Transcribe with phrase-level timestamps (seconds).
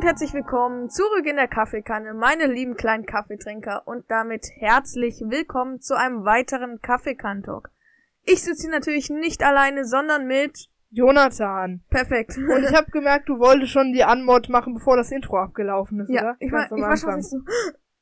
[0.00, 5.78] und herzlich willkommen zurück in der Kaffeekanne, meine lieben kleinen Kaffeetrinker und damit herzlich willkommen
[5.80, 7.70] zu einem weiteren Kaffeekantalk.
[8.22, 11.82] Ich sitze hier natürlich nicht alleine, sondern mit Jonathan.
[11.90, 12.38] Perfekt.
[12.38, 16.08] Und ich habe gemerkt, du wolltest schon die Anmod machen, bevor das Intro abgelaufen ist,
[16.08, 16.36] ja, oder?
[16.38, 17.36] ich war, ich war schon so.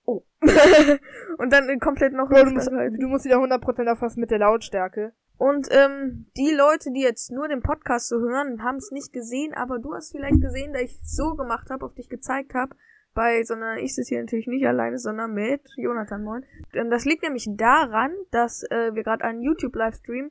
[0.04, 0.22] Oh.
[1.38, 4.38] und dann äh, komplett noch Bro, du, musst, du musst wieder 100% aufpassen mit der
[4.38, 5.14] Lautstärke.
[5.38, 9.54] Und ähm, die Leute, die jetzt nur den Podcast so hören, haben es nicht gesehen,
[9.54, 12.74] aber du hast vielleicht gesehen, da ich so gemacht habe, auf dich gezeigt habe,
[13.14, 16.44] bei so einer, ich sitze hier natürlich nicht alleine, sondern mit Jonathan Moin.
[16.90, 20.30] Das liegt nämlich daran, dass äh, wir gerade einen YouTube-Livestream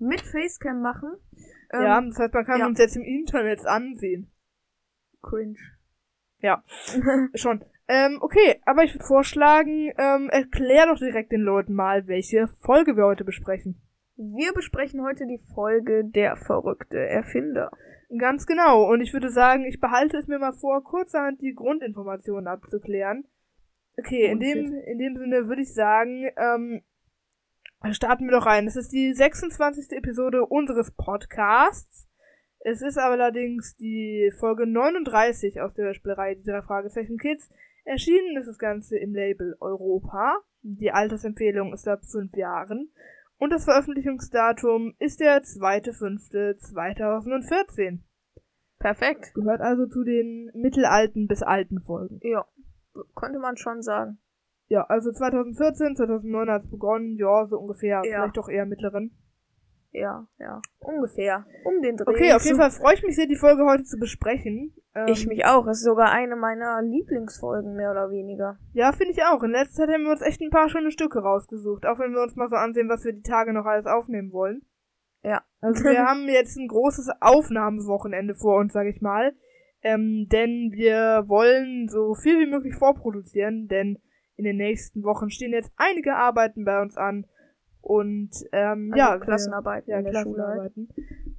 [0.00, 1.12] mit Facecam machen.
[1.72, 2.66] Ähm, ja, das heißt, man kann ja.
[2.66, 4.32] uns jetzt im Internet ansehen.
[5.22, 5.58] Cringe.
[6.38, 6.64] Ja,
[7.34, 7.64] schon.
[7.86, 12.96] Ähm, okay, aber ich würde vorschlagen, ähm, erklär doch direkt den Leuten mal, welche Folge
[12.96, 13.80] wir heute besprechen.
[14.22, 17.70] Wir besprechen heute die Folge Der verrückte Erfinder.
[18.18, 18.84] Ganz genau.
[18.84, 23.24] Und ich würde sagen, ich behalte es mir mal vor, kurzerhand die Grundinformationen abzuklären.
[23.96, 26.82] Okay, oh, in dem, in dem Sinne würde ich sagen, ähm,
[27.92, 28.66] starten wir doch rein.
[28.66, 29.92] Es ist die 26.
[29.92, 32.06] Episode unseres Podcasts.
[32.58, 37.48] Es ist allerdings die Folge 39 aus der Hörspielerei Die drei Fragezeichen Kids.
[37.86, 40.42] Erschienen ist das Ganze im Label Europa.
[40.60, 42.90] Die Altersempfehlung ist ab fünf Jahren.
[43.40, 47.98] Und das Veröffentlichungsdatum ist der 2.5.2014.
[48.78, 49.32] Perfekt.
[49.34, 52.20] Gehört also zu den mittelalten bis alten Folgen.
[52.22, 52.44] Ja,
[53.14, 54.18] konnte man schon sagen.
[54.68, 58.12] Ja, also 2014, 2009 hat es begonnen, ja, so ungefähr, ja.
[58.12, 59.16] vielleicht doch eher mittleren.
[59.92, 61.44] Ja, ja, ungefähr.
[61.64, 62.04] Um den Dreh.
[62.06, 64.72] Okay, auf jeden Fall freue ich mich sehr, die Folge heute zu besprechen.
[64.94, 65.66] Ähm, ich mich auch.
[65.66, 68.58] Es ist sogar eine meiner Lieblingsfolgen, mehr oder weniger.
[68.72, 69.42] Ja, finde ich auch.
[69.42, 71.86] In letzter Zeit haben wir uns echt ein paar schöne Stücke rausgesucht.
[71.86, 74.62] Auch wenn wir uns mal so ansehen, was wir die Tage noch alles aufnehmen wollen.
[75.24, 75.42] Ja.
[75.60, 79.32] Also wir haben jetzt ein großes Aufnahmewochenende vor uns, sag ich mal.
[79.82, 83.98] Ähm, denn wir wollen so viel wie möglich vorproduzieren, denn
[84.36, 87.26] in den nächsten Wochen stehen jetzt einige Arbeiten bei uns an.
[87.80, 90.88] Und ähm, also ja, Klassenarbeiten, ja, Klassenarbeiten.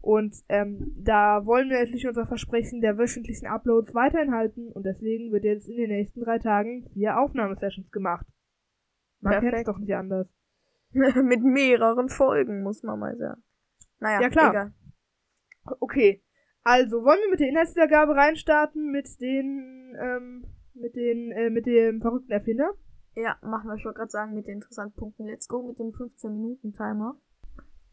[0.02, 5.32] Und ähm, da wollen wir natürlich unser Versprechen der wöchentlichen Uploads weiterhin halten und deswegen
[5.32, 8.26] wird jetzt in den nächsten drei Tagen vier Aufnahmesessions gemacht.
[9.20, 10.28] Man kennt es doch nicht anders.
[10.92, 13.44] Mit mehreren Folgen, muss man mal sagen.
[14.00, 14.50] Naja, ja, klar.
[14.50, 14.74] Egal.
[15.80, 16.24] Okay.
[16.64, 22.02] Also, wollen wir mit der Inhaltswiedergabe reinstarten mit den, ähm, mit den, äh, mit dem
[22.02, 22.74] verrückten Erfinder?
[23.16, 23.76] Ja, machen wir.
[23.76, 25.26] Ich wollte gerade sagen, mit den interessanten Punkten.
[25.26, 27.16] Let's go mit dem 15-Minuten-Timer.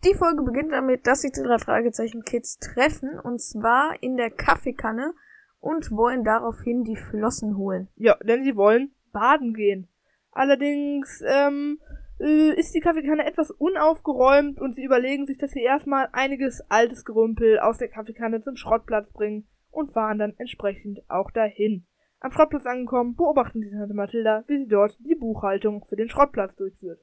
[0.05, 4.31] Die Folge beginnt damit, dass sich die drei Fragezeichen Kids treffen, und zwar in der
[4.31, 5.12] Kaffeekanne
[5.61, 7.89] und wollen daraufhin die Flossen holen.
[7.97, 9.89] Ja, denn sie wollen baden gehen.
[10.31, 11.81] Allerdings, ähm,
[12.21, 17.05] äh, ist die Kaffeekanne etwas unaufgeräumt und sie überlegen sich, dass sie erstmal einiges altes
[17.05, 21.87] Gerümpel aus der Kaffeekanne zum Schrottplatz bringen und fahren dann entsprechend auch dahin.
[22.21, 26.56] Am Schrottplatz angekommen, beobachten sie Tante Mathilda, wie sie dort die Buchhaltung für den Schrottplatz
[26.56, 27.01] durchführt.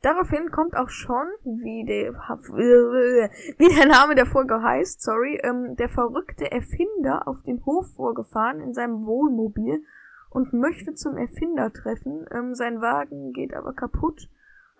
[0.00, 5.88] Daraufhin kommt auch schon, wie der, wie der Name der Folge heißt, sorry, ähm, der
[5.88, 9.82] verrückte Erfinder auf den Hof vorgefahren in seinem Wohnmobil
[10.28, 12.26] und möchte zum Erfinder treffen.
[12.32, 14.28] Ähm, sein Wagen geht aber kaputt.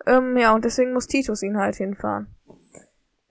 [0.05, 2.27] Ähm, ja, und deswegen muss Titus ihn halt hinfahren.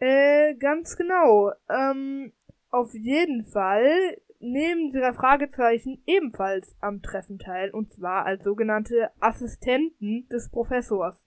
[0.01, 1.53] Äh, ganz genau.
[1.69, 2.33] Ähm,
[2.71, 10.29] auf jeden Fall nehmen drei Fragezeichen ebenfalls am Treffen teil, und zwar als sogenannte Assistenten
[10.29, 11.27] des Professors.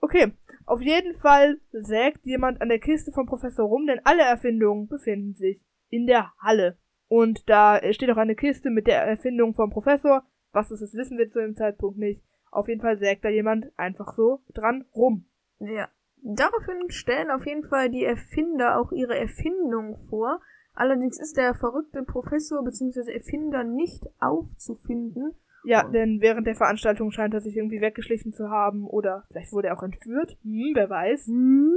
[0.00, 0.32] Okay,
[0.66, 5.34] auf jeden Fall sägt jemand an der Kiste vom Professor rum, denn alle Erfindungen befinden
[5.34, 6.78] sich in der Halle.
[7.08, 10.24] Und da steht auch eine Kiste mit der Erfindung vom Professor.
[10.52, 12.24] Was ist, das wissen wir zu dem Zeitpunkt nicht.
[12.50, 15.26] Auf jeden Fall sägt da jemand einfach so dran rum.
[15.60, 15.88] Ja.
[16.22, 20.40] Daraufhin stellen auf jeden Fall die Erfinder auch ihre Erfindung vor,
[20.76, 23.12] Allerdings ist der verrückte Professor bzw.
[23.12, 25.34] Erfinder nicht aufzufinden.
[25.64, 29.68] Ja, denn während der Veranstaltung scheint er sich irgendwie weggeschlichen zu haben oder vielleicht wurde
[29.68, 30.36] er auch entführt.
[30.42, 31.26] Hm, wer weiß.
[31.26, 31.72] Hm.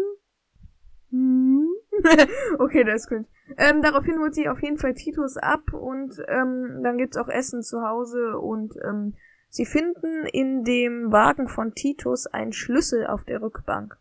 [1.11, 1.67] Hm.
[2.59, 3.25] okay, das ist gut.
[3.57, 7.63] Ähm, daraufhin holt sie auf jeden Fall Titus ab und ähm, dann gibt's auch Essen
[7.63, 9.15] zu Hause und ähm,
[9.49, 13.97] sie finden in dem Wagen von Titus einen Schlüssel auf der Rückbank.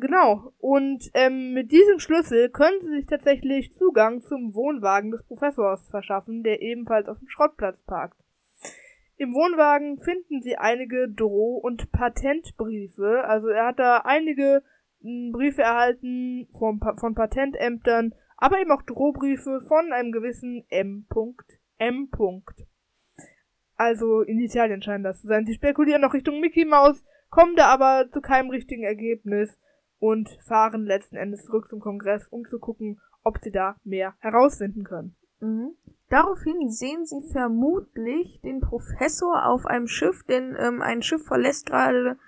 [0.00, 0.54] Genau.
[0.58, 6.42] Und ähm, mit diesem Schlüssel können sie sich tatsächlich Zugang zum Wohnwagen des Professors verschaffen,
[6.42, 8.16] der ebenfalls auf dem Schrottplatz parkt.
[9.18, 13.24] Im Wohnwagen finden sie einige Droh- und Patentbriefe.
[13.24, 14.62] Also er hat da einige
[15.02, 21.06] m, hm, Briefe erhalten vom, von Patentämtern, aber eben auch Drohbriefe von einem gewissen M.
[21.76, 22.08] M.
[23.76, 25.44] Also in Italien scheint das zu sein.
[25.44, 29.58] Sie spekulieren noch Richtung Mickey Mouse, kommen da aber zu keinem richtigen Ergebnis
[30.00, 34.82] und fahren letzten Endes zurück zum Kongress, um zu gucken, ob sie da mehr herausfinden
[34.82, 35.14] können.
[35.40, 35.76] Mhm.
[36.08, 42.18] Daraufhin sehen sie vermutlich den Professor auf einem Schiff, denn ähm, ein Schiff verlässt gerade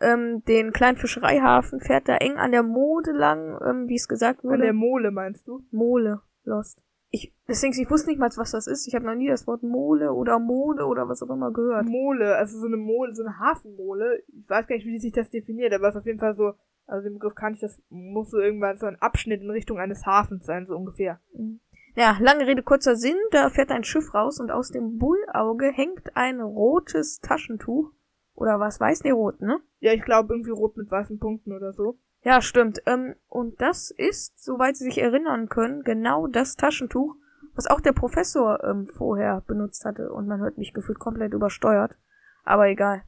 [0.00, 4.44] ähm, den kleinen Fischereihafen, fährt da eng an der Mode lang, ähm, wie es gesagt
[4.44, 4.54] wurde.
[4.54, 5.64] An der Mole meinst du?
[5.72, 6.80] Mole, Lost.
[7.10, 8.86] Ich, deswegen, ich wusste nicht mal, was das ist.
[8.86, 11.86] Ich habe noch nie das Wort Mole oder Mode oder was auch immer gehört.
[11.86, 14.22] Mole, also so eine Mole, so eine Hafenmole.
[14.28, 16.54] Ich weiß gar nicht, wie sich das definiert, aber es ist auf jeden Fall so,
[16.92, 20.04] also den Begriff kann ich, das muss so irgendwann so ein Abschnitt in Richtung eines
[20.06, 21.20] Hafens sein, so ungefähr.
[21.32, 21.60] Mhm.
[21.94, 26.16] Ja, lange Rede, kurzer Sinn, da fährt ein Schiff raus und aus dem Bullauge hängt
[26.16, 27.92] ein rotes Taschentuch.
[28.34, 29.04] Oder was weiß?
[29.04, 29.60] Nee, rot, ne?
[29.80, 31.98] Ja, ich glaube irgendwie rot mit weißen Punkten oder so.
[32.22, 32.82] Ja, stimmt.
[32.86, 37.16] Ähm, und das ist, soweit Sie sich erinnern können, genau das Taschentuch,
[37.54, 40.12] was auch der Professor ähm, vorher benutzt hatte.
[40.12, 41.96] Und man hört mich gefühlt komplett übersteuert.
[42.44, 43.02] Aber egal.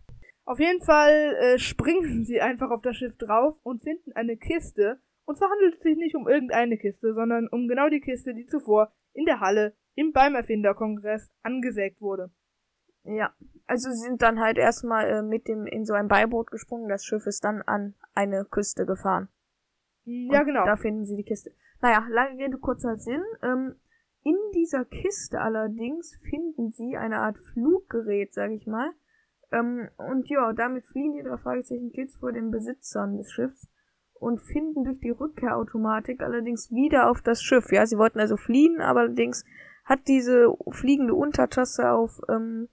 [0.45, 5.01] Auf jeden Fall äh, springen sie einfach auf das Schiff drauf und finden eine Kiste,
[5.25, 8.47] und zwar handelt es sich nicht um irgendeine Kiste, sondern um genau die Kiste, die
[8.47, 12.31] zuvor in der Halle im beim Erfinderkongress angesägt wurde.
[13.05, 13.35] Ja,
[13.67, 17.05] also sie sind dann halt erstmal äh, mit dem in so ein Beiboot gesprungen, das
[17.05, 19.29] Schiff ist dann an eine Küste gefahren.
[20.05, 20.65] Ja, Und genau.
[20.65, 21.53] Da finden sie die Kiste.
[21.81, 23.23] Naja, lange Rede, kurzer Sinn.
[23.43, 23.77] Ähm,
[24.23, 28.91] in dieser Kiste allerdings finden sie eine Art Fluggerät, sag ich mal.
[29.55, 33.69] Ähm, und ja, damit fliehen die drei Fragezeichen Kids vor den Besitzern des Schiffs
[34.15, 37.71] und finden durch die Rückkehrautomatik allerdings wieder auf das Schiff.
[37.71, 39.45] Ja, sie wollten also fliehen, aber allerdings
[39.85, 42.69] hat diese fliegende Untertasse auf ähm,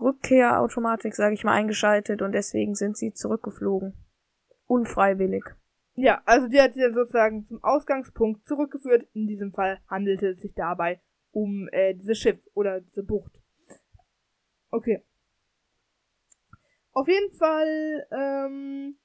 [0.00, 3.94] Rückkehrautomatik, sage ich mal, eingeschaltet und deswegen sind sie zurückgeflogen.
[4.66, 5.44] Unfreiwillig.
[5.94, 9.06] Ja, also die hat sie dann sozusagen zum Ausgangspunkt zurückgeführt.
[9.12, 11.00] In diesem Fall handelte es sich dabei
[11.30, 13.32] um äh, dieses Schiff oder diese Bucht.
[14.70, 15.04] Okay.
[16.92, 18.96] Auf jeden Fall ähm,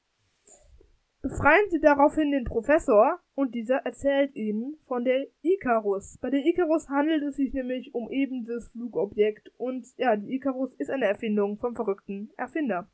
[1.21, 6.17] befreien sie daraufhin den Professor und dieser erzählt ihnen von der Icarus.
[6.21, 10.73] Bei der Icarus handelt es sich nämlich um eben dieses Flugobjekt und ja, die Icarus
[10.75, 12.89] ist eine Erfindung vom verrückten Erfinder.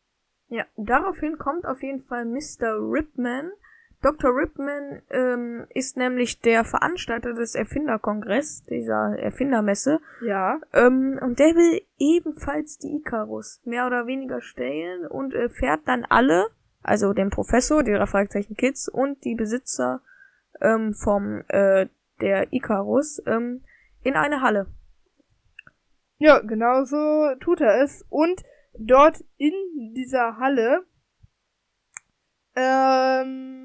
[0.49, 2.75] Ja, daraufhin kommt auf jeden Fall Mr.
[2.79, 3.51] Ripman.
[4.03, 4.35] Dr.
[4.35, 10.01] Ripman ähm, ist nämlich der Veranstalter des Erfinderkongress, dieser Erfindermesse.
[10.21, 10.59] Ja.
[10.73, 16.03] Ähm, und der will ebenfalls die Icarus mehr oder weniger stellen und äh, fährt dann
[16.03, 16.47] alle,
[16.81, 20.01] also den Professor, die Fragezeichen Kids und die Besitzer
[20.59, 21.87] ähm, vom äh,
[22.19, 23.63] der Icarus ähm,
[24.03, 24.67] in eine Halle.
[26.17, 28.05] Ja, genau so tut er es.
[28.09, 28.43] Und
[28.77, 29.53] dort in
[29.95, 30.85] dieser Halle,
[32.55, 33.62] ähm,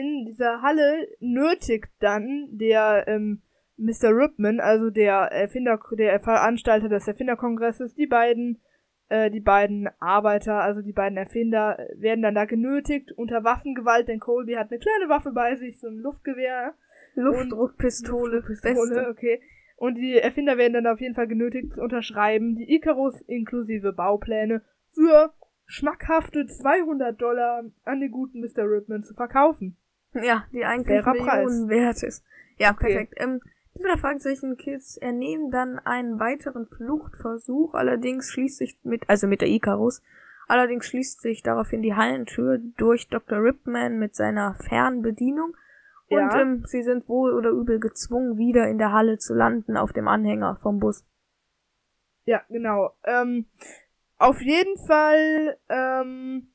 [0.00, 3.42] in dieser Halle nötigt dann der ähm,
[3.76, 4.10] Mr.
[4.10, 8.60] Ripman, also der Erfinder, der Veranstalter des Erfinderkongresses, die beiden,
[9.08, 14.20] äh, die beiden Arbeiter, also die beiden Erfinder, werden dann da genötigt unter Waffengewalt, denn
[14.20, 16.74] Colby hat eine kleine Waffe bei sich, so ein Luftgewehr.
[17.14, 19.08] Luftdruckpistole, Luftdruckpistole, Beste.
[19.10, 19.42] okay.
[19.76, 24.62] Und die Erfinder werden dann auf jeden Fall genötigt zu unterschreiben, die Icarus inklusive Baupläne
[24.90, 25.32] für
[25.64, 28.64] schmackhafte 200 Dollar an den guten Mr.
[28.64, 29.76] Ripman zu verkaufen.
[30.14, 32.24] Ja, die eigentlich Fairer Millionen wert ist.
[32.58, 32.92] Ja, Okay.
[32.92, 33.14] perfekt.
[33.16, 33.40] Ähm,
[33.76, 39.40] die drei Fragezeichen Kids ernehmen dann einen weiteren Fluchtversuch, allerdings schließt sich mit, also mit
[39.40, 40.02] der Icarus,
[40.48, 43.38] allerdings schließt sich daraufhin die Hallentür durch Dr.
[43.38, 45.56] Ripman mit seiner Fernbedienung
[46.08, 46.40] und Ja.
[46.40, 50.08] ähm, sie sind wohl oder übel gezwungen, wieder in der Halle zu landen auf dem
[50.08, 51.06] Anhänger vom Bus.
[52.24, 52.96] Ja, genau.
[53.04, 53.46] Ähm,
[54.18, 56.48] auf jeden Fall, ähm,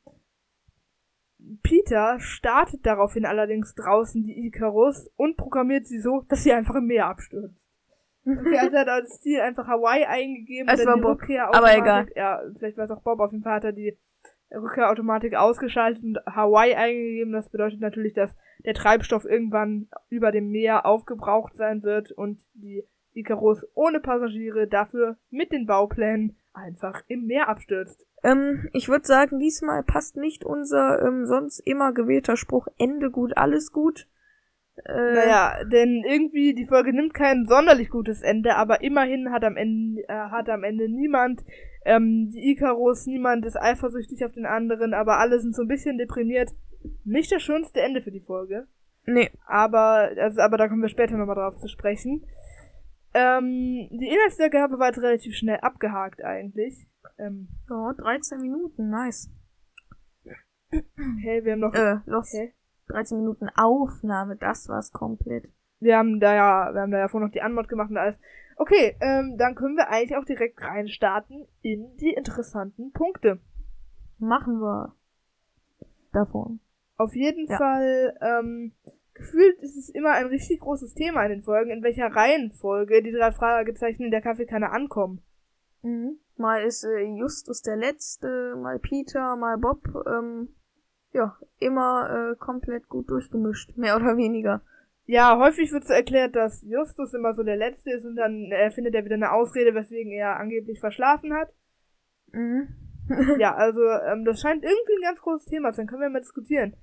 [1.64, 6.86] Peter startet daraufhin allerdings draußen die Icarus und programmiert sie so, dass sie einfach im
[6.86, 7.56] Meer abstürzt.
[8.28, 10.68] Okay, also er hat als Ziel einfach Hawaii eingegeben.
[10.68, 12.08] Es war die Bob, Rückkehrautomatik- aber egal.
[12.16, 13.20] Ja, vielleicht war es auch Bob.
[13.20, 13.98] Auf jeden Fall hat er die
[14.52, 17.34] Rückkehrautomatik ausgeschaltet und Hawaii eingegeben.
[17.34, 18.36] Das bedeutet natürlich, dass
[18.66, 22.84] der Treibstoff irgendwann über dem Meer aufgebraucht sein wird und die
[23.14, 28.06] Icarus ohne Passagiere dafür mit den Bauplänen einfach im Meer abstürzt.
[28.24, 33.38] Ähm, ich würde sagen, diesmal passt nicht unser ähm, sonst immer gewählter Spruch Ende gut,
[33.38, 34.08] alles gut.
[34.84, 39.58] Äh, Naja, denn irgendwie die Folge nimmt kein sonderlich gutes Ende, aber immerhin hat am
[39.58, 41.44] Ende, äh, hat am Ende niemand
[41.86, 45.98] ähm, die Icarus, niemand ist eifersüchtig auf den anderen, aber alle sind so ein bisschen
[45.98, 46.52] deprimiert.
[47.04, 48.68] Nicht das schönste Ende für die Folge,
[49.08, 52.26] Nee, aber also, aber da kommen wir später nochmal drauf zu sprechen.
[53.18, 56.86] Ähm, die Inhaltswiedergabe war jetzt relativ schnell abgehakt eigentlich.
[57.18, 59.32] Ähm, ja, 13 Minuten, nice.
[61.22, 62.28] hey, wir haben noch Äh, los.
[62.34, 62.54] Okay.
[62.90, 65.48] 13 Minuten Aufnahme, das war's komplett.
[65.80, 68.20] Wir haben da ja, wir haben da ja vorhin noch die Anmod gemacht und alles.
[68.58, 73.40] Okay, ähm, dann können wir eigentlich auch direkt reinstarten in die interessanten Punkte.
[74.18, 74.96] Machen wir
[76.14, 76.60] davon.
[76.98, 77.58] Auf jeden Ja.
[77.58, 78.74] Fall ähm,
[79.16, 83.12] gefühlt ist es immer ein richtig großes Thema in den Folgen, in welcher Reihenfolge die
[83.12, 85.24] drei Fragezeichen in der Kaffeekanne ankommen.
[85.82, 86.20] Mhm.
[86.38, 89.82] Mal ist äh, Justus der Letzte, mal Peter, mal Bob.
[90.06, 90.50] Ähm,
[91.14, 94.62] ja, immer äh, komplett gut durchgemischt, mehr oder weniger.
[95.06, 98.72] Ja, häufig wird so erklärt, dass Justus immer so der Letzte ist und dann äh,
[98.72, 101.54] findet er wieder eine Ausrede, weswegen er angeblich verschlafen hat.
[102.32, 102.68] Mhm.
[103.40, 105.88] ja, also ähm, das scheint irgendwie ein ganz großes Thema zu sein.
[105.88, 106.76] Können wir mal diskutieren.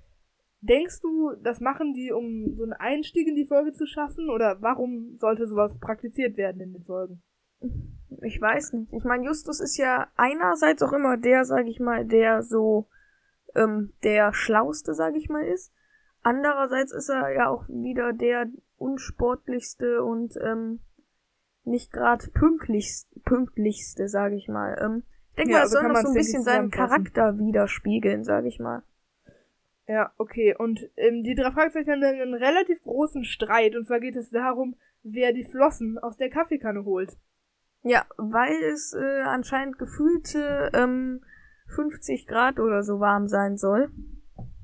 [0.63, 4.31] Denkst du, das machen die, um so einen Einstieg in die Folge zu schaffen?
[4.31, 7.21] Oder warum sollte sowas praktiziert werden in den Folgen?
[8.23, 8.93] Ich weiß nicht.
[8.93, 12.87] Ich meine, Justus ist ja einerseits auch immer der, sag ich mal, der so
[13.57, 15.73] ähm, der Schlauste, sag ich mal, ist.
[16.23, 20.81] Andererseits ist er ja auch wieder der unsportlichste und ähm,
[21.65, 24.77] nicht gerade pünktlichste, pünktlichste, sag ich mal.
[24.81, 26.71] Ähm, ich denke Ja, mal, es soll noch so ein bisschen seinen.
[26.71, 28.83] Charakter widerspiegeln, sag ich mal.
[29.87, 30.55] Ja, okay.
[30.57, 33.75] Und ähm, die drei Fragezeichen haben dann einen relativ großen Streit.
[33.77, 37.17] Und zwar geht es darum, wer die Flossen aus der Kaffeekanne holt.
[37.83, 41.25] Ja, weil es äh, anscheinend gefühlte ähm,
[41.75, 43.91] 50 Grad oder so warm sein soll.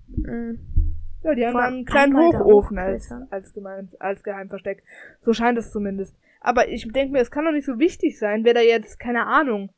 [0.07, 0.95] Mhm.
[1.23, 4.85] Ja, die haben Vor einen kleinen Hochofen als, als, gemein, als Geheimversteck.
[5.23, 6.17] So scheint es zumindest.
[6.41, 9.27] Aber ich denke mir, es kann doch nicht so wichtig sein, wer da jetzt, keine
[9.27, 9.71] Ahnung,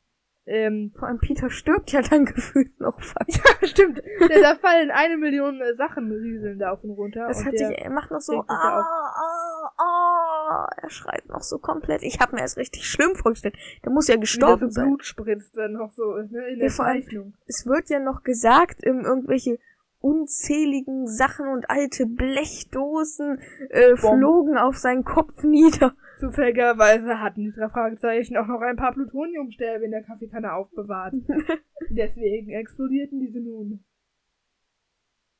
[0.51, 3.41] ähm, Vor allem Peter stirbt ja dann gefühlt noch fast.
[3.63, 7.25] stimmt, der, da fallen eine Million äh, Sachen rieseln da auf und runter.
[7.27, 12.03] Das hat sich, er macht noch so, ah, ah, ah, er schreit noch so komplett.
[12.03, 13.55] Ich habe mir das richtig schlimm vorgestellt.
[13.85, 14.87] Der muss ja gestorben sein.
[14.87, 17.33] Blut spritzt dann noch so ne, in der Ja, allem-.
[17.47, 19.57] Es wird ja noch gesagt, ähm, irgendwelche
[20.01, 23.39] unzähligen Sachen und alte Blechdosen
[23.69, 25.95] äh, flogen auf seinen Kopf nieder.
[26.19, 31.13] Zufälligerweise hatten die drei Fragezeichen auch noch ein paar Plutoniumstäbe in der Kaffeekanne aufbewahrt.
[31.89, 33.83] Deswegen explodierten diese nun.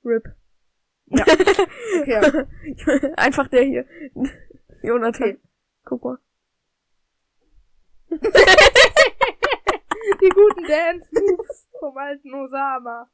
[0.04, 0.24] Rip.
[1.06, 1.26] Ja.
[2.02, 2.46] Okay,
[3.18, 3.86] Einfach der hier.
[4.82, 5.30] Jonathan.
[5.30, 5.40] Okay.
[5.84, 6.18] Guck mal.
[8.12, 8.18] die
[10.30, 13.10] guten Dance-Moves vom alten Osama.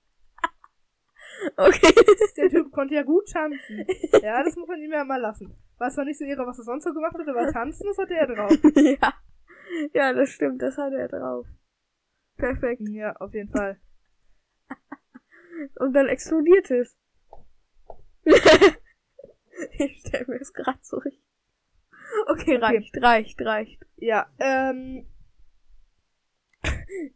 [1.56, 1.94] Okay.
[2.36, 3.86] Der Typ konnte ja gut tanzen.
[4.22, 5.56] Ja, das muss man ihm ja mal lassen.
[5.77, 8.15] War zwar nicht so irre, was er sonst so gemacht hat, aber tanzen, das hatte
[8.15, 8.58] er drauf.
[8.75, 9.13] ja.
[9.94, 11.46] Ja, das stimmt, das hat er drauf.
[12.38, 12.82] Perfekt.
[12.89, 13.79] Ja, auf jeden Fall.
[15.75, 16.96] Und dann explodiert es.
[18.25, 21.24] ich stell mir das gerade so richtig.
[22.27, 23.86] Okay, reicht, reicht, reicht.
[23.98, 25.08] Ja, ähm.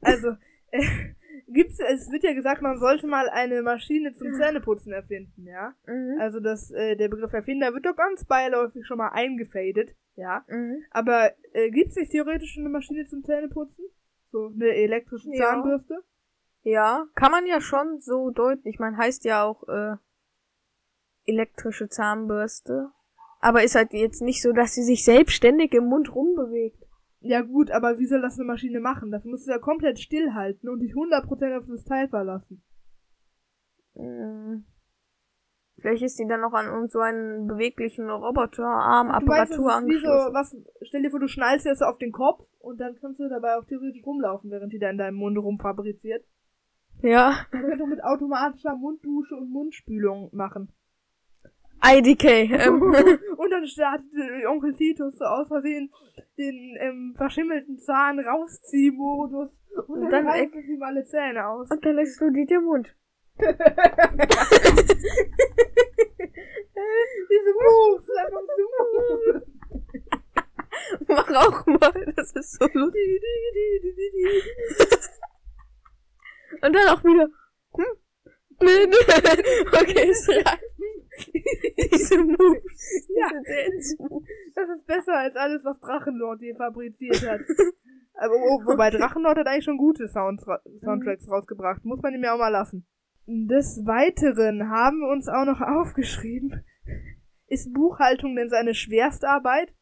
[0.01, 0.36] Also,
[0.72, 1.13] äh,
[1.53, 5.74] gibt's, es wird ja gesagt, man sollte mal eine Maschine zum Zähneputzen erfinden, ja?
[5.86, 6.17] Mhm.
[6.20, 10.43] Also das, äh, der Begriff Erfinder wird doch ganz beiläufig schon mal eingefadet, ja?
[10.48, 10.84] Mhm.
[10.91, 13.86] Aber äh, gibt's nicht theoretisch schon eine Maschine zum Zähneputzen?
[14.31, 15.46] So eine elektrische Ja.
[15.46, 16.03] Zahnbürste?
[16.63, 18.79] Ja, kann man ja schon so deutlich.
[18.79, 19.96] Man heißt ja auch äh,
[21.25, 22.91] elektrische Zahnbürste.
[23.39, 26.81] Aber ist halt jetzt nicht so, dass sie sich selbstständig im Mund rumbewegt.
[27.22, 29.12] Ja gut, aber wie soll das eine Maschine machen?
[29.12, 32.63] Dafür musst du ja komplett stillhalten und dich 100% auf das Teil verlassen.
[33.96, 34.66] Mhm.
[35.80, 39.82] Vielleicht ist die dann noch an uns so einen beweglichen Roboterarm Du meinst, Apparatur das
[39.82, 40.34] ist wie so, angeschlossen.
[40.34, 43.30] was, stell dir vor, du schnallst dir das auf den Kopf und dann kannst du
[43.30, 46.25] dabei auch theoretisch rumlaufen, während die da in deinem Mund rumfabriziert.
[47.01, 47.46] Ja.
[47.51, 50.72] Man könnte auch mit automatischer Munddusche und Mundspülung machen.
[51.84, 52.26] IDK.
[52.26, 52.82] Ähm,
[53.38, 55.92] und dann startet äh, Onkel Titus so aus Versehen
[56.38, 59.50] den ähm, verschimmelten Zahn rausziehmodus
[59.88, 61.70] und, Und dann, dann reißt ihm alle Zähne aus.
[61.70, 62.96] und dann explodiert der Mund.
[67.30, 69.42] Diese Moves, einfach so.
[71.08, 73.22] Mach auch mal, das ist so lustig.
[76.62, 77.30] Und dann auch wieder.
[77.76, 77.86] Hm?
[78.62, 78.98] Nee, nee.
[79.82, 80.72] Okay, es reicht.
[81.18, 83.08] Diese Moves.
[83.15, 83.27] Ja.
[83.30, 84.27] Diese Dance Moves.
[84.56, 87.41] Das ist besser als alles, was Drachenlord je fabriziert hat.
[88.13, 90.46] Aber, wo- wobei Drachenlord hat eigentlich schon gute Sounds,
[90.84, 91.84] Soundtracks rausgebracht.
[91.86, 92.86] Muss man ihm ja auch mal lassen.
[93.25, 96.63] Des Weiteren haben wir uns auch noch aufgeschrieben.
[97.48, 99.74] Ist Buchhaltung denn seine Schwerstarbeit?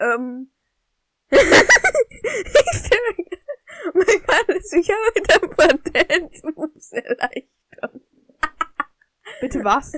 [0.00, 0.50] Ähm.
[1.30, 1.38] ich
[2.90, 8.00] mir- Man kann es sicher mit ein paar Dance Moves erleichtern.
[9.40, 9.92] Bitte was?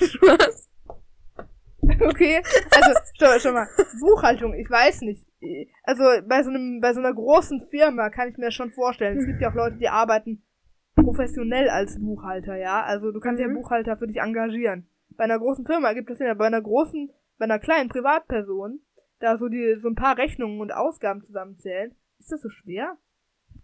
[0.00, 0.68] Spaß.
[2.00, 3.68] Okay, also, schau, schau mal.
[4.00, 5.26] Buchhaltung, ich weiß nicht.
[5.82, 9.18] Also, bei so einem, bei so einer großen Firma kann ich mir schon vorstellen.
[9.18, 10.42] Es gibt ja auch Leute, die arbeiten
[10.94, 12.82] professionell als Buchhalter, ja.
[12.82, 13.54] Also, du kannst ja Mhm.
[13.54, 14.88] Buchhalter für dich engagieren.
[15.16, 18.80] Bei einer großen Firma gibt es ja, bei einer großen, bei einer kleinen Privatperson,
[19.18, 21.94] da so die, so ein paar Rechnungen und Ausgaben zusammenzählen.
[22.18, 22.96] Ist das so schwer?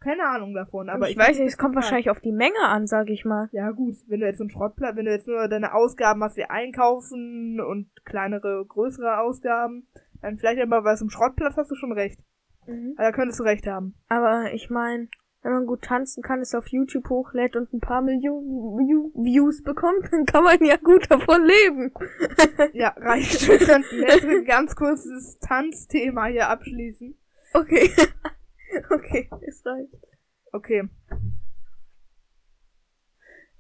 [0.00, 0.88] Keine Ahnung davon.
[0.88, 3.49] Aber ich, weiß nicht, es kommt wahrscheinlich auf die Menge an, sag ich mal.
[3.53, 6.37] Ja gut, wenn du jetzt so einen Schrottplatz, wenn du jetzt nur deine Ausgaben hast
[6.37, 9.87] wie Einkaufen und kleinere, größere Ausgaben,
[10.23, 12.21] dann vielleicht aber so einem Schrottplatz hast du schon recht.
[12.67, 12.95] Mhm.
[12.97, 13.95] Da könntest du recht haben.
[14.09, 15.09] Aber ich meine,
[15.47, 20.09] wenn man gut tanzen kann, es auf YouTube hochlädt und ein paar Millionen Views bekommt,
[20.11, 21.93] dann kann man ja gut davon leben.
[22.73, 23.49] ja, reicht.
[23.49, 27.17] Wir könnten jetzt ganz kurz das Tanzthema hier abschließen.
[27.55, 27.91] Okay.
[28.90, 29.95] okay, es reicht.
[30.52, 30.88] Okay.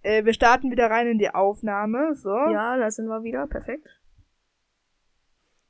[0.02, 2.14] Äh, wir starten wieder rein in die Aufnahme.
[2.14, 2.30] So.
[2.30, 3.46] Ja, da sind wir wieder.
[3.46, 3.88] Perfekt.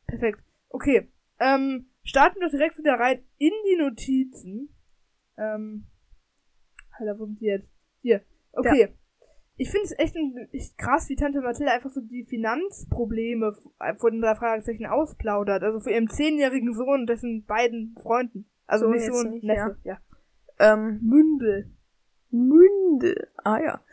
[0.06, 0.40] Perfekt.
[0.68, 1.10] Okay.
[1.40, 4.68] Ähm, starten wir direkt wieder rein in die Notizen.
[5.36, 5.86] Ähm,
[6.98, 7.68] Alter, wo sind die jetzt?
[8.02, 8.22] Hier.
[8.52, 8.80] Okay.
[8.82, 8.88] Ja.
[9.58, 10.14] Ich finde es echt,
[10.52, 13.56] echt krass, wie Tante Mathilde einfach so die Finanzprobleme
[13.96, 15.62] vor den drei Fragezeichen ausplaudert.
[15.62, 18.50] Also für ihren zehnjährigen Sohn und dessen beiden Freunden.
[18.66, 19.99] Also so nicht Sohn, nicht, Neffe, ja.
[20.58, 20.73] ja.
[20.73, 21.70] Ähm, Mündel.
[22.30, 23.28] Mündel.
[23.37, 23.85] Ah ja.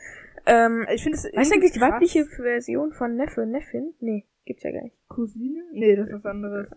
[0.46, 1.25] Ähm, ich finde es.
[1.25, 3.94] Weißt du eigentlich die weibliche Version von Neffe, Neffin?
[4.00, 4.98] Nee, gibt's ja gar nicht.
[5.08, 5.63] Cousine?
[5.72, 6.70] Nee, das ist was anderes.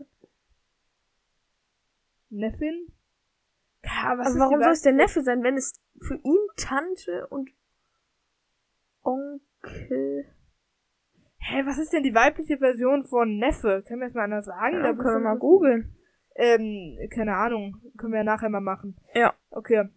[2.31, 2.93] Neffin?
[3.85, 7.51] Ja, was Aber warum soll es der Neffe sein, wenn es für ihn Tante und
[9.07, 10.27] Onkel.
[11.39, 13.85] Hä, was ist denn die weibliche Version von Neffe?
[13.87, 14.77] Können wir das mal anders sagen?
[14.77, 15.95] Ja, da können wir mal googeln.
[16.35, 17.81] Ähm, keine Ahnung.
[17.97, 18.97] Können wir ja nachher mal machen.
[19.15, 19.35] Ja.
[19.51, 19.89] Okay.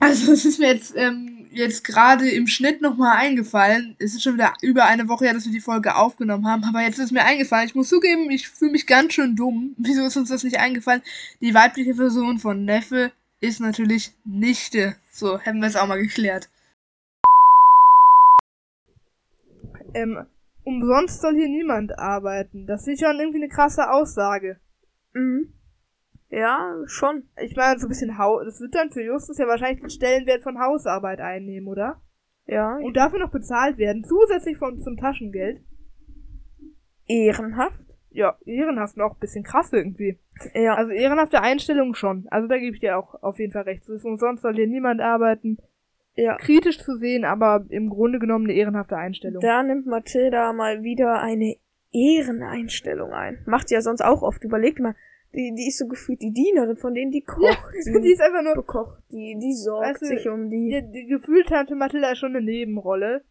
[0.00, 3.96] Also es ist mir jetzt, ähm, jetzt gerade im Schnitt nochmal eingefallen.
[3.98, 6.82] Es ist schon wieder über eine Woche her, dass wir die Folge aufgenommen haben, aber
[6.82, 7.66] jetzt ist mir eingefallen.
[7.66, 9.74] Ich muss zugeben, ich fühle mich ganz schön dumm.
[9.78, 11.02] Wieso ist uns das nicht eingefallen?
[11.40, 14.96] Die weibliche Version von Neffe ist natürlich Nichte.
[15.10, 16.50] So, hätten wir es auch mal geklärt.
[19.94, 20.26] Ähm,
[20.64, 22.66] umsonst soll hier niemand arbeiten.
[22.66, 24.58] Das ist schon irgendwie eine krasse Aussage.
[25.14, 25.52] Mhm.
[26.30, 27.24] Ja, schon.
[27.40, 28.44] Ich meine, so ein bisschen Haus.
[28.44, 32.00] Das wird dann für Justus ja wahrscheinlich den Stellenwert von Hausarbeit einnehmen, oder?
[32.46, 32.76] Ja.
[32.76, 35.60] Und dafür noch bezahlt werden, zusätzlich von, zum Taschengeld.
[37.06, 37.84] Ehrenhaft?
[38.10, 40.18] Ja, ehrenhaft ein bisschen krass irgendwie.
[40.54, 40.74] Ja.
[40.74, 42.26] Also ehrenhafte Einstellung schon.
[42.30, 43.84] Also da gebe ich dir auch auf jeden Fall recht.
[43.84, 45.58] Sonst soll hier niemand arbeiten.
[46.16, 46.36] Ja.
[46.36, 49.40] Kritisch zu sehen, aber im Grunde genommen eine ehrenhafte Einstellung.
[49.40, 51.56] Da nimmt Mathilda mal wieder eine
[51.92, 53.42] Ehreneinstellung ein.
[53.46, 54.44] Macht sie ja sonst auch oft.
[54.44, 54.94] Überlegt mal,
[55.34, 57.72] die, die ist so gefühlt die Dienerin, von denen die kocht.
[57.84, 59.02] Ja, die ist einfach nur bekocht.
[59.10, 60.70] Die, die sorgt weißt du, sich um die.
[60.70, 60.92] die.
[60.92, 63.24] Die gefühlt hatte Mathilda schon eine Nebenrolle.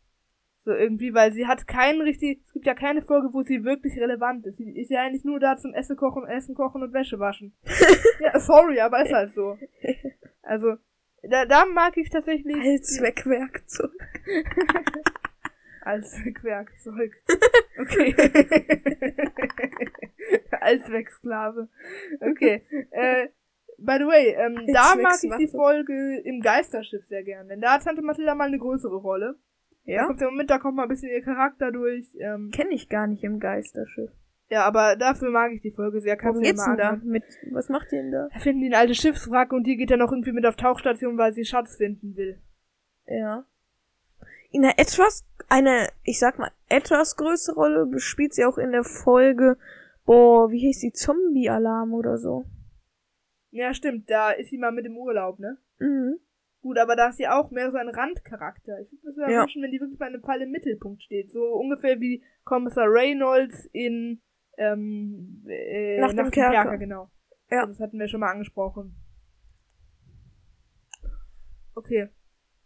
[0.65, 3.99] So irgendwie, weil sie hat keinen richtig, es gibt ja keine Folge, wo sie wirklich
[3.99, 4.57] relevant ist.
[4.57, 7.53] Sie ist ja eigentlich nur da zum Essen kochen, Essen kochen und Wäsche waschen.
[8.21, 9.57] ja, sorry, aber ist halt so.
[10.41, 10.75] Also,
[11.21, 12.55] da, da mag ich tatsächlich.
[15.86, 17.13] Allzweckwerkzeug.
[17.26, 17.28] Allzweckwerkzeug.
[17.80, 18.15] Okay.
[20.62, 21.69] Allzwecksklave.
[22.19, 22.62] Okay.
[22.91, 23.28] Äh,
[23.78, 27.74] by the way, ähm, da mag ich die Folge im Geisterschiff sehr gern, denn da
[27.74, 29.36] hat Tante Mathilda mal eine größere Rolle.
[29.86, 30.02] Ja.
[30.02, 32.08] Da kommt der Moment, da kommt mal ein bisschen ihr Charakter durch.
[32.19, 34.12] Ähm, Kenne ich gar nicht im Geisterschiff.
[34.50, 36.15] Ja, aber dafür mag ich die Folge sehr.
[36.15, 37.00] Kannst Worum geht's denn da?
[37.04, 38.30] Mit, was macht ihr denn da?
[38.32, 41.17] Da finden die ein altes Schiffswrack und die geht dann noch irgendwie mit auf Tauchstation,
[41.17, 42.39] weil sie Schatz finden will.
[43.08, 43.46] Ja.
[44.53, 48.83] In einer etwas, eine, ich sag mal, etwas größere Rolle spielt sie auch in der
[48.83, 49.57] Folge,
[50.05, 52.45] boah, wie hieß die, Zombie-Alarm oder so.
[53.49, 55.57] Ja, stimmt, da ist sie mal mit im Urlaub, ne?
[55.79, 56.19] Mhm.
[56.61, 58.79] Gut, aber da ist sie auch mehr so ein Randcharakter.
[58.79, 59.41] Ich würde mir ja.
[59.41, 61.31] wünschen, wenn die wirklich mal in einem Fall im Mittelpunkt steht.
[61.31, 64.21] So ungefähr wie Kommissar Reynolds in
[64.59, 66.51] ähm, äh, nach, dem Kerker.
[66.51, 66.77] Kerker.
[66.77, 67.09] genau.
[67.49, 67.65] Ja.
[67.65, 68.95] Das hatten wir schon mal angesprochen.
[71.73, 72.11] Okay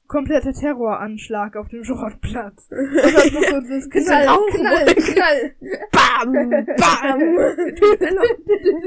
[0.07, 2.67] kompletter Terroranschlag auf dem Schrottplatz.
[2.71, 5.55] Und dann noch so das Knall, Knall, Knall.
[5.91, 7.19] Bam, bam.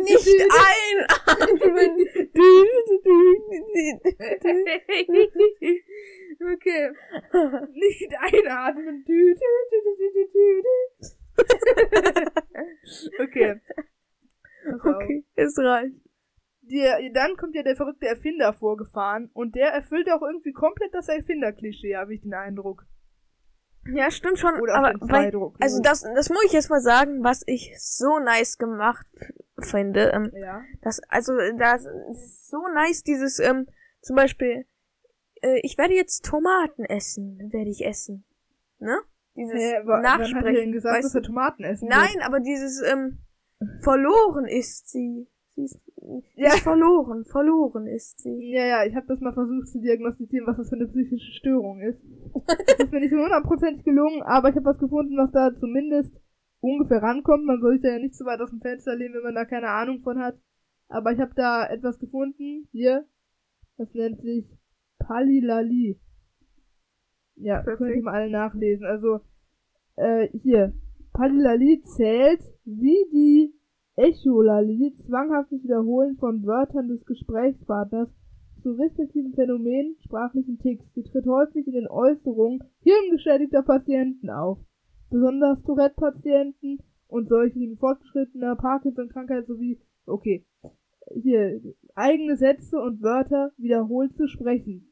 [0.03, 0.29] Nicht
[0.67, 1.91] einatmen.
[6.55, 6.91] okay.
[7.75, 9.05] Nicht einatmen.
[13.21, 13.61] okay.
[14.85, 16.10] Okay, es reicht
[16.71, 21.09] die, dann kommt ja der verrückte Erfinder vorgefahren und der erfüllt auch irgendwie komplett das
[21.09, 22.87] Erfinder-Klischee, habe ich den Eindruck.
[23.87, 24.61] Ja, stimmt schon.
[24.61, 28.59] Oder aber weil, also das, das muss ich jetzt mal sagen, was ich so nice
[28.59, 29.07] gemacht
[29.59, 30.11] finde.
[30.15, 30.63] Ähm, ja.
[30.83, 33.67] Das, also das ist so nice dieses, ähm,
[34.03, 34.67] zum Beispiel,
[35.43, 38.25] äh, ich werde jetzt Tomaten essen, werde ich essen,
[38.79, 38.99] ne?
[39.37, 40.35] Dieses äh, Nachsprechen.
[40.35, 42.27] Wann hat denn gesagt, dass er Tomaten essen Nein, wird?
[42.27, 43.19] aber dieses ähm,
[43.81, 45.27] verloren ist sie.
[45.55, 45.81] Sie ist
[46.35, 46.51] ja.
[46.51, 48.53] verloren, verloren ist sie.
[48.53, 51.81] Ja, ja, ich habe das mal versucht zu diagnostizieren, was das für eine psychische Störung
[51.81, 52.01] ist.
[52.47, 56.15] das ist mir nicht so hundertprozentig gelungen, aber ich habe was gefunden, was da zumindest
[56.61, 57.45] ungefähr rankommt.
[57.45, 59.45] Man soll sich da ja nicht so weit aus dem Fenster lehnen, wenn man da
[59.45, 60.39] keine Ahnung von hat.
[60.89, 62.69] aber ich habe da etwas gefunden.
[62.73, 63.07] Hier.
[63.77, 64.47] Das nennt sich
[64.99, 65.99] Palilali.
[67.37, 67.79] Ja, Perfekt.
[67.79, 68.87] könnt ihr mal alle nachlesen.
[68.87, 69.21] Also,
[69.97, 70.75] äh, hier.
[71.13, 73.60] Palilali zählt, wie die
[74.01, 78.15] Echolali, zwanghaftes Wiederholen von Wörtern des Gesprächspartners
[78.63, 80.95] zu respektiven Phänomenen sprachlichen Ticks.
[80.95, 84.59] Sie tritt häufig in den Äußerungen hirngeschädigter Patienten auf.
[85.11, 90.47] Besonders Tourette-Patienten und solche, die mit fortgeschrittener Parkinson-Krankheit sowie, okay,
[91.15, 91.61] hier,
[91.95, 94.87] eigene Sätze und Wörter wiederholt zu sprechen.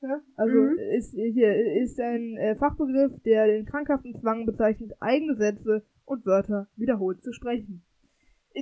[0.00, 0.78] Ja, also Mhm.
[0.96, 6.68] ist hier ist ein äh, Fachbegriff, der den krankhaften Zwang bezeichnet, eigene Sätze und Wörter
[6.76, 7.84] wiederholt zu sprechen.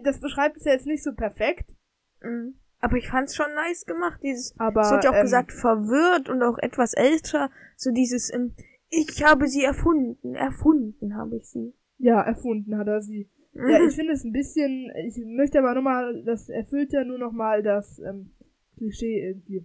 [0.05, 1.75] Das beschreibt es ja jetzt nicht so perfekt,
[2.23, 2.55] Mhm.
[2.81, 6.29] Aber ich fand's schon nice gemacht, dieses aber es wird ja auch ähm, gesagt, verwirrt
[6.29, 7.51] und auch etwas älter.
[7.77, 8.55] So dieses, ähm,
[8.89, 11.75] ich habe sie erfunden, erfunden habe ich sie.
[11.99, 13.31] ja, erfunden hat er sie.
[13.53, 13.69] Mhm.
[13.69, 17.63] Ja, ich finde es ein bisschen, ich möchte aber nochmal, das erfüllt ja nur nochmal
[17.63, 18.33] das ähm,
[18.77, 19.65] Klischee irgendwie.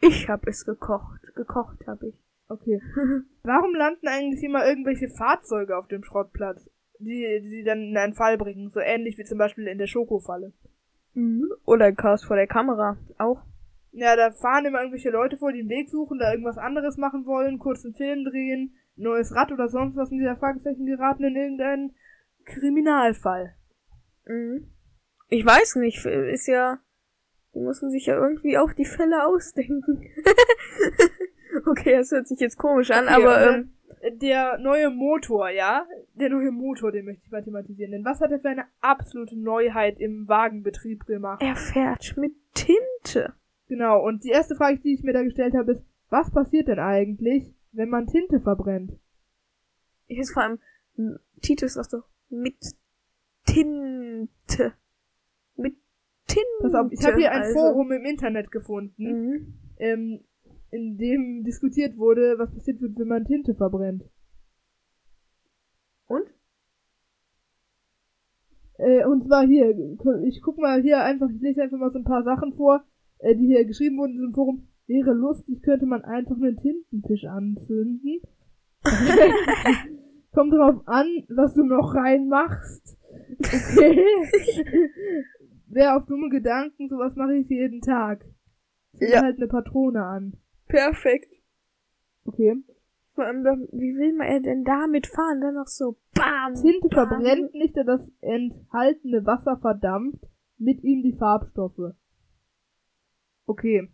[0.00, 1.34] ich habe es gekocht.
[1.34, 2.25] Gekocht habe ich.
[2.48, 2.80] Okay.
[3.42, 8.14] Warum landen eigentlich immer irgendwelche Fahrzeuge auf dem Schrottplatz, die, die sie dann in einen
[8.14, 8.70] Fall bringen?
[8.70, 10.52] So ähnlich wie zum Beispiel in der Schokofalle.
[11.14, 11.50] Mhm.
[11.64, 12.98] Oder Chaos vor der Kamera.
[13.18, 13.42] Auch.
[13.92, 17.24] Ja, da fahren immer irgendwelche Leute vor, die einen Weg suchen, da irgendwas anderes machen
[17.24, 21.36] wollen, kurz einen Film drehen, neues Rad oder sonst was in dieser Fragezeichen geraten in
[21.36, 21.94] irgendeinen
[22.44, 23.54] Kriminalfall.
[24.26, 24.70] Mhm.
[25.28, 26.78] Ich weiß nicht, ist ja.
[27.54, 30.02] Die müssen sich ja irgendwie auch die Fälle ausdenken.
[31.66, 33.72] okay, das hört sich jetzt komisch an, Okay, aber ähm,
[34.20, 35.86] der neue Motor, ja?
[36.14, 37.92] Der neue Motor, den möchte ich mathematisieren.
[37.92, 41.42] Denn was hat er für eine absolute Neuheit im Wagenbetrieb gemacht?
[41.42, 43.34] er fährt mit Tinte.
[43.68, 46.78] Genau, und die erste Frage, die ich mir da gestellt habe, ist, was passiert denn
[46.78, 48.92] eigentlich, wenn man Tinte verbrennt?
[50.06, 50.58] Ich ist vor allem
[51.42, 52.56] Titus sagt so mit
[53.44, 54.72] Tinte.
[55.56, 55.76] Mit
[56.26, 56.46] Tinte.
[56.60, 57.54] Pass auf, ich habe hier ein also.
[57.58, 59.54] Forum im Internet gefunden, Mhm.
[59.78, 60.20] ähm,
[60.70, 64.04] in dem diskutiert wurde, was passiert wird, wenn man Tinte verbrennt.
[66.06, 66.26] Und?
[68.78, 69.70] Äh, und zwar hier,
[70.24, 72.84] ich guck mal hier einfach, ich lese einfach mal so ein paar Sachen vor,
[73.18, 74.68] äh, die hier geschrieben wurden in diesem Forum.
[74.86, 78.20] Wäre lustig, könnte man einfach einen Tintenfisch anzünden.
[80.32, 82.96] Kommt drauf an, was du noch reinmachst.
[83.38, 83.98] Okay.
[85.68, 88.24] Wer auf dumme Gedanken, sowas mache ich jeden Tag.
[88.96, 89.22] Zünd Ja.
[89.22, 90.34] halt eine Patrone an.
[90.68, 91.32] Perfekt.
[92.24, 92.56] Okay.
[93.14, 95.40] Vor allem, wie will man denn damit fahren?
[95.40, 96.54] Dann noch so BAM!
[96.54, 97.08] Tinte bam.
[97.08, 100.22] verbrennt nicht, da das enthaltene Wasser verdampft,
[100.58, 101.94] mit ihm die Farbstoffe.
[103.46, 103.88] Okay.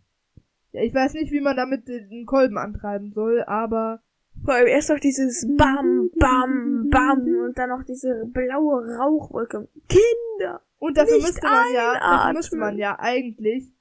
[0.72, 4.02] Ja, ich weiß nicht, wie man damit den Kolben antreiben soll, aber
[4.44, 9.68] Vor allem erst noch dieses BAM, BAM, BAM und dann noch diese blaue Rauchwolke.
[9.88, 10.62] Kinder!
[10.82, 12.36] und dafür müsste man ja, dafür einatmen.
[12.36, 13.72] müsste man ja eigentlich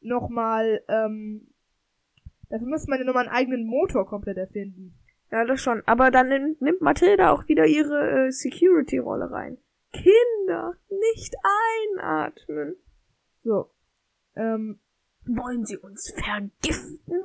[0.00, 1.46] nochmal, ähm,
[2.50, 4.94] dafür müsste man ja nochmal einen eigenen Motor komplett erfinden.
[5.30, 5.82] Ja, das schon.
[5.86, 9.58] Aber dann nimmt, nimmt Mathilda auch wieder ihre äh, Security-Rolle rein.
[9.92, 11.34] Kinder, nicht
[11.96, 12.76] einatmen.
[13.42, 13.70] So.
[14.36, 14.80] Ähm,
[15.26, 17.24] Wollen sie uns vergiften?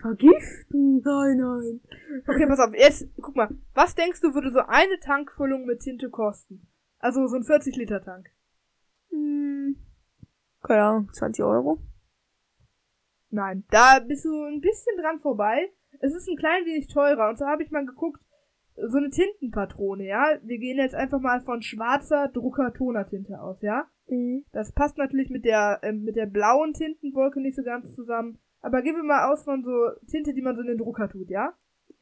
[0.00, 1.02] Vergiften?
[1.02, 1.80] Nein, nein.
[2.26, 6.10] okay, pass auf, jetzt, guck mal, was denkst du, würde so eine Tankfüllung mit Tinte
[6.10, 6.66] kosten?
[6.98, 8.30] Also so ein 40-Liter-Tank.
[9.10, 9.76] Hm,
[10.62, 11.80] keine Ahnung, 20 Euro?
[13.34, 15.68] Nein, da bist du ein bisschen dran vorbei.
[15.98, 17.28] Es ist ein klein wenig teurer.
[17.28, 18.22] Und so habe ich mal geguckt,
[18.76, 20.38] so eine Tintenpatrone, ja.
[20.42, 23.88] Wir gehen jetzt einfach mal von schwarzer Drucker-Toner-Tinte aus, ja.
[24.06, 24.44] Mhm.
[24.52, 28.38] Das passt natürlich mit der, ähm, mit der blauen Tintenwolke nicht so ganz zusammen.
[28.60, 31.28] Aber gehen wir mal aus von so Tinte, die man so in den Drucker tut,
[31.28, 31.54] ja.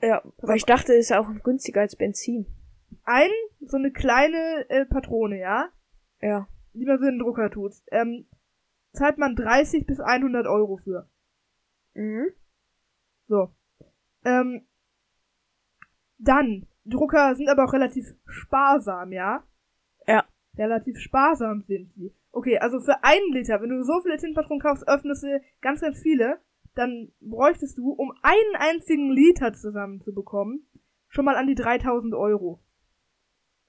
[0.03, 2.47] Ja, weil ich dachte, ist ja auch günstiger als Benzin.
[3.05, 5.71] Ein, so eine kleine äh, Patrone, ja.
[6.21, 6.47] Ja.
[6.75, 7.73] Die man so in den Drucker tut.
[7.91, 8.27] Ähm,
[8.93, 11.09] zahlt man 30 bis 100 Euro für.
[11.95, 12.33] Mhm.
[13.29, 13.51] So.
[14.25, 14.67] Ähm,
[16.19, 19.45] dann, Drucker sind aber auch relativ sparsam, ja?
[20.07, 20.25] Ja.
[20.57, 22.15] Relativ sparsam sind die.
[22.31, 26.01] Okay, also für einen Liter, wenn du so viele Tintenpatronen kaufst, öffnest du ganz, ganz
[26.01, 26.41] viele,
[26.75, 30.67] dann bräuchtest du, um einen einzigen Liter zusammenzubekommen,
[31.09, 32.63] schon mal an die 3000 Euro.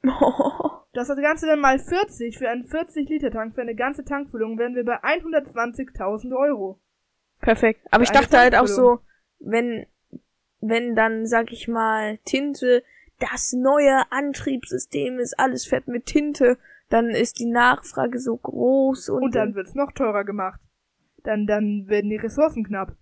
[0.01, 0.11] Das
[1.07, 5.01] das Ganze dann mal 40 für einen 40-Liter-Tank, für eine ganze Tankfüllung, wären wir bei
[5.03, 6.79] 120.000 Euro.
[7.43, 7.81] Perfekt.
[7.91, 8.99] Aber ich dachte halt auch so,
[9.39, 9.85] wenn,
[10.61, 12.83] wenn dann, sag ich mal, Tinte,
[13.19, 16.57] das neue Antriebssystem ist alles fett mit Tinte,
[16.89, 20.61] dann ist die Nachfrage so groß und, Und dann wird's noch teurer gemacht.
[21.23, 22.95] Dann, dann werden die Ressourcen knapp.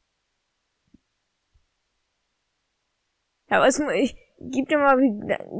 [3.49, 4.97] ja, aber es, ich, gib dir mal,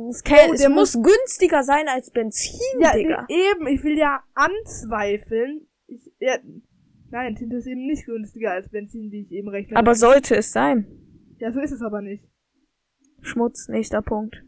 [0.10, 3.26] es, kann, Oh, es der muss günstiger sein als Benzin, Ja, Digga.
[3.30, 5.68] eben, ich will ja anzweifeln.
[5.88, 6.38] Ich, ja,
[7.12, 9.78] nein, Tinte ist eben nicht günstiger als Benzin, wie ich eben rechne.
[9.78, 10.86] Aber sollte es sein.
[11.40, 12.30] ja, so ist es aber nicht.
[13.22, 14.44] Schmutz, nächster Punkt.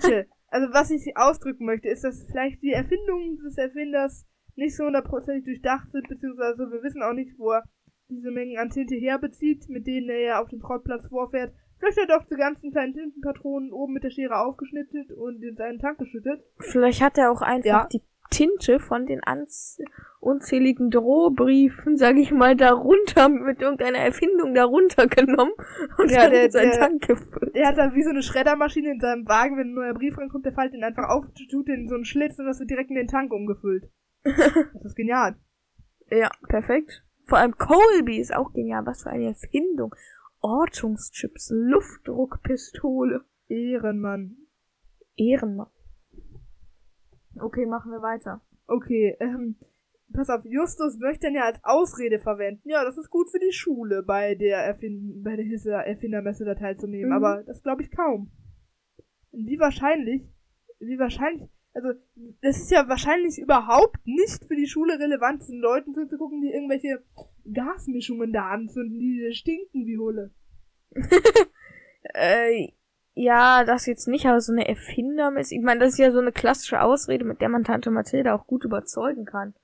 [0.00, 0.26] Chill.
[0.48, 5.44] Also was ich ausdrücken möchte, ist, dass vielleicht die Erfindungen des Erfinders nicht so hundertprozentig
[5.44, 7.64] durchdacht sind, beziehungsweise wir wissen auch nicht, wo er
[8.08, 11.52] diese Mengen an Tinte herbezieht, mit denen er ja auf dem Schrottplatz vorfährt.
[11.78, 15.56] Vielleicht hat er auch die ganzen kleinen Tintenpatronen oben mit der Schere aufgeschnittet und in
[15.56, 16.40] seinen Tank geschüttet.
[16.60, 17.88] Vielleicht hat er auch einfach Ja.
[17.92, 19.78] die Tinte von den ans
[20.20, 25.52] unzähligen Drohbriefen, sag ich mal, darunter mit irgendeiner Erfindung darunter genommen
[25.98, 27.54] und Ja, dann der- in seinen der- Tank gefüllt.
[27.54, 30.44] Er hat da wie so eine Schreddermaschine in seinem Wagen, wenn ein neuer Brief reinkommt,
[30.44, 32.90] der fällt den einfach auf, tut den in so einen Schlitz und das wird direkt
[32.90, 33.88] in den Tank umgefüllt.
[34.74, 35.36] Das ist genial.
[36.10, 37.04] Ja, perfekt.
[37.26, 38.84] Vor allem Colby ist auch genial.
[38.86, 39.94] Was für eine Erfindung.
[40.40, 43.24] Ortungschips, Luftdruckpistole.
[43.48, 44.36] Ehrenmann.
[45.16, 45.66] Ehrenmann.
[47.40, 48.40] Okay, machen wir weiter.
[48.66, 49.56] Okay, ähm,
[50.12, 52.68] pass auf, Justus möchte ihn ja als Ausrede verwenden.
[52.68, 55.46] Ja, das ist gut für die Schule, bei der Erfind bei der
[55.86, 57.16] Erfindermesse da teilzunehmen, Mhm.
[57.16, 58.30] aber das glaube ich kaum.
[59.32, 60.22] Wie wahrscheinlich,
[60.80, 61.90] wie wahrscheinlich, also,
[62.40, 67.04] das ist ja wahrscheinlich überhaupt nicht für die Schule relevant, den Leuten zuzugucken, die irgendwelche
[67.52, 70.32] Gasmischungen da anzünden, die stinken wie Hulle.
[72.14, 72.68] Äh,
[73.16, 75.54] ja, das jetzt nicht, aber so eine Erfindermesse.
[75.54, 78.46] Ich meine, das ist ja so eine klassische Ausrede, mit der man Tante Mathilda auch
[78.46, 79.54] gut überzeugen kann.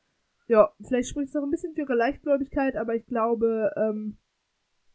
[0.48, 4.16] Ja, vielleicht spricht es auch ein bisschen für ihre Leichtgläubigkeit, aber ich glaube, ähm,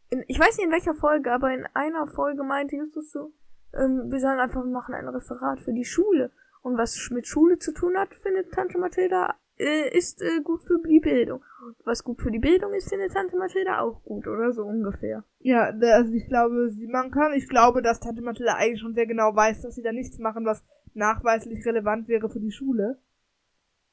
[0.09, 3.33] In, ich weiß nicht in welcher Folge, aber in einer Folge meinte Justus so,
[3.73, 6.31] ähm, wir sollen einfach machen ein Referat für die Schule.
[6.61, 10.79] Und was mit Schule zu tun hat, findet Tante Mathilda, äh, ist äh, gut für
[10.87, 11.43] die Bildung.
[11.83, 15.23] Was gut für die Bildung ist, findet Tante Mathilda auch gut, oder so ungefähr.
[15.39, 17.33] Ja, also ich glaube, sie machen kann.
[17.33, 20.45] Ich glaube, dass Tante Mathilda eigentlich schon sehr genau weiß, dass sie da nichts machen,
[20.45, 22.99] was nachweislich relevant wäre für die Schule.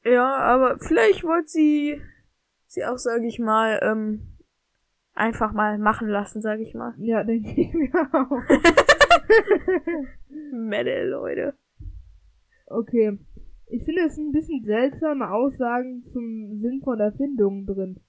[0.03, 2.01] Ja, aber vielleicht wollte sie
[2.67, 4.35] sie auch, sage ich mal, ähm,
[5.13, 6.93] einfach mal machen lassen, sage ich mal.
[6.97, 8.41] Ja, denke ich mir auch.
[10.51, 11.55] Mädel, Leute.
[12.67, 13.17] Okay.
[13.67, 17.99] Ich finde es ein bisschen seltsame Aussagen zum Sinn von Erfindungen drin.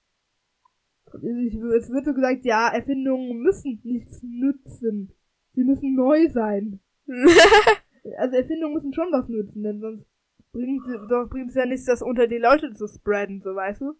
[1.21, 5.13] Ich, es wird so gesagt, ja, Erfindungen müssen nichts nützen.
[5.53, 6.79] Sie müssen neu sein.
[8.17, 10.07] Also Erfindungen müssen schon was nützen, denn sonst
[10.53, 13.95] bringt sonst bringt es ja nichts, das unter die Leute zu spreaden, so weißt du?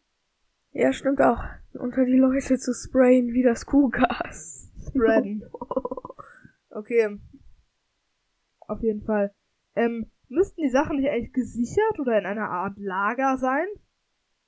[0.71, 1.43] ja, stimmt auch.
[1.73, 4.71] Unter die Leute zu sprayen wie das Kuhgas.
[4.87, 5.43] Spreaden.
[6.69, 7.17] Okay.
[8.67, 9.33] Auf jeden Fall.
[9.75, 13.67] Ähm, müssten die Sachen nicht eigentlich gesichert oder in einer Art Lager sein?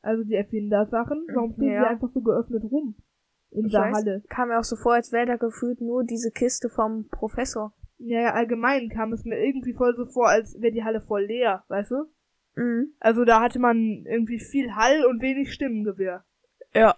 [0.02, 1.26] Also die Erfindersachen?
[1.34, 1.82] Warum stehen Ja.
[1.84, 2.96] die einfach so geöffnet rum?
[3.52, 4.24] In Ich der weiß, Halle.
[4.30, 7.74] kam mir auch so vor, als wäre da gefühlt nur diese Kiste vom Professor.
[7.98, 11.24] Ja, ja, allgemein kam es mir irgendwie voll so vor, als wäre die Halle voll
[11.26, 12.06] leer, weißt du?
[12.56, 12.94] Mhm.
[13.00, 16.24] Also da hatte man irgendwie viel Hall und wenig Stimmengewirr.
[16.74, 16.96] Ja.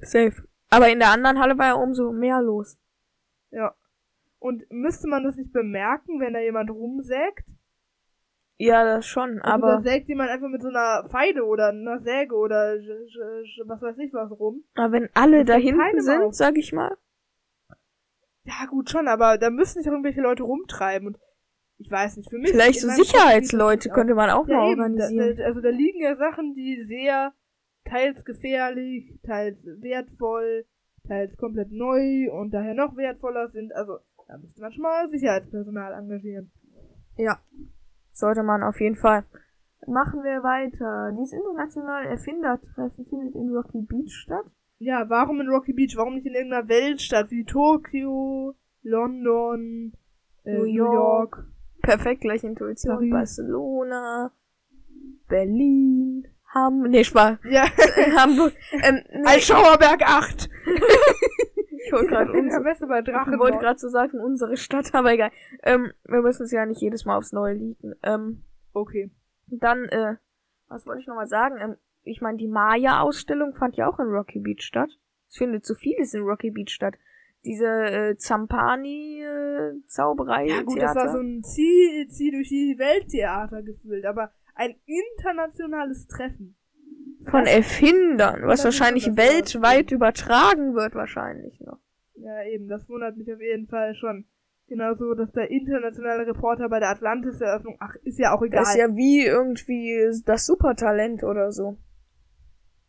[0.00, 0.34] Safe.
[0.68, 2.76] Aber in der anderen Halle war ja umso mehr los.
[3.50, 3.74] Ja.
[4.38, 7.44] Und müsste man das nicht bemerken, wenn da jemand rumsägt?
[8.58, 11.98] Ja, das schon, Also aber da sägt jemand einfach mit so einer Feide oder einer
[12.00, 12.74] Säge oder
[13.66, 14.62] was weiß ich was rum.
[14.74, 16.34] aber wenn alle da hinten sind, auf.
[16.34, 16.96] sag ich mal.
[18.44, 21.18] Ja, gut, schon, aber da müssen sich auch irgendwelche Leute rumtreiben und
[21.78, 22.50] ich weiß nicht, für mich.
[22.50, 25.36] Vielleicht so Sicherheitsleute könnte man auch mal ja, eben, organisieren.
[25.36, 27.34] Da, da, also da liegen ja Sachen, die sehr
[27.84, 30.64] teils gefährlich, teils wertvoll,
[31.06, 33.74] teils komplett neu und daher noch wertvoller sind.
[33.74, 36.50] Also da müsste man schon mal Sicherheitspersonal engagieren.
[37.16, 37.38] Ja.
[38.12, 39.24] Sollte man auf jeden Fall.
[39.86, 41.12] Machen wir weiter.
[41.12, 44.44] Dieses internationale Erfindertreffen findet in Rocky Beach statt.
[44.78, 45.96] Ja, warum in Rocky Beach?
[45.96, 49.92] Warum nicht in irgendeiner Weltstadt wie Tokio, London,
[50.44, 50.92] äh, New New York.
[50.92, 51.44] York?
[51.82, 52.94] Perfekt, gleich Intuition.
[52.94, 53.10] Paris.
[53.10, 54.32] Barcelona,
[55.28, 56.90] Berlin, Hamburg.
[56.90, 57.38] Nee, Spaß.
[57.48, 57.64] Ja,
[58.16, 58.52] Hamburg.
[58.82, 60.48] Ähm, nee, Altschauerberg 8.
[61.86, 65.30] ich wollte gerade ich wollte gerade so sagen, unsere Stadt, aber egal.
[65.62, 67.94] Ähm, wir müssen es ja nicht jedes Mal aufs Neue liegen.
[68.02, 68.42] Ähm,
[68.74, 69.10] Okay.
[69.46, 70.16] dann, äh,
[70.68, 71.56] was wollte ich nochmal sagen?
[71.60, 74.90] Ähm, ich meine, die Maya-Ausstellung fand ja auch in Rocky Beach statt.
[75.28, 76.94] Es findet so vieles in Rocky Beach statt.
[77.44, 80.48] Diese äh, Zampani-Zauberei.
[80.48, 86.06] Ja gut, das war so ein Zieh, Zieh durch die Welttheater gefühlt, aber ein internationales
[86.06, 86.56] Treffen.
[87.30, 91.78] Von das- Erfindern, was wahrscheinlich das weltweit übertragen wird, wahrscheinlich noch.
[92.14, 94.26] Ja, eben, das wundert mich auf jeden Fall schon.
[94.68, 98.62] Genauso, dass der internationale Reporter bei der Atlantis-Eröffnung, ach, ist ja auch egal.
[98.62, 101.78] Das ist ja wie irgendwie das Supertalent oder so.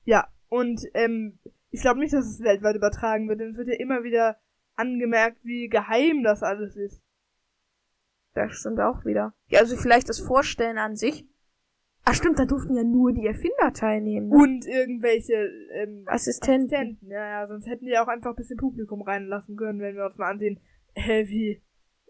[0.04, 1.38] Ja, und ähm,
[1.70, 4.38] ich glaube nicht, dass es weltweit übertragen wird, denn es wird ja immer wieder
[4.76, 7.04] angemerkt, wie geheim das alles ist.
[8.34, 9.34] Das stimmt auch wieder.
[9.48, 11.28] Ja, also vielleicht das Vorstellen an sich.
[12.10, 14.30] Ach stimmt, da durften ja nur die Erfinder teilnehmen.
[14.30, 14.38] Ne?
[14.38, 15.34] Und irgendwelche
[15.74, 16.74] ähm, Assistenten.
[16.74, 17.10] Assistenten.
[17.10, 20.18] Ja, ja, sonst hätten die auch einfach ein bisschen Publikum reinlassen können, wenn wir uns
[20.18, 20.58] mal ansehen,
[20.94, 21.62] äh, wie,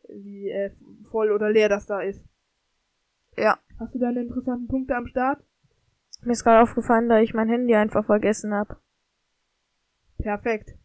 [0.07, 0.69] wie äh,
[1.09, 2.23] voll oder leer das da ist.
[3.37, 3.57] Ja.
[3.79, 5.43] Hast du da einen interessanten Punkt am Start?
[6.21, 8.79] Mir ist gerade aufgefallen, da ich mein Handy einfach vergessen hab.
[10.19, 10.77] Perfekt.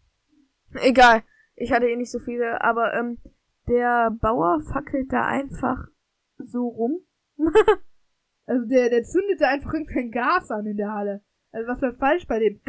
[0.80, 1.22] Egal.
[1.54, 3.18] Ich hatte eh nicht so viele, aber ähm,
[3.68, 5.86] der Bauer fackelt da einfach
[6.38, 7.00] so rum.
[8.46, 11.22] Also der, der zündet da einfach irgendein Gas an in der Halle.
[11.52, 12.60] Also was wäre falsch bei dem?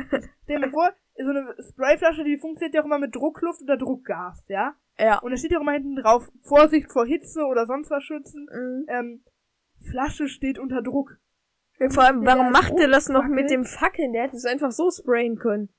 [0.43, 4.43] Stell mir vor, so eine Sprayflasche, die funktioniert ja auch immer mit Druckluft oder Druckgas,
[4.47, 4.75] ja?
[4.99, 5.19] Ja.
[5.19, 8.47] Und da steht ja auch immer hinten drauf, Vorsicht vor Hitze oder sonst was schützen.
[8.51, 8.85] Mhm.
[8.87, 9.23] Ähm,
[9.89, 11.17] Flasche steht unter Druck.
[11.89, 14.13] Vor allem, warum macht der das noch mit dem Fackeln?
[14.13, 15.69] Der hätte es einfach so sprayen können.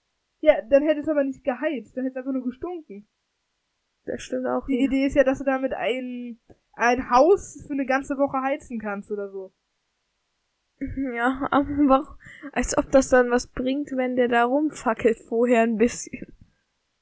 [0.41, 3.09] Ja, dann hätte es aber nicht geheizt, dann hätte es einfach nur gestunken.
[4.05, 4.67] Das stimmt auch.
[4.67, 4.93] Die wieder.
[4.93, 6.39] Idee ist ja, dass du damit ein,
[6.73, 9.55] ein Haus für eine ganze Woche heizen kannst oder so.
[11.15, 12.19] Ja, aber?
[12.53, 16.27] Als ob das dann was bringt, wenn der da rumfackelt vorher ein bisschen.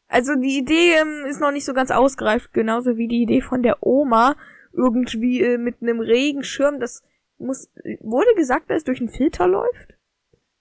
[0.08, 3.62] Also die Idee ähm, ist noch nicht so ganz ausgereift, genauso wie die Idee von
[3.62, 4.36] der Oma
[4.72, 7.02] irgendwie äh, mit einem Regenschirm, das
[7.38, 9.94] muss wurde gesagt, dass es durch einen Filter läuft.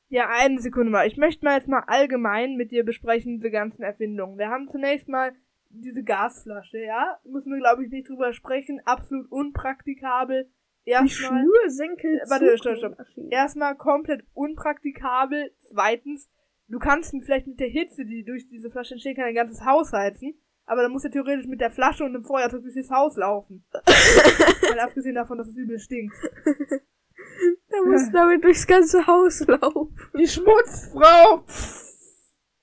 [0.09, 1.07] Ja, eine Sekunde mal.
[1.07, 4.37] Ich möchte mal jetzt mal allgemein mit dir besprechen, diese ganzen Erfindungen.
[4.37, 5.31] Wir haben zunächst mal
[5.69, 7.19] diese Gasflasche, ja?
[7.23, 8.81] Müssen wir, glaube ich, nicht drüber sprechen.
[8.83, 10.49] Absolut unpraktikabel.
[10.85, 12.21] Die Erstmal, Schnürsenkel.
[12.27, 12.97] Warte, stopp, stopp.
[13.29, 15.51] erstmal komplett unpraktikabel.
[15.59, 16.29] Zweitens,
[16.67, 20.33] du kannst vielleicht mit der Hitze, die durch diese Flasche entsteht, ein ganzes Haus heizen.
[20.65, 23.65] Aber dann musst du theoretisch mit der Flasche und dem Feuerzeug durch das Haus laufen.
[23.73, 26.15] Mal abgesehen davon, dass es übel stinkt.
[27.71, 29.95] Der muss damit durchs ganze Haus laufen.
[30.17, 31.45] Die Schmutzfrau!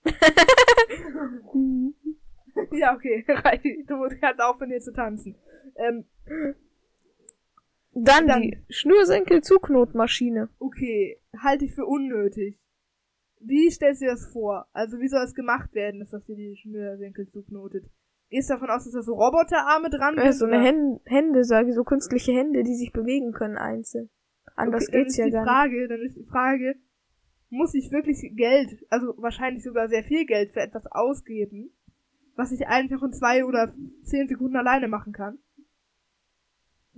[2.73, 3.25] ja, okay.
[3.29, 3.91] reicht.
[3.91, 5.37] Du kannst aufhören, hier zu tanzen.
[5.77, 6.05] Ähm,
[8.05, 10.49] Dann, Dann- die Schnürsenkel-Zuknotmaschine.
[10.59, 11.19] okay.
[11.41, 12.57] Halte ich für unnötig.
[13.41, 14.67] Wie stellst du dir das vor?
[14.73, 17.85] Also, wie soll es gemacht werden, dass das dir die Schnürsenkel zuknotet?
[18.31, 20.39] Gehst du davon aus, dass da so Roboterarme dran Äh, sind?
[20.39, 20.61] so eine?
[20.63, 24.11] Hände, Hände, sage ich, so künstliche Hände, die sich bewegen können einzeln.
[24.57, 25.49] Anders okay, dann geht's ist ja die gar nicht.
[25.49, 26.75] Frage, Dann ist die Frage,
[27.51, 31.71] muss ich wirklich Geld, also wahrscheinlich sogar sehr viel Geld für etwas ausgeben,
[32.35, 33.73] was ich eigentlich auch in zwei oder
[34.05, 35.39] zehn Sekunden alleine machen kann?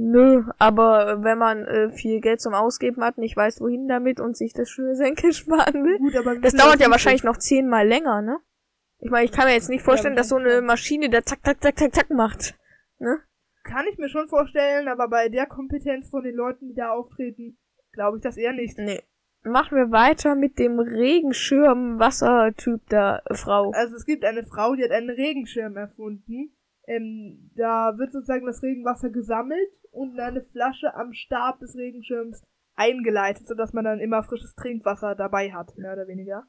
[0.03, 4.35] Nö, aber wenn man äh, viel Geld zum Ausgeben hat, nicht weiß wohin damit und
[4.35, 5.99] sich das Schnürsenkel sparen will.
[5.99, 8.39] Gut, aber Das dauert ja wahrscheinlich noch zehnmal länger, ne?
[9.01, 11.63] Ich meine, ich kann mir jetzt nicht vorstellen, dass so eine Maschine da zack, zack,
[11.63, 12.59] zack, zack, zack macht.
[12.99, 13.19] Ne?
[13.63, 17.59] Kann ich mir schon vorstellen, aber bei der Kompetenz von den Leuten, die da auftreten,
[17.93, 18.79] glaube ich das eher nicht.
[18.79, 19.03] Nee.
[19.43, 23.73] Machen wir weiter mit dem Regenschirm-Wassertyp der äh, Frau.
[23.73, 26.57] Also es gibt eine Frau, die hat einen Regenschirm erfunden.
[26.91, 32.43] Ähm, da wird sozusagen das Regenwasser gesammelt und in eine Flasche am Stab des Regenschirms
[32.75, 36.49] eingeleitet, sodass man dann immer frisches Trinkwasser dabei hat, mehr oder weniger.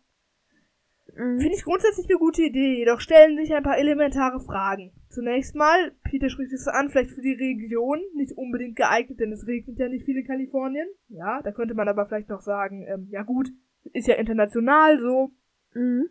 [1.16, 1.40] Mhm.
[1.40, 4.92] Finde ich grundsätzlich eine gute Idee, jedoch stellen sich ein paar elementare Fragen.
[5.10, 9.46] Zunächst mal, Peter spricht es an, vielleicht für die Region nicht unbedingt geeignet, denn es
[9.46, 10.88] regnet ja nicht viel in Kalifornien.
[11.10, 13.52] Ja, da könnte man aber vielleicht noch sagen, ähm, ja gut,
[13.94, 15.32] ist ja international so.
[15.76, 16.10] Mhm.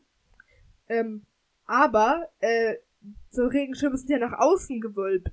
[0.89, 1.27] Ähm,
[1.67, 2.77] aber, äh,
[3.31, 5.33] so Regenschirme sind ja nach außen gewölbt.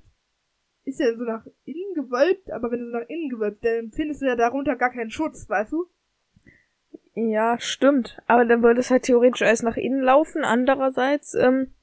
[0.84, 4.22] Ist ja so nach innen gewölbt, aber wenn du so nach innen gewölbt, dann findest
[4.22, 5.86] du ja darunter gar keinen Schutz, weißt du?
[7.14, 8.22] Ja, stimmt.
[8.26, 10.44] Aber dann würde es halt theoretisch alles nach innen laufen.
[10.44, 11.74] Andererseits, ähm,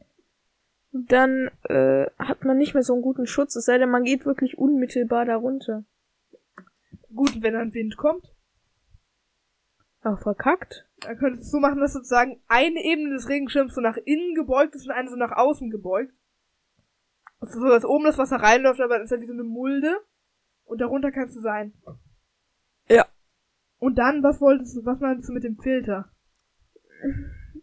[0.92, 4.26] dann äh, hat man nicht mehr so einen guten Schutz, es sei denn, man geht
[4.26, 5.84] wirklich unmittelbar darunter.
[7.14, 8.35] Gut, wenn dann Wind kommt,
[10.08, 10.88] Ach, verkackt.
[11.00, 14.76] dann könntest du so machen, dass sozusagen eine Ebene des Regenschirms so nach innen gebeugt
[14.76, 16.14] ist und eine so nach außen gebeugt.
[17.40, 20.00] Also so, dass oben das Wasser reinläuft, aber das ist ja wie so eine Mulde.
[20.66, 21.74] Und darunter kannst du sein.
[22.88, 23.08] Ja.
[23.80, 26.12] Und dann, was wolltest du, was meinst du mit dem Filter?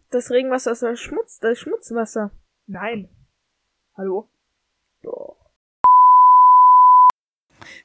[0.09, 2.31] Das Regenwasser ist das Schmutz, das Schmutzwasser.
[2.67, 3.07] Nein.
[3.95, 4.29] Hallo?
[5.01, 5.42] Doch.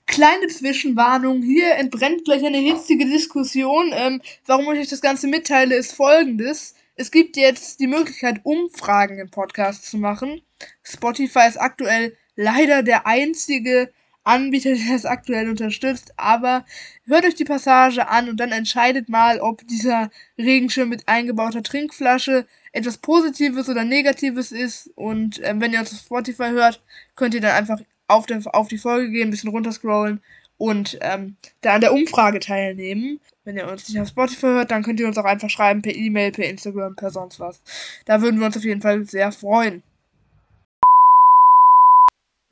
[0.09, 3.93] Kleine Zwischenwarnung, hier entbrennt gleich eine hitzige Diskussion.
[3.93, 6.75] Ähm, warum ich euch das Ganze mitteile, ist folgendes.
[6.97, 10.41] Es gibt jetzt die Möglichkeit, Umfragen im Podcast zu machen.
[10.83, 13.93] Spotify ist aktuell leider der einzige
[14.25, 16.65] Anbieter, der es aktuell unterstützt, aber
[17.05, 22.47] hört euch die Passage an und dann entscheidet mal, ob dieser Regenschirm mit eingebauter Trinkflasche
[22.73, 24.91] etwas Positives oder Negatives ist.
[24.95, 26.83] Und ähm, wenn ihr uns auf Spotify hört,
[27.15, 30.21] könnt ihr dann einfach auf, der, auf die Folge gehen, ein bisschen runterscrollen
[30.59, 33.21] und ähm, da an der Umfrage teilnehmen.
[33.45, 35.95] Wenn ihr uns nicht auf Spotify hört, dann könnt ihr uns auch einfach schreiben per
[35.95, 37.63] E-Mail, per Instagram, per sonst was.
[38.05, 39.83] Da würden wir uns auf jeden Fall sehr freuen.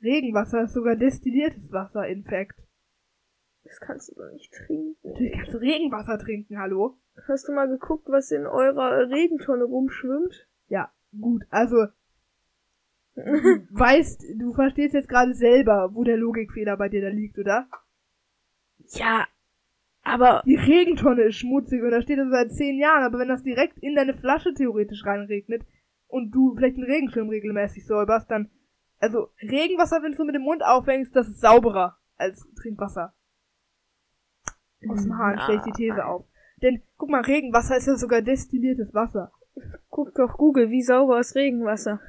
[0.01, 2.63] Regenwasser ist sogar destilliertes Wasser, in fact.
[3.65, 4.95] Das kannst du doch nicht trinken.
[5.03, 6.95] Natürlich kannst du Regenwasser trinken, hallo?
[7.27, 10.47] Hast du mal geguckt, was in eurer Regentonne rumschwimmt?
[10.69, 11.87] Ja, gut, also
[13.71, 17.67] weißt, du verstehst jetzt gerade selber, wo der Logikfehler bei dir da liegt, oder?
[18.89, 19.25] Ja,
[20.07, 23.43] aber Die Regentonne ist schmutzig und da steht das seit zehn Jahren, aber wenn das
[23.43, 25.65] direkt in deine Flasche theoretisch reinregnet
[26.07, 28.49] und du vielleicht einen Regenschirm regelmäßig säuberst, dann,
[28.99, 33.13] also Regenwasser, wenn du mit dem Mund aufhängst, das ist sauberer als Trinkwasser.
[34.87, 36.25] Aus dem Hahn stelle ich die These auf.
[36.61, 39.33] Denn, guck mal, Regenwasser ist ja sogar destilliertes Wasser.
[39.89, 41.99] guck doch Google, wie sauber ist Regenwasser?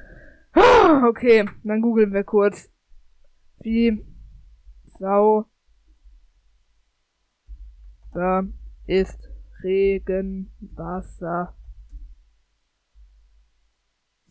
[0.53, 2.69] Ah, Okay, dann googeln wir kurz.
[3.61, 4.05] Wie
[4.85, 5.45] sauber
[8.87, 9.29] ist
[9.63, 11.55] Regenwasser?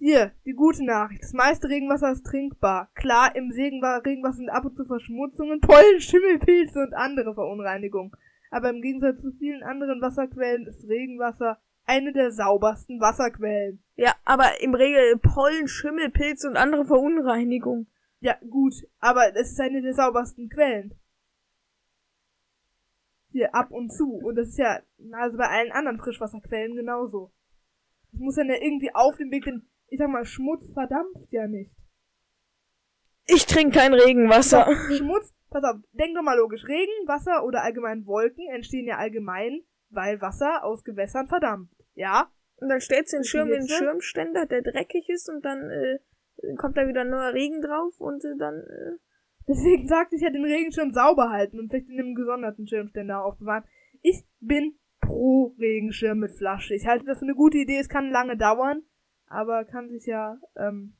[0.00, 1.22] Hier, die gute Nachricht.
[1.24, 2.88] Das meiste Regenwasser ist trinkbar.
[2.94, 8.12] Klar, im Regenwa- Regenwasser sind ab und zu Verschmutzungen, Pollen, Schimmelpilze und andere Verunreinigungen.
[8.50, 11.58] Aber im Gegensatz zu vielen anderen Wasserquellen ist Regenwasser
[11.88, 13.82] eine der saubersten Wasserquellen.
[13.96, 17.90] Ja, aber im Regel Pollen, Schimmel, Pilze und andere Verunreinigungen.
[18.20, 20.94] Ja, gut, aber es ist eine der saubersten Quellen.
[23.30, 24.12] Hier, ab und zu.
[24.12, 24.80] Und das ist ja,
[25.12, 27.32] also bei allen anderen Frischwasserquellen genauso.
[28.12, 31.46] Das muss dann ja irgendwie auf dem Weg, denn, ich sag mal, Schmutz verdampft ja
[31.46, 31.70] nicht.
[33.26, 34.66] Ich trinke kein Regenwasser.
[34.96, 36.64] Schmutz, pass auf, denk doch mal logisch.
[36.66, 41.77] Regen, Wasser oder allgemein Wolken entstehen ja allgemein, weil Wasser aus Gewässern verdampft.
[41.98, 42.30] Ja?
[42.60, 43.68] Und dann stellst du den Schirm in den?
[43.68, 45.98] Schirmständer, der dreckig ist, und dann äh,
[46.56, 48.54] kommt da wieder neuer Regen drauf und äh, dann.
[48.54, 48.98] Äh,
[49.48, 53.64] Deswegen sagte ich ja, den Regenschirm sauber halten und vielleicht in einem gesonderten Schirmständer aufbewahren.
[54.02, 56.74] Ich bin pro Regenschirm mit Flasche.
[56.74, 57.78] Ich halte das für eine gute Idee.
[57.78, 58.82] Es kann lange dauern,
[59.26, 60.94] aber kann sich ja, ähm,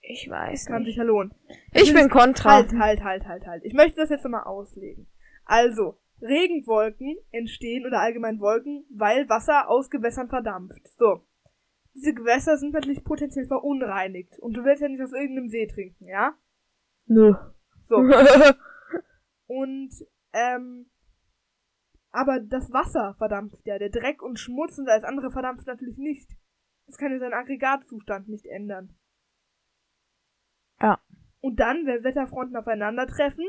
[0.00, 0.88] ich weiß kann nicht.
[0.88, 1.34] sich ja lohnen.
[1.74, 2.54] Ich bin kontra.
[2.54, 3.64] Halt, halt, halt, halt, halt.
[3.64, 5.06] Ich möchte das jetzt nochmal auslegen.
[5.44, 10.86] Also, Regenwolken entstehen oder allgemein Wolken, weil Wasser aus Gewässern verdampft.
[10.96, 11.26] So.
[11.94, 14.38] Diese Gewässer sind natürlich potenziell verunreinigt.
[14.38, 16.34] Und du willst ja nicht aus irgendeinem See trinken, ja?
[17.06, 17.34] Nö.
[17.88, 17.96] So.
[19.46, 19.90] Und,
[20.32, 20.86] ähm,
[22.10, 23.78] aber das Wasser verdampft ja.
[23.78, 26.30] Der Dreck und Schmutz und alles andere verdampft natürlich nicht.
[26.86, 28.96] Das kann ja seinen Aggregatzustand nicht ändern.
[30.80, 31.00] Ja.
[31.40, 33.46] Und dann, wenn Wetterfronten aufeinandertreffen,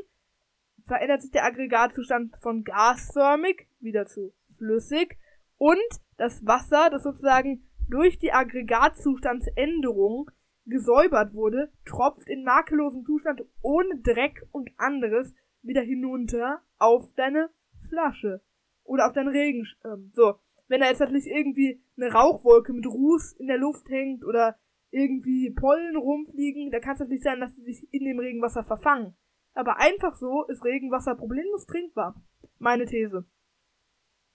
[0.86, 5.18] verändert sich der Aggregatzustand von gasförmig wieder zu flüssig
[5.58, 5.80] und
[6.18, 10.32] das Wasser, das sozusagen durch die Aggregatzustandsänderung
[10.66, 17.50] gesäubert wurde, tropft in makellosem Zustand ohne Dreck und anderes wieder hinunter auf deine
[17.90, 18.42] Flasche
[18.84, 20.12] oder auf deinen Regenschirm.
[20.14, 20.36] So,
[20.68, 24.58] wenn da jetzt natürlich irgendwie eine Rauchwolke mit Ruß in der Luft hängt oder
[24.92, 29.16] irgendwie Pollen rumfliegen, da kann es natürlich sein, dass sie sich in dem Regenwasser verfangen.
[29.54, 32.16] Aber einfach so ist Regenwasser problemlos trinkbar.
[32.60, 33.26] Meine These.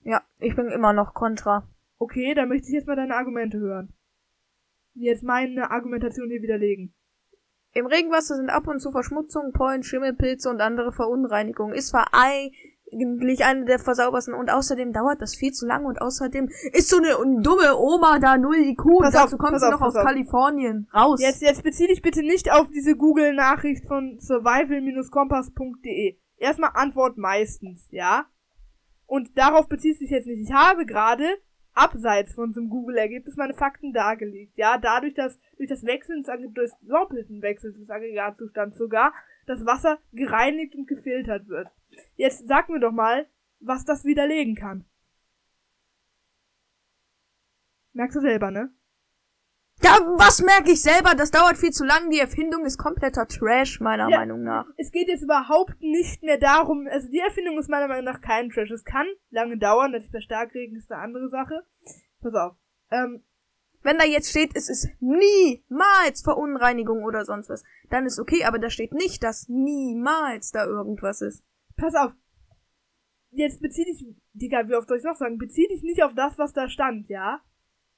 [0.05, 1.69] ja, ich bin immer noch kontra.
[1.99, 3.93] Okay, dann möchte ich jetzt mal deine Argumente hören.
[4.95, 6.95] Jetzt meine Argumentation hier widerlegen.
[7.73, 11.77] Im Regenwasser sind ab und zu Verschmutzungen, Pollen, Schimmelpilze und andere Verunreinigungen.
[11.77, 12.15] Ist zwar
[12.93, 16.97] eigentlich eine der versaubersten und außerdem dauert das viel zu lange und außerdem ist so
[16.99, 19.97] eine dumme Oma da null IQ und Pass dazu auf, kommt sie auf, noch aus
[19.97, 20.05] auf.
[20.05, 20.89] Kalifornien.
[20.95, 21.21] Raus.
[21.21, 26.17] Jetzt, jetzt bezieh dich bitte nicht auf diese Google-Nachricht von survival-kompass.de.
[26.39, 28.27] Erstmal Antwort meistens, ja?
[29.07, 30.43] Und darauf beziehst du dich jetzt nicht.
[30.43, 31.25] Ich habe gerade
[31.75, 34.79] abseits von so einem Google-Ergebnis meine Fakten dargelegt, ja?
[34.79, 39.13] Dadurch, dass durch das Wechseln des, des doppelten Wechsels des Aggregatzustands sogar
[39.47, 41.69] das Wasser gereinigt und gefiltert wird.
[42.17, 43.27] Jetzt sag mir doch mal,
[43.61, 44.85] was das widerlegen kann.
[47.93, 48.71] Merkst du selber, ne?
[49.83, 51.15] Ja, was merke ich selber?
[51.15, 52.11] Das dauert viel zu lang.
[52.11, 54.19] Die Erfindung ist kompletter Trash, meiner Ja.
[54.19, 54.67] Meinung nach.
[54.77, 58.51] es geht jetzt überhaupt nicht mehr darum, also die Erfindung ist meiner Meinung nach kein
[58.51, 58.71] Trash.
[58.73, 61.65] Es kann lange dauern, natürlich bei Starkregen ist eine andere Sache.
[62.21, 62.57] Pass auf.
[62.91, 63.23] Ähm,
[63.83, 68.59] Wenn da jetzt steht, es ist niemals Verunreinigung oder sonst was, dann ist okay, aber
[68.59, 71.45] da steht nicht, dass niemals da irgendwas ist.
[71.79, 72.13] Pass auf.
[73.31, 75.39] Jetzt bezieh dich, Digga, wie oft soll ich noch sagen?
[75.39, 77.41] Bezieh dich nicht auf das, was da stand, ja?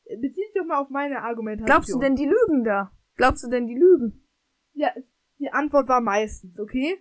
[0.05, 1.67] Bezieh dich doch mal auf meine Argumentation.
[1.67, 2.93] Glaubst du denn, die lügen da?
[3.17, 4.27] Glaubst du denn, die lügen?
[4.73, 4.93] Ja,
[5.39, 6.99] die Antwort war meistens, okay?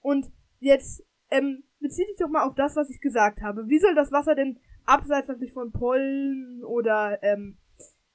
[0.00, 3.68] Und jetzt, ähm, bezieh dich doch mal auf das, was ich gesagt habe.
[3.68, 7.58] Wie soll das Wasser denn abseits natürlich von Pollen oder, ähm,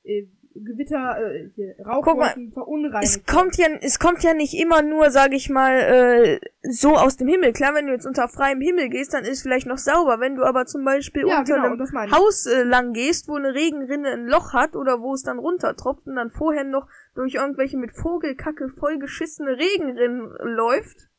[0.04, 0.28] äh,
[0.64, 3.04] Gewitter, äh, hier, Rauchwolken verunreinigt.
[3.04, 7.18] Es kommt ja, es kommt ja nicht immer nur, sag ich mal, äh, so aus
[7.18, 7.54] dem Himmel.
[7.54, 10.20] Klar, wenn du jetzt unter freiem Himmel gehst, dann ist es vielleicht noch sauber.
[10.20, 12.12] Wenn du aber zum Beispiel ja, unter genau, einem.
[12.12, 16.08] Haus äh, lang gehst, wo eine Regenrinne ein Loch hat oder wo es dann runtertropft
[16.08, 21.10] und dann vorher noch durch irgendwelche mit Vogelkacke vollgeschissene Regenrinnen läuft.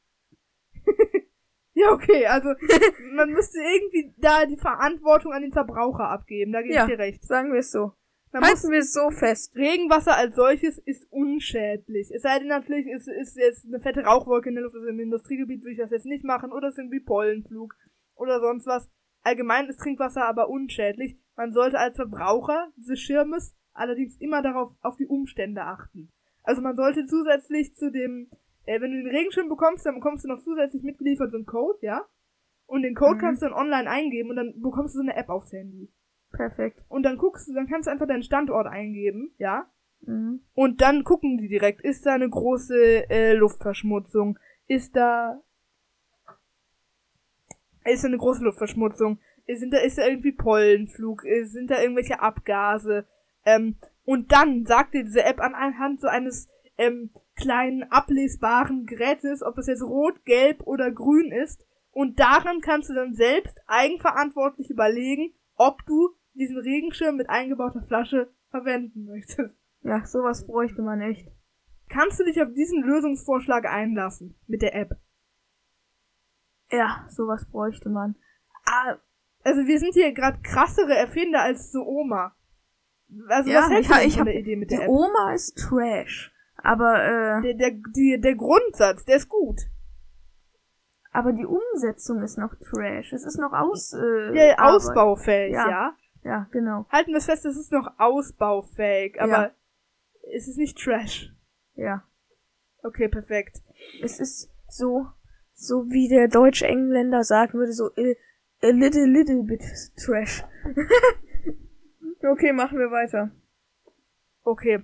[1.73, 2.51] Ja, okay, also
[3.15, 6.85] man müsste irgendwie da die Verantwortung an den Verbraucher abgeben, da gebe Ja.
[6.85, 7.25] ich dir recht.
[7.25, 7.93] Sagen wir es so.
[8.33, 9.57] Man Halten wir es so fest.
[9.57, 12.13] Regenwasser als solches ist unschädlich.
[12.15, 15.01] Es sei denn natürlich, es ist jetzt eine fette Rauchwolke in der Luft, also im
[15.01, 17.75] Industriegebiet würde ich das jetzt nicht machen, oder es ist irgendwie Pollenflug
[18.15, 18.89] oder sonst was.
[19.23, 21.19] Allgemein ist Trinkwasser aber unschädlich.
[21.37, 26.13] Man sollte als Verbraucher des Schirmes allerdings immer darauf, auf die Umstände achten.
[26.43, 28.31] Also man sollte zusätzlich zu dem,
[28.65, 31.79] äh, wenn du den Regenschirm bekommst, dann bekommst du noch zusätzlich mitgeliefert so einen Code,
[31.83, 32.07] ja?
[32.67, 33.21] Und den Code Mhm.
[33.21, 35.91] kannst du dann online eingeben und dann bekommst du so eine App aufs Handy.
[36.33, 36.81] Perfekt.
[36.89, 39.67] Und dann guckst du, dann kannst du einfach deinen Standort eingeben, ja?
[40.03, 40.41] Mhm.
[40.55, 44.39] Und dann gucken die direkt, ist da eine große äh, Luftverschmutzung?
[44.67, 45.41] Ist da
[47.85, 49.19] ist da eine große Luftverschmutzung?
[49.47, 51.25] Ist, sind da, ist da irgendwie Pollenflug?
[51.25, 53.07] Ist, sind da irgendwelche Abgase?
[53.45, 59.57] Ähm, und dann sagt dir diese App anhand so eines ähm, kleinen ablesbaren Gerätes, ob
[59.57, 61.65] das jetzt rot, gelb oder grün ist.
[61.93, 66.11] Und daran kannst du dann selbst eigenverantwortlich überlegen, ob du
[66.41, 69.57] diesen Regenschirm mit eingebauter Flasche verwenden möchtest.
[69.83, 71.29] Ja, sowas bräuchte man echt.
[71.89, 74.91] Kannst du dich auf diesen Lösungsvorschlag einlassen mit der App?
[76.71, 78.15] Ja, sowas bräuchte man.
[78.65, 78.97] Ah,
[79.45, 82.35] Also wir sind hier gerade krassere Erfinder als so Oma.
[83.29, 84.89] Also Ja, was hältst ich du ich von der Idee mit der App?
[84.89, 86.33] Oma ist Trash.
[86.63, 89.63] Aber, äh, Der, der, die, der Grundsatz, der ist gut.
[91.13, 93.13] aber die Umsetzung ist noch Trash.
[93.13, 94.75] Es ist noch aus, äh, Der Arbeit.
[94.77, 95.69] ausbaufähig, Ja.
[95.71, 95.97] ja.
[96.23, 96.87] Ja, genau.
[96.91, 99.53] Halten wir es fest, es ist noch ausbaufähig, aber
[100.35, 101.33] es ist nicht Trash.
[101.75, 102.05] Ja.
[102.83, 103.63] Okay, perfekt.
[104.03, 105.07] Es ist so,
[105.55, 108.15] so wie der deutsche Engländer sagen würde, so a,
[108.63, 109.63] a little, little bit
[109.97, 110.45] Trash.
[112.23, 113.31] okay, machen wir weiter.
[114.43, 114.83] Okay.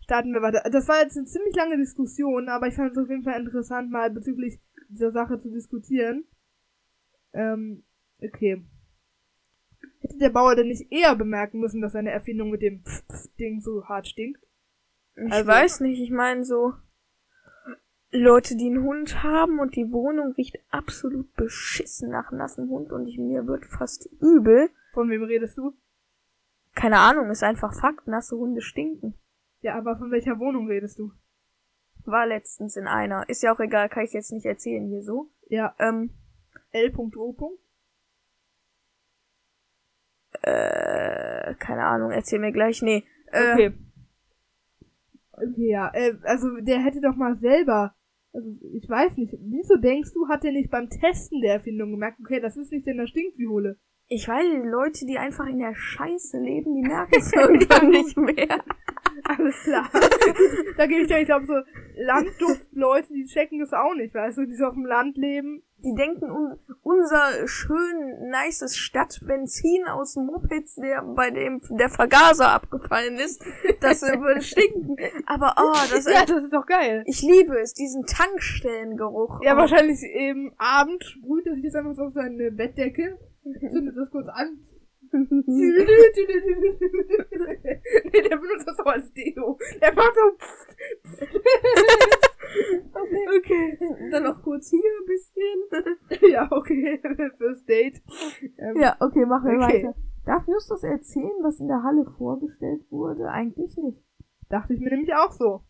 [0.00, 0.68] Starten wir weiter.
[0.70, 3.90] Das war jetzt eine ziemlich lange Diskussion, aber ich fand es auf jeden Fall interessant,
[3.90, 6.24] mal bezüglich dieser Sache zu diskutieren.
[7.32, 7.84] Ähm,
[8.22, 8.64] okay.
[10.04, 13.28] Hätte der Bauer denn nicht eher bemerken müssen, dass seine Erfindung mit dem Pf -Pf
[13.38, 14.38] Ding so hart stinkt?
[15.16, 16.74] Ich Also- weiß nicht, ich meine so
[18.10, 23.08] Leute, die einen Hund haben und die Wohnung riecht absolut beschissen nach nassem Hund und
[23.08, 24.68] ich, mir wird fast übel.
[24.92, 25.72] Von wem redest du?
[26.74, 29.14] Keine Ahnung, ist einfach Fakt, nasse Hunde stinken.
[29.62, 31.12] Ja, aber von welcher Wohnung redest du?
[32.04, 33.26] War letztens in einer.
[33.30, 35.30] Ist ja auch egal, kann ich jetzt nicht erzählen hier so.
[35.48, 36.10] Ja, Ähm,
[36.72, 37.58] L.O.
[40.46, 42.82] äh, keine Ahnung, erzähl mir gleich.
[42.82, 43.04] Nee.
[43.32, 43.72] Äh, Okay.
[45.36, 45.90] Okay, ja.
[45.94, 47.94] Äh, also der hätte doch mal selber.
[48.32, 49.34] Also ich weiß nicht.
[49.40, 52.86] Wieso denkst du, hat er nicht beim Testen der Erfindung gemerkt, okay, das ist nicht
[52.86, 53.78] denn da stinkt wie Hulle?
[54.08, 58.16] Ich weiß, die Leute, die einfach in der Scheiße leben, die merken es irgendwann nicht
[58.16, 58.62] mehr.
[59.24, 59.88] Alles klar.
[60.76, 61.54] da gebe ich dir, ich glaube, so
[61.96, 65.62] Landduftleute, die checken das auch nicht, weißt du, die so auf dem Land leben.
[65.84, 73.16] Die denken, un unser schön nices Stadtbenzin aus Mopeds, der bei dem der Vergaser abgefallen
[73.16, 73.42] ist,
[73.80, 74.96] das würde stinken.
[75.26, 77.02] Aber oh, das ja, das ist doch geil.
[77.06, 79.40] ich liebe es, diesen Tankstellengeruch.
[79.42, 79.58] Ja, Oh.
[79.58, 83.18] wahrscheinlich eben Abend sprüht er sich jetzt einfach so auf seine Bettdecke,
[83.70, 84.58] zündet das kurz an.
[85.14, 85.70] nee,
[88.22, 89.58] der benutzt das auch als Deo.
[89.80, 90.36] Der macht so.
[92.92, 93.38] Okay.
[93.38, 93.78] okay.
[94.10, 96.30] Dann noch kurz hier ein bisschen.
[96.32, 97.00] Ja, okay.
[97.38, 98.02] Fürs Date.
[98.58, 99.84] Ähm, ja, okay, machen wir Okay.
[99.84, 99.94] weiter.
[100.24, 103.28] Darf Justus erzählen, was in der Halle vorgestellt wurde?
[103.28, 103.98] Eigentlich nicht.
[104.48, 105.62] Dachte ich mir nämlich auch so.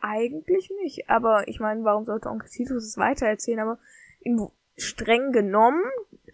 [0.00, 1.08] Eigentlich nicht.
[1.08, 3.60] Aber ich meine, warum sollte Onkel Titus es weitererzählen?
[3.60, 3.78] Aber
[4.20, 5.82] im, streng genommen,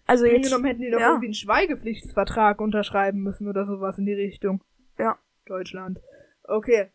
[0.05, 1.09] also Streng jetzt, genommen hätten die doch ja.
[1.09, 4.63] irgendwie einen Schweigepflichtsvertrag unterschreiben müssen oder sowas in die Richtung.
[4.97, 5.17] Ja.
[5.45, 5.99] Deutschland.
[6.43, 6.89] Okay.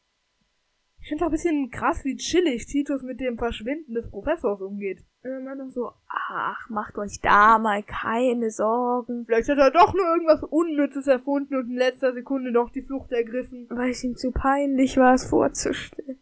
[1.07, 5.05] Ich finde auch ein bisschen krass, wie chillig Titus mit dem Verschwinden des Professors umgeht.
[5.23, 10.05] immer noch so, ach, macht euch da mal keine Sorgen, Vielleicht hat er doch nur
[10.05, 13.69] irgendwas Unnützes erfunden und in letzter Sekunde noch die Flucht ergriffen.
[13.71, 16.19] weil es ihm zu peinlich war, es vorzustellen.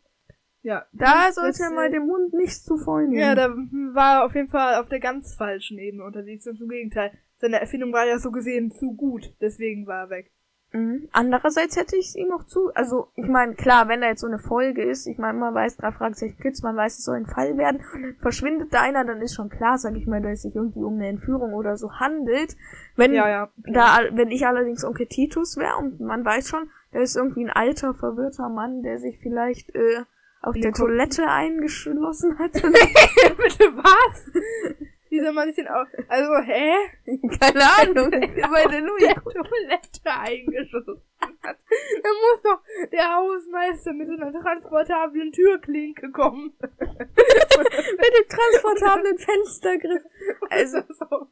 [0.61, 0.85] Ja.
[0.93, 3.22] Da sollte er äh, mal dem Hund nichts zu voll nehmen.
[3.22, 3.49] Ja, da
[3.95, 7.11] war er auf jeden Fall auf der ganz falschen Ebene unterwegs und zum Gegenteil.
[7.37, 10.35] Seine Erfindung war ja so gesehen zu gut, deswegen war er weg.
[10.75, 11.09] Mhm.
[11.12, 12.75] Andererseits hätte ich es ihm auch zu.
[12.75, 15.77] Also, ich meine, klar, wenn da jetzt so eine Folge ist, ich meine, man weiß,
[15.77, 17.81] drei Fragezeichen Kids, man weiß, es soll ein Fall werden,
[18.18, 20.95] verschwindet da einer, dann ist schon klar, sag ich mal, dass es sich irgendwie um
[20.95, 22.57] eine Entführung oder so handelt.
[22.97, 23.49] Wenn, Ja, ja.
[23.57, 27.51] da, wenn ich allerdings Onkel Titus wäre und man weiß schon, da ist irgendwie ein
[27.51, 30.03] alter, verwirrter Mann, der sich vielleicht äh,
[30.43, 32.53] auf In der Toilette eingeschlossen hat.
[32.53, 34.33] Bitte was?
[35.15, 35.87] Wie soll man sich denn auch.
[36.09, 36.75] Also, hä?
[37.41, 38.11] Keine Ahnung.
[38.51, 38.99] Bei der Louis.
[39.07, 41.57] der Toilette eingeschossen hat.
[42.03, 42.61] Da muss doch
[42.91, 46.53] der Hausmeister mit so einer transportablen Türklinke kommen.
[46.59, 50.03] Mit dem transportablen Fenstergriff.
[50.51, 51.29] Also, so.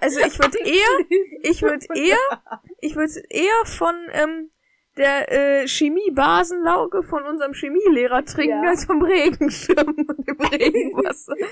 [0.00, 1.06] also ich würde eher,
[1.42, 4.50] ich würde eher, ich würde eher von ähm,
[4.96, 5.32] der
[5.62, 8.70] äh, Chemie-Basenlauge von unserem Chemielehrer trinken Ja.
[8.70, 11.34] als vom Regenschirm und dem Regenwasser.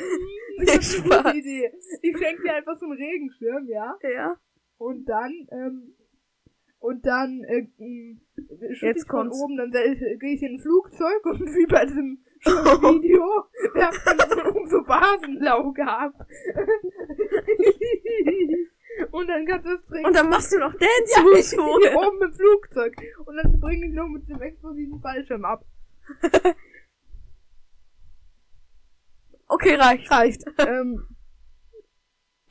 [0.62, 1.72] Das ist eine Idee.
[2.03, 3.97] Ich schenke dir einfach so einen Regenschirm, ja?
[4.03, 4.36] Ja.
[4.76, 5.95] Und dann, ähm,
[6.80, 7.66] und dann, äh,
[8.74, 9.41] schütte Jetzt ich von kommt's.
[9.43, 13.24] oben, dann äh, gehe ich in ein Flugzeug und wie bei diesem Video,
[13.74, 16.12] werfe dann von oben so Basenlauge ab.
[19.11, 20.07] Und dann kannst du es trinken.
[20.07, 21.97] Und dann machst du noch Dance ja, Moves vorher.
[21.97, 22.97] oben im Flugzeug.
[23.24, 25.64] Und dann springe ich noch mit dem explosiven Fallschirm ab.
[29.53, 30.09] Okay, reicht.
[30.12, 30.45] Reicht.
[30.59, 31.09] ähm,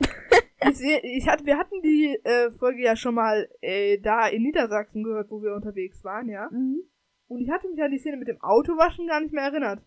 [0.00, 5.02] ich, ich hatte, wir hatten die äh, Folge ja schon mal äh, da in Niedersachsen
[5.02, 6.50] gehört, wo wir unterwegs waren, ja.
[6.50, 6.82] Mhm.
[7.26, 9.82] Und ich hatte mich an die Szene mit dem Autowaschen gar nicht mehr erinnert.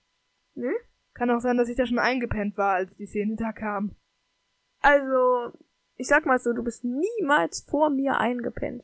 [0.55, 0.73] Nö.
[1.13, 3.95] Kann auch sein, dass ich da schon eingepennt war, als die Szene da kam.
[4.79, 5.51] Also,
[5.95, 8.83] ich sag mal so, du bist niemals vor mir eingepennt.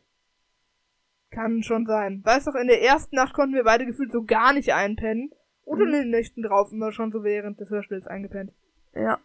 [1.32, 2.22] Kann schon sein.
[2.26, 5.32] Weißt doch, in der ersten Nacht konnten wir beide gefühlt so gar nicht einpennen.
[5.64, 5.94] Oder in Mhm.
[5.94, 8.52] den Nächten drauf immer schon so während des Hörspiels eingepennt.
[8.96, 9.20] Ja.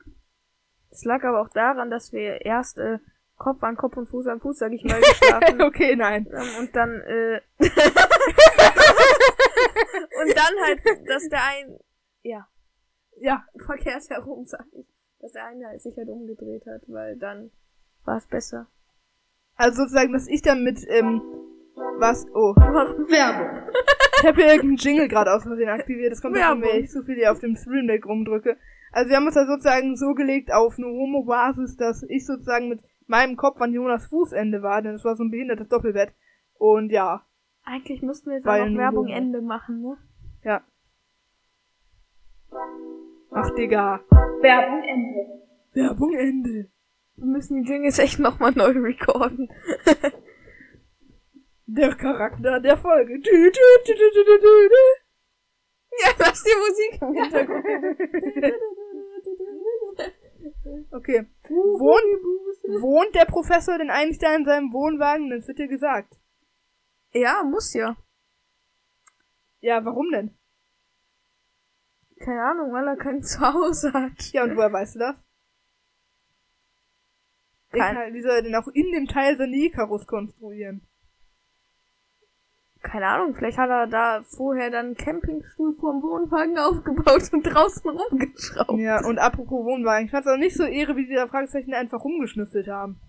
[0.91, 2.99] Es lag aber auch daran, dass wir erst äh,
[3.37, 6.27] Kopf an Kopf und Fuß an Fuß, sag ich mal, geschlafen okay, nein.
[6.31, 7.41] Ähm, und dann, äh,
[10.23, 11.79] und dann halt, dass der ein,
[12.23, 12.47] ja,
[13.21, 14.87] Ja, verkehrsherum, sag ich,
[15.21, 17.51] dass der eine halt sich halt umgedreht hat, weil dann
[18.07, 18.67] war es besser.
[19.57, 21.23] also sozusagen, dass ich dann mit, ähm,
[21.99, 22.55] was, oh.
[22.57, 23.71] Werbung.
[24.21, 26.13] Ich habe hier irgendeinen Jingle gerade aus Versehen aktiviert.
[26.13, 28.57] Das kommt davon, wenn ich so viel hier auf dem Stream Deck rumdrücke.
[28.93, 32.81] Also wir haben uns da sozusagen so gelegt auf eine Homo-Basis, dass ich sozusagen mit
[33.07, 36.13] meinem Kopf an Jonas Fußende war, denn es war so ein behindertes Doppelbett.
[36.59, 37.27] Und ja,
[37.65, 39.17] Eigentlich müssten wir jetzt Weil auch noch Werbung Logo.
[39.19, 39.97] Ende machen, ne?
[40.43, 40.63] ja.
[43.33, 44.01] Ach, Digga.
[44.41, 45.43] Werbung Ende.
[45.73, 46.71] Werbung Ende.
[47.17, 49.49] Wir müssen die Jingles echt nochmal neu recorden.
[51.67, 53.15] Der Charakter der Folge.
[56.03, 57.65] Ja, lass die Musik im Hintergrund.
[60.91, 61.27] Okay.
[61.49, 65.31] Wohnt, wohnt der Professor denn eigentlich da in seinem Wohnwagen?
[65.31, 66.21] Das wird dir gesagt.
[67.13, 67.97] Ja, muss ja.
[69.61, 70.37] Ja, warum denn?
[72.21, 74.33] Keine Ahnung, weil er kein Zuhause hat.
[74.33, 75.24] Ja, und woher weißt du das?
[77.79, 80.87] Kein- wie soll er denn auch in dem Teil seine Icarus konstruieren?
[82.83, 87.89] Keine Ahnung, vielleicht hat er da vorher dann einen Campingstuhl vorm Wohnwagen aufgebaut und draußen
[87.91, 88.79] rumgeschraubt.
[88.79, 92.05] Ja, und apropos Wohnwagen, ich fand's auch nicht so ehre, wie die da Fragezeichen einfach
[92.05, 93.01] rumgeschnüffelt haben.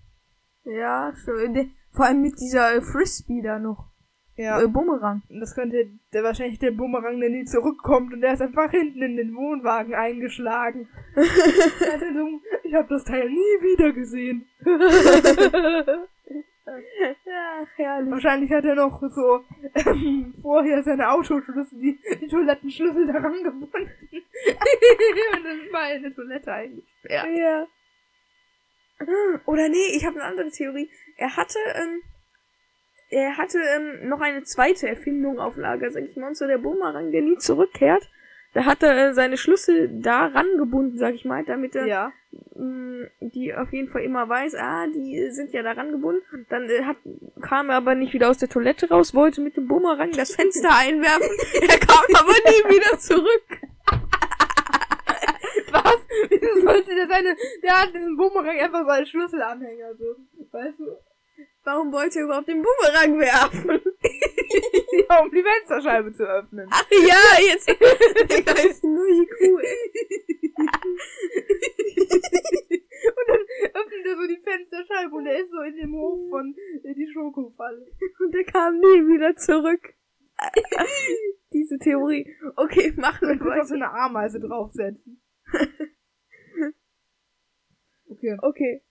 [0.64, 1.72] Ja, schön.
[1.92, 3.92] Vor allem mit dieser Frisbee da noch.
[4.38, 5.22] Ja, Äh, Bumerang.
[5.30, 9.16] das könnte der wahrscheinlich der Bumerang, der nie zurückkommt und der ist einfach hinten in
[9.16, 10.90] den Wohnwagen eingeschlagen.
[11.16, 14.46] Er hatte so- ich habe das Teil nie wieder gesehen.
[17.26, 18.12] Ja, herrlich.
[18.12, 19.44] Wahrscheinlich hat er noch so
[19.76, 23.70] ähm, vorher seine Autoschlüssel, die, die Toilettenschlüssel daran gebunden.
[23.78, 27.28] und dann war in der Toilette eingesperrt.
[27.38, 27.68] Ja.
[29.46, 30.90] Oder nee, ich habe eine andere Theorie.
[31.18, 32.02] Er hatte, ähm,
[33.10, 36.58] er hatte ähm, noch eine zweite Erfindung auf Lager, sag ich mal, und so der
[36.58, 38.10] Bumerang, der nie zurückkehrt.
[38.54, 42.14] Da hat er äh, seine Schlüssel da rangebunden, sag ich mal, damit er Ja.
[42.56, 46.46] mh, die auf jeden Fall immer weiß, ah, die sind ja daran gebunden.
[46.50, 46.96] Dann äh, hat,
[47.42, 50.70] kam er aber nicht wieder aus der Toilette raus, wollte mit dem Bumerang das Fenster
[50.78, 51.30] einwerfen.
[51.70, 53.60] Er kam aber nie wieder zurück.
[55.72, 55.98] Was?
[56.30, 60.16] Wieso sollte der seine, der hat diesen Bumerang einfach so als Schlüsselanhänger, so.
[60.52, 60.86] Weißt du?
[61.66, 63.82] Warum wollte er überhaupt den Bumerang werfen?
[65.10, 66.70] Ja, um die Fensterscheibe zu öffnen.
[66.72, 67.68] Ach ja, jetzt.
[67.68, 69.42] Digga, ist nur IQ,
[73.06, 73.42] und dann
[73.74, 77.12] öffnet er so die Fensterscheibe und er ist so in dem Hof von äh, die
[77.12, 77.86] Schokofalle.
[78.20, 79.94] Und er kam nie wieder zurück.
[81.52, 82.34] Diese Theorie.
[82.56, 85.22] Okay, machen wir dann auf so eine Ameise draufsetzen.
[88.08, 88.38] Okay.
[88.42, 88.82] Okay.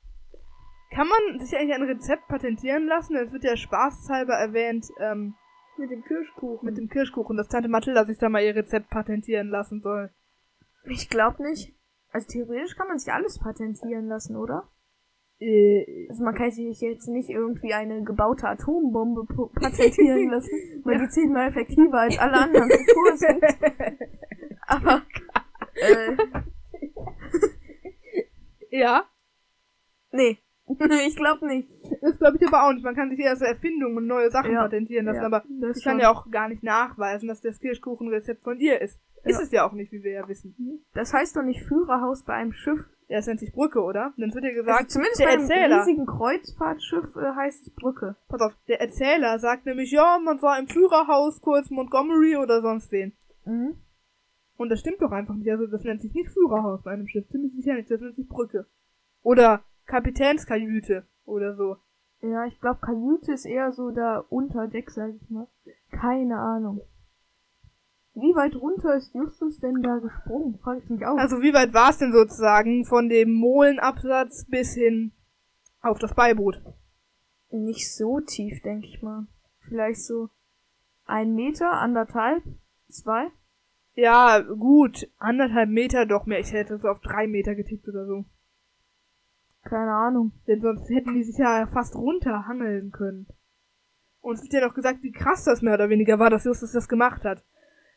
[0.94, 3.16] Kann man sich eigentlich ein Rezept patentieren lassen?
[3.16, 5.34] Es wird ja spaßhalber erwähnt, ähm,
[5.76, 6.64] Mit dem Kirschkuchen.
[6.66, 10.10] mit dem Kirschkuchen, dass Tante Mathilda sich da mal ihr Rezept patentieren lassen soll.
[10.84, 11.74] Ich glaube nicht.
[12.12, 14.68] Also theoretisch kann man sich alles patentieren lassen, oder?
[15.40, 19.24] Äh, Also man kann sich jetzt nicht irgendwie eine gebaute Atombombe
[19.54, 20.50] patentieren lassen,
[20.84, 23.44] weil die zehnmal effektiver als alle anderen zuvor sind.
[24.68, 25.02] Aber
[25.74, 26.16] äh,
[28.70, 29.04] ja,
[30.12, 30.38] nee,
[31.06, 31.68] ich glaube nicht.
[32.00, 32.84] das glaube ich aber auch nicht.
[32.84, 34.62] Man kann sich eher so Erfindungen und neue Sachen Ja.
[34.62, 38.42] patentieren lassen, Ja, aber das ich kann ja auch gar nicht nachweisen, dass das Kirschkuchenrezept
[38.42, 38.98] von ihr ist.
[39.24, 39.42] Ist Ja.
[39.44, 40.54] es ja auch nicht, wie wir ja wissen.
[40.94, 42.80] Das heißt doch nicht Führerhaus bei einem Schiff.
[43.08, 44.14] Ja, es nennt sich Brücke, oder?
[44.16, 45.80] Dann wird ja Also gesagt, zumindest der bei einem Erzähler.
[45.80, 48.16] riesigen Kreuzfahrtschiff äh, heißt es Brücke.
[48.28, 52.90] Pass auf, der Erzähler sagt nämlich, ja, man war im Führerhaus kurz Montgomery oder sonst
[52.92, 53.12] wen.
[53.44, 53.76] Mhm.
[54.56, 55.50] Und das stimmt doch einfach nicht.
[55.50, 57.28] Also das nennt sich nicht Führerhaus bei einem Schiff.
[57.28, 57.90] Ziemlich sicher nicht.
[57.90, 58.66] Das nennt sich Brücke.
[59.22, 61.76] Oder Kapitänskajüte oder so.
[62.20, 65.46] Ja, ich glaube, Kajüte ist eher so da unter Deck, sag ich mal.
[65.90, 66.80] Keine Ahnung.
[68.14, 70.58] Wie weit runter ist Justus denn da gesprungen?
[70.62, 71.18] Frag ich mich auch.
[71.18, 75.12] Also wie weit war es denn sozusagen von dem Molenabsatz bis hin
[75.82, 76.62] auf das Beiboot?
[77.50, 79.26] Nicht so tief, denke ich mal.
[79.60, 80.30] Vielleicht so
[81.06, 82.42] ein Meter, anderthalb,
[82.88, 83.30] zwei.
[83.94, 85.08] Ja, gut.
[85.18, 86.40] Anderthalb Meter doch mehr.
[86.40, 88.24] Ich hätte so auf drei Meter getippt oder so.
[89.64, 90.32] Keine Ahnung.
[90.46, 93.26] Denn sonst hätten die sich ja fast runterhangeln können.
[94.20, 96.72] Und es wird ja noch gesagt, wie krass das mehr oder weniger war, dass Justus
[96.72, 97.44] das gemacht hat.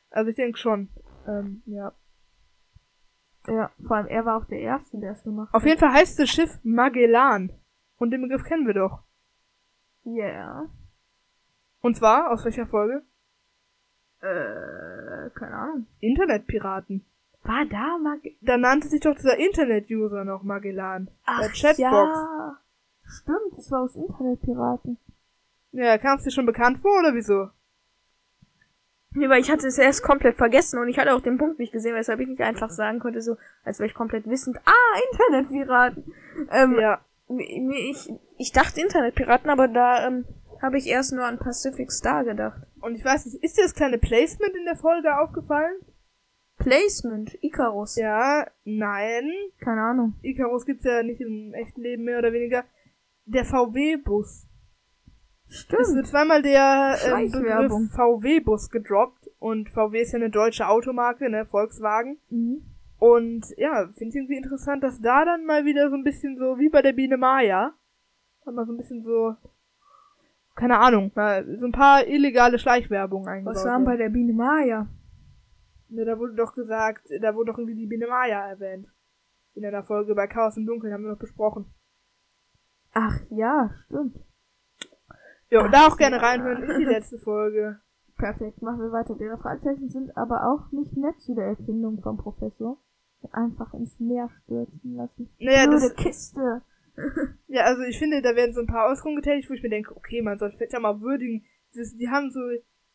[0.10, 0.90] Also ich denke schon.
[1.28, 1.94] Ähm, ja.
[3.48, 6.20] Ja, vor allem er war auch der Erste, der es gemacht Auf jeden Fall heißt
[6.20, 7.52] das Schiff Magellan.
[7.98, 9.04] Und den Begriff kennen wir doch.
[10.04, 10.66] Ja.
[11.82, 13.04] Und zwar, aus welcher Folge?
[14.20, 15.88] Äh, keine Ahnung.
[16.00, 17.06] Internetpiraten.
[17.48, 21.10] War da Mag Da nannte sich doch dieser Internet-User noch Magellan.
[21.26, 21.80] Ach, Der Chatbox.
[21.80, 22.58] ja.
[23.06, 24.98] Stimmt, das war aus Internetpiraten.
[25.72, 27.50] Ja, kam es dir schon bekannt vor oder wieso?
[29.12, 31.72] Nee, weil ich hatte es erst komplett vergessen und ich hatte auch den Punkt nicht
[31.72, 36.14] gesehen, weshalb ich nicht einfach sagen konnte, so, als wäre ich komplett wissend, ah, Internetpiraten.
[36.52, 37.00] Ähm, Ja.
[37.30, 40.26] ich, ich dachte Internetpiraten, aber da ähm,
[40.62, 42.62] habe ich erst nur an Pacific Star gedacht.
[42.82, 45.76] Und ich weiß nicht, ist dir das kleine Placement in der Folge aufgefallen?
[46.58, 47.96] Placement, Icarus.
[47.96, 49.32] Ja, nein.
[49.60, 50.16] Keine Ahnung.
[50.22, 52.64] Icarus gibt's ja nicht im echten Leben mehr oder weniger.
[53.26, 54.48] Der VW-Bus.
[55.50, 55.96] Es Stimmt.
[55.96, 57.72] wird zweimal der ähm, Begriff.
[57.94, 59.30] VW-Bus gedroppt.
[59.40, 62.18] Und VW ist ja eine deutsche Automarke, ne, Volkswagen.
[62.30, 62.64] Mhm.
[63.00, 66.58] Und ja, finde ich irgendwie interessant, dass da dann mal wieder so ein bisschen so,
[66.58, 67.74] wie bei der Biene Maya,
[68.46, 69.36] man so ein bisschen so,
[70.56, 73.56] keine Ahnung, mal so ein paar illegale Schleichwerbung eingebaut.
[73.56, 74.88] Was waren bei der Biene Maya?
[75.90, 78.88] Ne, da wurde doch gesagt, da wurde doch irgendwie die Biene Maya erwähnt.
[79.54, 81.74] In einer Folge bei Chaos im Dunkeln haben wir noch besprochen.
[82.94, 84.18] Ach ja, stimmt.
[85.50, 87.80] Ja, und Ach, da auch gerne reinhören in die letzte Folge.
[88.18, 89.16] Perfekt, machen wir weiter.
[89.20, 92.78] Ihre Fragezeichen sind aber auch nicht nett zu der Erfindung vom Professor.
[93.32, 95.30] Einfach ins Meer stürzen lassen.
[95.40, 96.62] Naja, Blöde das, Kiste.
[97.48, 99.96] ja, also ich finde, da werden so ein paar Äußerungen getätigt, wo ich mir denke,
[99.96, 101.46] okay, man sollte vielleicht ja mal würdigen.
[101.76, 102.40] Das, die haben so,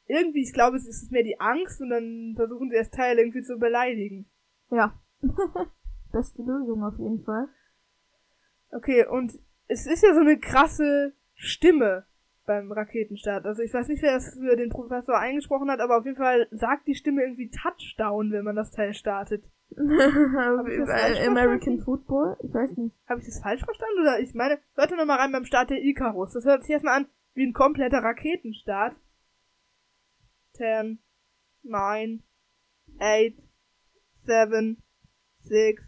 [0.07, 3.43] irgendwie, ich glaube, es ist mehr die Angst und dann versuchen sie das Teil irgendwie
[3.43, 4.27] zu beleidigen.
[4.71, 4.99] Ja.
[6.13, 7.49] Beste Lösung auf jeden Fall.
[8.71, 9.33] Okay, und
[9.69, 12.07] es ist ja so eine krasse Stimme
[12.47, 13.47] beim Raketenstart.
[13.47, 16.49] Also ich weiß nicht, wer das für den Professor eingesprochen hat, aber auf jeden Fall
[16.51, 19.45] sagt die Stimme irgendwie Touchdown, wenn man das Teil startet.
[21.27, 21.81] American?
[21.81, 22.37] Football?
[22.43, 22.95] Ich weiß nicht.
[23.09, 24.01] Habe ich das falsch verstanden?
[24.01, 26.33] Oder ich meine, hört noch mal rein beim Start der Icarus.
[26.33, 28.95] Das hört sich erstmal an wie ein kompletter Raketenstart.
[30.63, 31.01] 10,
[31.65, 32.23] 9,
[33.01, 33.35] 8,
[34.25, 34.81] 7,
[35.41, 35.83] 6,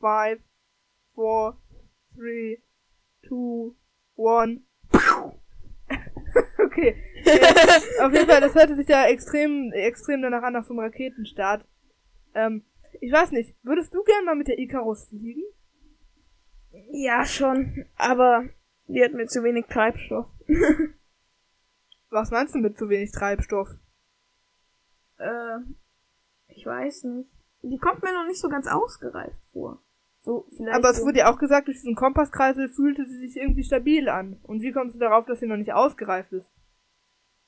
[0.00, 0.40] 5,
[1.14, 1.58] 4,
[2.16, 2.62] 3,
[3.28, 3.74] 2,
[4.16, 4.60] 1.
[6.64, 6.96] Okay.
[7.24, 10.80] Ja, auf jeden Fall, das hörte sich ja extrem, extrem danach an nach so einem
[10.80, 11.66] Raketenstart.
[12.34, 12.64] Ähm,
[13.02, 15.42] ich weiß nicht, würdest du gern mal mit der Icarus fliegen?
[16.90, 17.84] Ja, schon.
[17.96, 18.48] Aber
[18.86, 20.26] die hat mir zu wenig Treibstoff.
[22.08, 23.68] Was meinst du mit zu wenig Treibstoff?
[25.20, 25.58] Äh,
[26.48, 27.30] ich weiß nicht.
[27.62, 29.82] Die kommt mir noch nicht so ganz ausgereift vor.
[30.22, 30.76] So, vielleicht.
[30.76, 34.38] Aber es wurde ja auch gesagt, durch diesen Kompasskreisel fühlte sie sich irgendwie stabil an.
[34.42, 36.50] Und wie kommst du darauf, dass sie noch nicht ausgereift ist?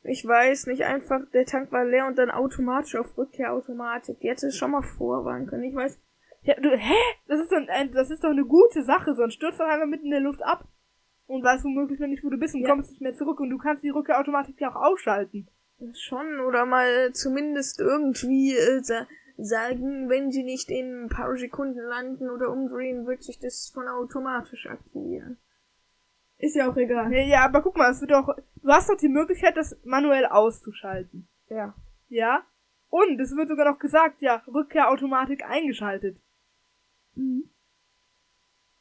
[0.05, 4.19] Ich weiß nicht, einfach der Tank war leer und dann automatisch auf Rückkehrautomatik.
[4.21, 5.65] Die hätte es schon mal vorwarnen können.
[5.65, 5.99] Ich weiß.
[6.43, 6.95] Ja, du, hä?
[7.29, 10.07] Das ist, doch ein, das ist doch eine gute Sache, sonst stürzt doch einfach mitten
[10.07, 10.67] in der Luft ab.
[11.27, 12.71] Und weißt womöglich noch nicht, wo du bist und Ja.
[12.71, 15.49] kommst nicht mehr zurück und du kannst die Rückkehrautomatik ja auch ausschalten.
[15.95, 19.07] Schon, oder mal zumindest irgendwie äh, sa
[19.39, 23.89] sagen, wenn sie nicht in ein paar Sekunden landen oder umdrehen, wird sich das von
[23.89, 25.39] automatisch aktivieren.
[26.39, 27.13] Ist ja auch egal.
[27.13, 30.27] Ja, ja, aber guck mal, es wird doch, du hast doch die Möglichkeit, das manuell
[30.27, 31.29] auszuschalten.
[31.49, 31.75] Ja.
[32.09, 32.45] Ja?
[32.89, 36.21] Und es wird sogar noch gesagt, ja, Rückkehrautomatik eingeschaltet.
[37.15, 37.49] Mhm.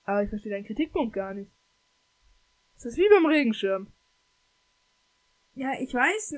[0.03, 1.51] Aber ich verstehe deinen Kritikpunkt gar nicht.
[2.75, 3.91] Das ist wie beim Regenschirm.
[5.53, 6.35] Ja, ich weiß,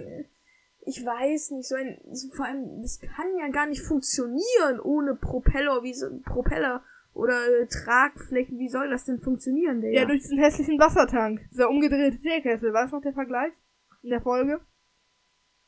[0.85, 5.15] ich weiß nicht, so ein, so vor allem, das kann ja gar nicht funktionieren ohne
[5.15, 9.93] Propeller, wie so, Propeller oder äh, Tragflächen, wie soll das denn funktionieren, der?
[9.93, 11.41] Ja, durch diesen hässlichen Wassertank.
[11.51, 12.73] Dieser umgedrehte Teekessel.
[12.73, 13.53] War das noch der Vergleich?
[14.01, 14.59] In der Folge?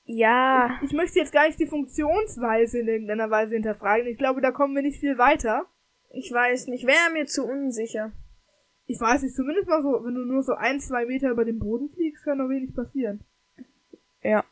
[0.03, 0.80] Ja.
[0.84, 4.07] Ich möchte jetzt gar nicht die Funktionsweise in irgendeiner Weise hinterfragen.
[4.07, 5.66] Ich glaube, da kommen wir nicht viel weiter.
[6.11, 8.11] Ich weiß nicht, wäre mir zu unsicher.
[8.88, 11.59] Ich weiß nicht, zumindest mal so, wenn du nur so ein, zwei Meter über dem
[11.59, 13.24] Boden fliegst, kann noch wenig passieren.
[14.22, 14.43] Ja.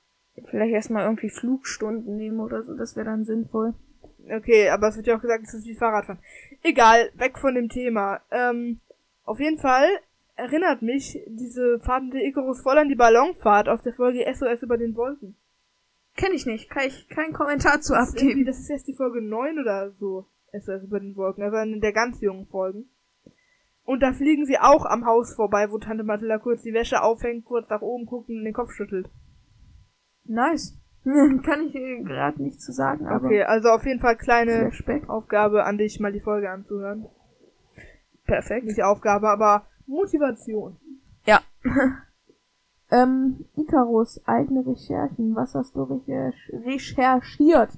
[0.45, 3.73] Vielleicht erstmal irgendwie Flugstunden nehmen oder so, das wäre dann sinnvoll.
[4.31, 6.21] Okay, aber es wird ja auch gesagt, es ist wie Fahrradfahren.
[6.63, 8.21] Egal, weg von dem Thema.
[8.31, 8.79] Ähm,
[9.25, 9.87] auf jeden Fall
[10.35, 14.63] erinnert mich diese Fahrt mit der Icarus voll an die Ballonfahrt aus der Folge SOS
[14.63, 15.35] über den Wolken.
[16.15, 18.45] Kenn ich nicht, kann ich keinen Kommentar zu Das abgeben.
[18.45, 20.25] das ist erst die Folge 9 oder so.
[20.51, 22.89] SOS über den Wolken, also eine der ganz jungen Folgen.
[23.85, 27.45] Und da fliegen sie auch am Haus vorbei, wo Tante Mathilda kurz die Wäsche aufhängt,
[27.45, 29.09] kurz nach oben guckt und den Kopf schüttelt.
[30.25, 30.77] Nice.
[31.03, 31.73] kann ich
[32.05, 34.71] gerade nicht zu sagen, aber Okay, also auf jeden Fall kleine.
[35.07, 37.07] Aufgabe an dich, mal die Folge anzuhören.
[38.25, 38.65] Perfekt.
[38.65, 40.77] Nicht Aufgabe, aber Motivation.
[41.25, 41.41] Ja.
[42.91, 45.35] ähm, Icarus, eigene Recherchen.
[45.35, 47.71] Was hast du recherch recherchiert?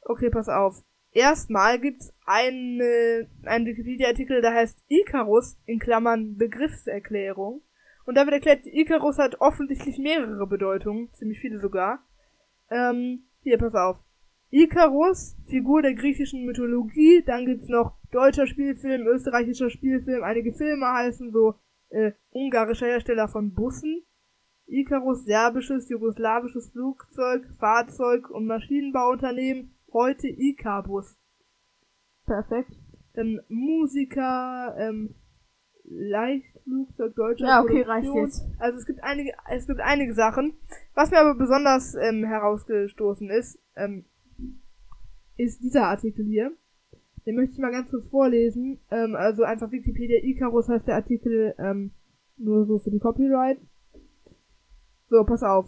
[0.00, 0.82] Okay, pass auf.
[1.12, 7.62] Erstmal gibt's eine, einen Wikipedia-Artikel, der heißt Icarus, in Klammern Begriffserklärung.
[8.06, 12.04] Und da wird erklärt, Icarus hat offensichtlich mehrere Bedeutungen, ziemlich viele sogar.
[12.70, 14.02] Ähm, hier, pass auf.
[14.50, 21.32] Icarus, Figur der griechischen Mythologie, dann gibt's noch deutscher Spielfilm, österreichischer Spielfilm, einige Filme heißen
[21.32, 21.54] so,
[21.88, 24.04] äh, ungarischer Hersteller von Bussen.
[24.66, 31.18] Icarus, serbisches, jugoslawisches Flugzeug, Fahrzeug und Maschinenbauunternehmen, heute Icarbus.
[32.24, 32.72] Perfekt.
[33.14, 35.14] Dann Musiker, ähm,
[35.84, 38.48] Leichtflugzeug deutscher Ja, okay, reicht Produktion.
[38.48, 38.60] jetzt.
[38.60, 40.54] Also es gibt einige, es gibt einige Sachen.
[40.94, 44.04] Was mir aber besonders ähm, herausgestoßen ist, ähm,
[45.36, 46.52] ist dieser Artikel hier.
[47.26, 48.80] Den möchte ich mal ganz kurz vorlesen.
[48.90, 51.92] Ähm, also einfach Wikipedia Icarus heißt der Artikel, ähm,
[52.36, 53.58] nur so für die Copyright.
[55.08, 55.66] So, pass auf.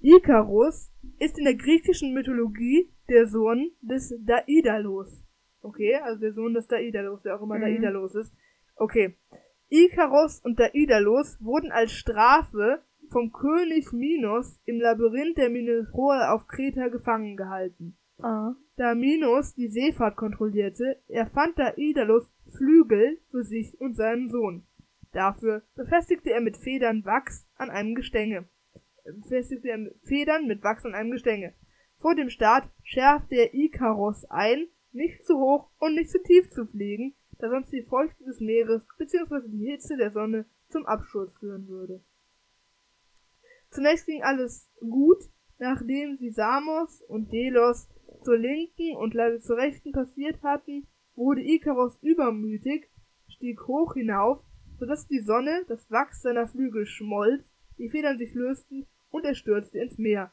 [0.00, 5.22] Icarus ist in der griechischen Mythologie der Sohn des Daidalos.
[5.62, 7.62] Okay, also der Sohn des Daidalos, der auch immer Mhm.
[7.62, 8.32] Daidalos ist.
[8.76, 9.16] Okay.
[9.68, 16.88] Icarus und Daidalos wurden als Strafe vom König Minos im Labyrinth der Mineroe auf Kreta
[16.88, 17.96] gefangen gehalten.
[18.22, 18.54] Ah.
[18.76, 24.64] Da Minos die Seefahrt kontrollierte, erfand Daidalos Flügel für sich und seinen Sohn.
[25.12, 28.48] Dafür befestigte er mit Federn Wachs an einem Gestänge.
[29.04, 31.54] Befestigte er mit Federn mit Wachs an einem Gestänge.
[31.98, 36.66] Vor dem Start schärfte er Ikaros ein, nicht zu hoch und nicht zu tief zu
[36.66, 39.48] fliegen, da sonst die Feuchte des Meeres bzw.
[39.48, 42.02] die Hitze der Sonne zum Absturz führen würde.
[43.70, 45.18] Zunächst ging alles gut,
[45.58, 47.88] nachdem sie Samos und Delos
[48.24, 52.90] zur linken und leider zur rechten passiert hatten, wurde Ikaros übermütig,
[53.28, 54.44] stieg hoch hinauf,
[54.78, 57.44] sodass die Sonne das Wachs seiner Flügel schmolz,
[57.78, 60.32] die Federn sich lösten und er stürzte ins Meer.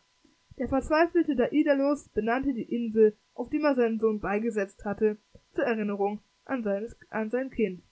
[0.57, 5.17] Der verzweifelte Daidalos benannte die Insel, auf die er seinen Sohn beigesetzt hatte,
[5.53, 7.83] zur Erinnerung an, seines, an sein Kind.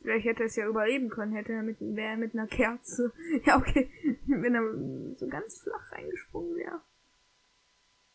[0.00, 3.12] Vielleicht hätte er es ja überleben können, hätte er mit, wäre mit einer Kerze.
[3.44, 3.90] Ja, okay.
[4.26, 6.80] Wenn er so ganz flach reingesprungen wäre.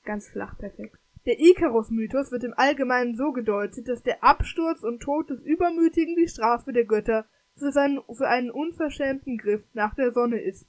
[0.04, 0.98] Ganz flach, perfekt.
[1.26, 6.28] Der Ikarus-Mythos wird im Allgemeinen so gedeutet, dass der Absturz und Tod des Übermütigen die
[6.28, 7.26] Strafe der Götter
[7.56, 10.68] für, seinen, für einen unverschämten Griff nach der Sonne ist.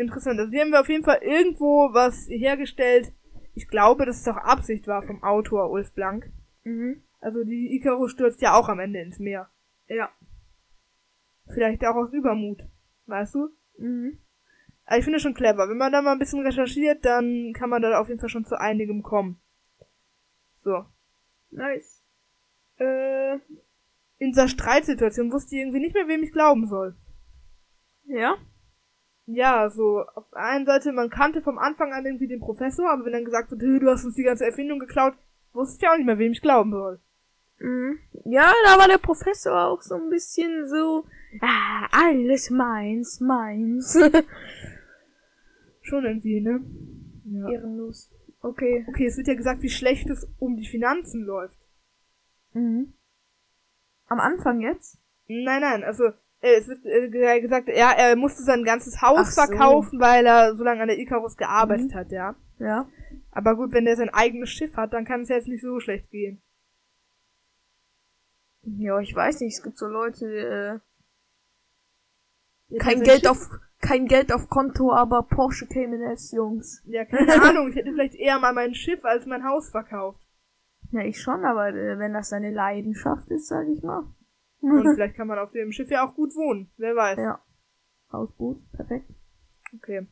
[0.00, 0.40] Interessant.
[0.40, 3.12] Also hier haben wir auf jeden Fall irgendwo was hergestellt.
[3.54, 6.30] Ich glaube, dass es auch Absicht war vom Autor Ulf Blank.
[6.64, 7.02] Mhm.
[7.20, 9.50] Also die Icarus stürzt ja auch am Ende ins Meer.
[9.88, 10.08] Ja.
[11.52, 12.62] Vielleicht auch aus Übermut.
[13.06, 13.48] Weißt du?
[13.78, 14.18] Mhm.
[14.86, 15.68] Aber ich finde schon clever.
[15.68, 18.44] Wenn man da mal ein bisschen recherchiert, dann kann man da auf jeden Fall schon
[18.44, 19.40] zu einigem kommen.
[20.62, 20.84] So.
[21.50, 22.02] Nice.
[22.78, 23.34] Äh,
[24.18, 26.96] In dieser Streitsituation wusste ich irgendwie nicht mehr, wem ich glauben soll.
[28.06, 28.36] ja.
[29.32, 33.04] Ja, so, auf der einen Seite, man kannte vom Anfang an irgendwie den Professor, aber
[33.04, 35.14] wenn dann gesagt wird, "Hey, du hast uns die ganze Erfindung geklaut,
[35.52, 37.00] wusste ich auch nicht mehr, wem ich glauben soll.
[37.58, 37.98] Mhm.
[38.24, 41.04] Ja, da war der Professor auch so ein bisschen so,
[41.40, 43.98] ah, alles meins, meins.
[45.82, 46.60] Schon irgendwie, ne?
[47.24, 47.48] Ja.
[47.50, 48.10] Ehrenlos.
[48.40, 48.86] Okay.
[48.88, 51.58] Okay, es wird ja gesagt, wie schlecht es um die Finanzen läuft.
[52.54, 52.94] Mhm.
[54.06, 54.98] Am Anfang jetzt?
[55.28, 56.10] Nein, nein, also
[56.40, 59.42] es wird äh, gesagt, ja, er musste sein ganzes Haus so.
[59.42, 61.94] verkaufen, weil er so lange an der Icarus gearbeitet Mhm.
[61.94, 62.34] hat, ja.
[62.58, 62.88] Ja.
[63.30, 65.80] Aber gut, wenn der sein eigenes Schiff hat, dann kann es ja jetzt nicht so
[65.80, 66.40] schlecht gehen.
[68.62, 70.80] Ja, ich weiß nicht, es gibt so Leute,
[72.70, 76.82] äh, kein er Geld Schiff- auf, kein Geld auf Konto, aber Porsche Cayman-S, Jungs.
[76.86, 80.20] Ja, keine Ahnung, ich hätte vielleicht eher mal mein Schiff als mein Haus verkauft.
[80.92, 84.04] Ja, ich schon, aber äh, wenn das seine Leidenschaft ist, sag ich mal.
[84.60, 86.70] Und vielleicht kann man auf dem Schiff ja auch gut wohnen.
[86.76, 87.18] Wer weiß.
[87.18, 87.42] ja.
[88.12, 89.08] Hausboot, perfekt.
[89.76, 90.06] Okay.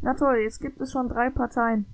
[0.00, 1.86] Na toll, jetzt gibt es schon drei Parteien.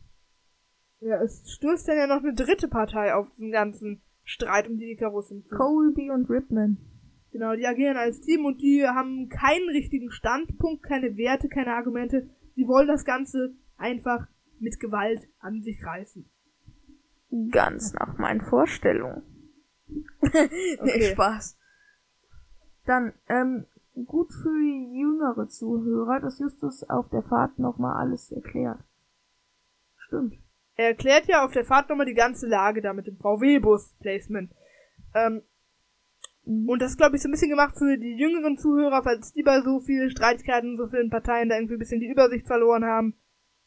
[1.00, 4.92] Ja, es stößt dann ja noch eine dritte Partei auf diesen ganzen Streit um die
[4.92, 5.56] Icarus hinzu.
[5.56, 6.76] Colby und Ripman.
[7.32, 12.28] Genau, die agieren als Team und die haben keinen richtigen Standpunkt, keine Werte, keine Argumente.
[12.54, 14.28] Sie wollen das Ganze einfach
[14.60, 16.28] mit Gewalt an sich reißen.
[17.50, 19.22] Ganz nach meinen Vorstellungen.
[20.22, 21.12] nee, Okay.
[21.12, 21.56] Spaß.
[22.86, 23.66] Dann, ähm,
[24.06, 28.80] gut für jüngere Zuhörer, dass Justus auf der Fahrt nochmal alles erklärt.
[29.96, 30.34] Stimmt.
[30.76, 34.50] Er erklärt ja auf der Fahrt nochmal die ganze Lage da mit dem VW-Bus-Placement.
[35.14, 35.42] Ähm,
[36.44, 36.68] Mhm.
[36.68, 39.44] und das ist, glaube ich, so ein bisschen gemacht für die jüngeren Zuhörer, falls die
[39.44, 43.14] bei so vielen Streitigkeiten, so vielen Parteien da irgendwie ein bisschen die Übersicht verloren haben.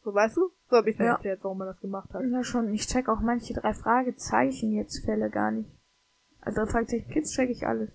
[0.04, 0.50] So, weißt du?
[0.68, 1.12] So habe ich mir Ja.
[1.12, 2.22] erklärt, warum man das gemacht hat.
[2.30, 5.70] Ja schon, ich check auch manche drei Fragezeichen jetzt Fälle gar nicht.
[6.46, 7.90] Also Fragezeichen Kids check ich alles.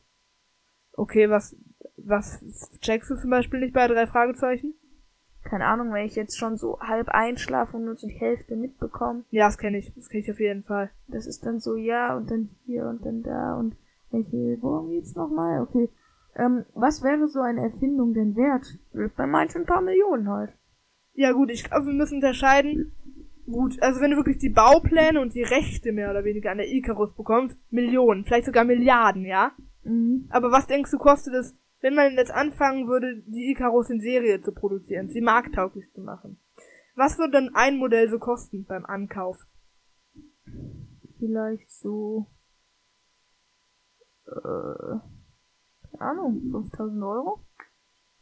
[0.94, 1.56] Okay, was,
[1.96, 2.44] was
[2.82, 4.74] checkst du zum Beispiel nicht bei drei Fragezeichen?
[5.44, 9.24] Keine Ahnung, wenn ich jetzt schon so halb einschlafe und nur so die Hälfte mitbekomme.
[9.32, 9.94] Ja, das kenne ich.
[9.96, 10.92] Das kenne ich auf jeden Fall.
[11.08, 13.78] Das ist dann so, ja, und dann hier und dann da und
[14.12, 15.62] welche, worum geht's nochmal?
[15.62, 15.90] Okay.
[16.36, 18.78] Ähm, was wäre so eine Erfindung denn wert?
[19.16, 20.52] Bei manchen ein paar Millionen halt.
[21.14, 22.92] Ja gut, ich glaube, wir müssen unterscheiden.
[23.46, 26.72] Gut, also wenn du wirklich die Baupläne und die Rechte mehr oder weniger an der
[26.72, 29.52] Icarus bekommst, Millionen, vielleicht sogar Milliarden, ja?
[29.84, 30.28] Mhm.
[30.30, 34.42] Aber was denkst du, kostet es, wenn man jetzt anfangen würde, die Icarus in Serie
[34.42, 36.40] zu produzieren, sie markttauglich zu machen?
[36.96, 39.38] Was würde dann ein Modell so kosten beim Ankauf?
[41.18, 42.28] Vielleicht so,
[44.28, 45.00] äh,
[45.92, 47.46] keine Ahnung, 5000 Euro?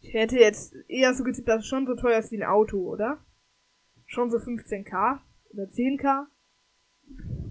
[0.02, 2.78] Ich hätte jetzt eher so getippt, dass es schon so teuer ist wie ein Auto,
[2.78, 3.20] oder?
[4.10, 5.20] Schon so 15k
[5.54, 6.26] oder 10k?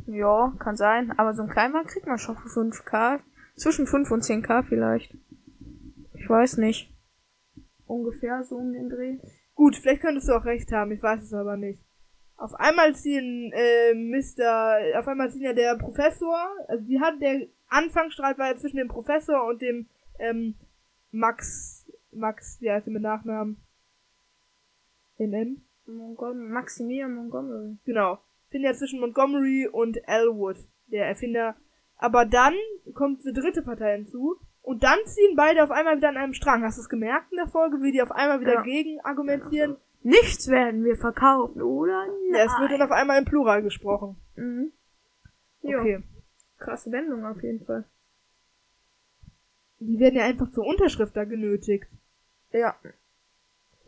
[0.06, 1.12] Ja, kann sein.
[1.16, 3.20] Aber so ein Kleinwagen kriegt man schon für 5k.
[3.54, 5.16] Zwischen 5 und 10k vielleicht.
[6.14, 6.92] Ich weiß nicht.
[7.86, 9.18] Ungefähr so um den Dreh.
[9.54, 11.84] Gut, vielleicht könntest du auch recht haben, ich weiß es aber nicht.
[12.36, 16.36] Auf einmal ziehen, äh, Mr., auf einmal ziehen ja der Professor,
[16.66, 19.88] also die hat, der Anfangsstreit war ja zwischen dem Professor und dem,
[20.18, 20.56] ähm,
[21.10, 23.64] Max, Max, wie heißt er mit Nachnamen?
[25.18, 25.67] MM?
[25.96, 27.76] Montgomery, Maximilian Montgomery.
[27.84, 28.18] Genau.
[28.50, 31.56] Finden ja zwischen Montgomery und Elwood, der Erfinder.
[31.96, 32.54] Aber dann
[32.94, 34.36] kommt eine dritte Partei hinzu.
[34.62, 36.62] Und dann ziehen beide auf einmal wieder an einem Strang.
[36.62, 38.62] Hast du es gemerkt in der Folge, wie die auf einmal wieder Ja.
[38.62, 39.76] gegen argumentieren?
[40.02, 42.06] Nichts werden wir verkaufen, oder?
[42.32, 44.16] Ja, es wird dann auf einmal im Plural gesprochen.
[44.36, 44.72] Mhm.
[45.62, 45.80] Ja.
[45.80, 46.02] Okay.
[46.58, 47.84] Krasse Wendung auf jeden Fall.
[49.80, 51.88] Die werden ja einfach zur Unterschrift da genötigt.
[52.52, 52.74] Ja.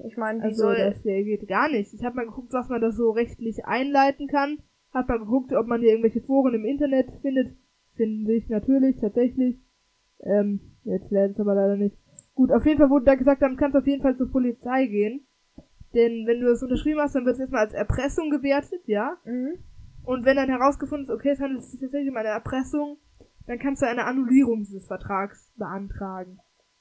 [0.05, 0.77] Ich meine, wie Also soll...
[0.77, 1.93] das äh, geht gar nicht.
[1.95, 4.59] Ich habe mal geguckt, was man da so rechtlich einleiten kann.
[4.93, 7.57] Hab mal geguckt, ob man hier irgendwelche Foren im Internet findet.
[7.97, 9.61] Finden sich natürlich, tatsächlich.
[10.21, 11.97] Ähm, jetzt lädt es aber leider nicht.
[12.35, 14.87] Gut, auf jeden Fall wurde da gesagt, dann kannst du auf jeden Fall zur Polizei
[14.87, 15.27] gehen.
[15.95, 19.19] Denn wenn du das unterschrieben hast, dann wird es erstmal als Erpressung gewertet, ja?
[19.25, 19.59] Mhm.
[20.05, 22.99] Und wenn dann herausgefunden ist, okay, es handelt sich tatsächlich um eine Erpressung,
[23.47, 26.39] dann kannst du eine Annullierung dieses Vertrags beantragen.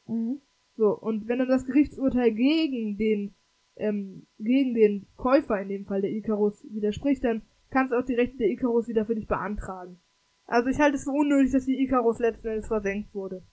[0.08, 0.42] Mhm.
[0.80, 3.36] So, und wenn dann das Gerichtsurteil gegen den,
[3.76, 8.16] ähm, gegen den Käufer in dem Fall der Icarus widerspricht, dann kannst du auch die
[8.16, 10.00] Rechte der Icarus wieder für dich beantragen.
[10.46, 13.44] Also ich halte es für unnötig, dass die Icarus letzten Endes versenkt wurde.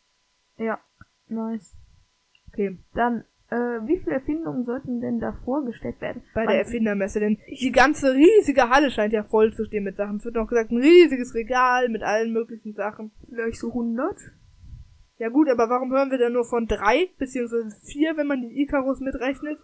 [0.57, 0.79] Ja.
[1.27, 1.77] Nice.
[2.53, 2.79] Okay.
[2.95, 3.57] Dann, äh,
[3.89, 6.22] wie viele Erfindungen sollten denn da vorgestellt werden?
[6.33, 9.97] Bei Man- der Erfindermesse, denn die ganze riesige Halle scheint ja voll zu stehen mit
[9.97, 10.18] Sachen.
[10.18, 13.11] Es wird noch gesagt, ein riesiges Regal mit allen möglichen Sachen.
[13.29, 14.16] Vielleicht so 100?
[15.19, 18.62] Ja gut, aber warum hören wir denn nur von drei, beziehungsweise vier, wenn man die
[18.62, 19.59] Icarus mitrechnet?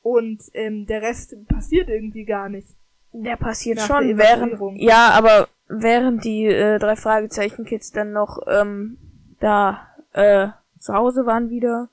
[0.00, 2.68] Und ähm, der Rest passiert irgendwie gar nicht.
[3.12, 8.40] Der passiert Nach schon, der während, ja, aber während die äh, drei Fragezeichen-Kids dann noch
[8.46, 8.98] ähm,
[9.40, 11.88] da äh, zu Hause waren wieder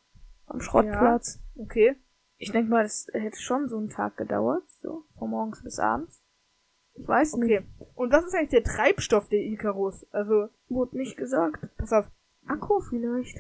[0.48, 1.40] am Schrottplatz.
[1.58, 1.96] Okay.
[2.38, 6.22] Ich denke mal, das hätte schon so einen Tag gedauert, so von morgens bis abends.
[6.94, 7.66] Ich weiß nicht, Okay.
[7.96, 10.06] Und was ist eigentlich der Treibstoff der Icarus?
[10.12, 11.70] Also, wurde nicht gesagt.
[11.78, 12.06] pass auf.
[12.48, 13.38] Akku vielleicht.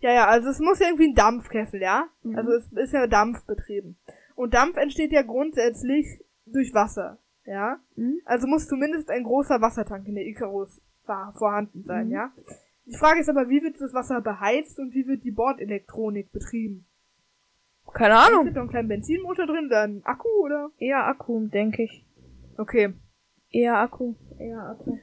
[0.00, 2.06] Ja, ja, also es muss ja irgendwie ein Dampfkessel, ja?
[2.22, 2.36] Mhm.
[2.36, 3.96] Also es ist ja Dampf betrieben.
[4.36, 6.06] Und Dampf entsteht ja grundsätzlich
[6.46, 7.80] durch Wasser, ja?
[7.96, 8.20] Mhm.
[8.24, 12.12] Also muss zumindest ein großer Wassertank in der Icarus vor- vorhanden sein, Mhm.
[12.12, 12.32] ja.
[12.86, 16.86] Die Frage ist aber, wie wird das Wasser beheizt und wie wird die Bordelektronik betrieben?
[17.92, 18.46] Keine Ist Ahnung.
[18.46, 20.70] da noch ein kleiner Benzinmotor drin, dann Akku oder?
[20.78, 22.06] Eher Akku, denke ich.
[22.56, 22.94] Okay.
[23.50, 24.14] Eher Akku.
[24.38, 24.98] Eher Akku.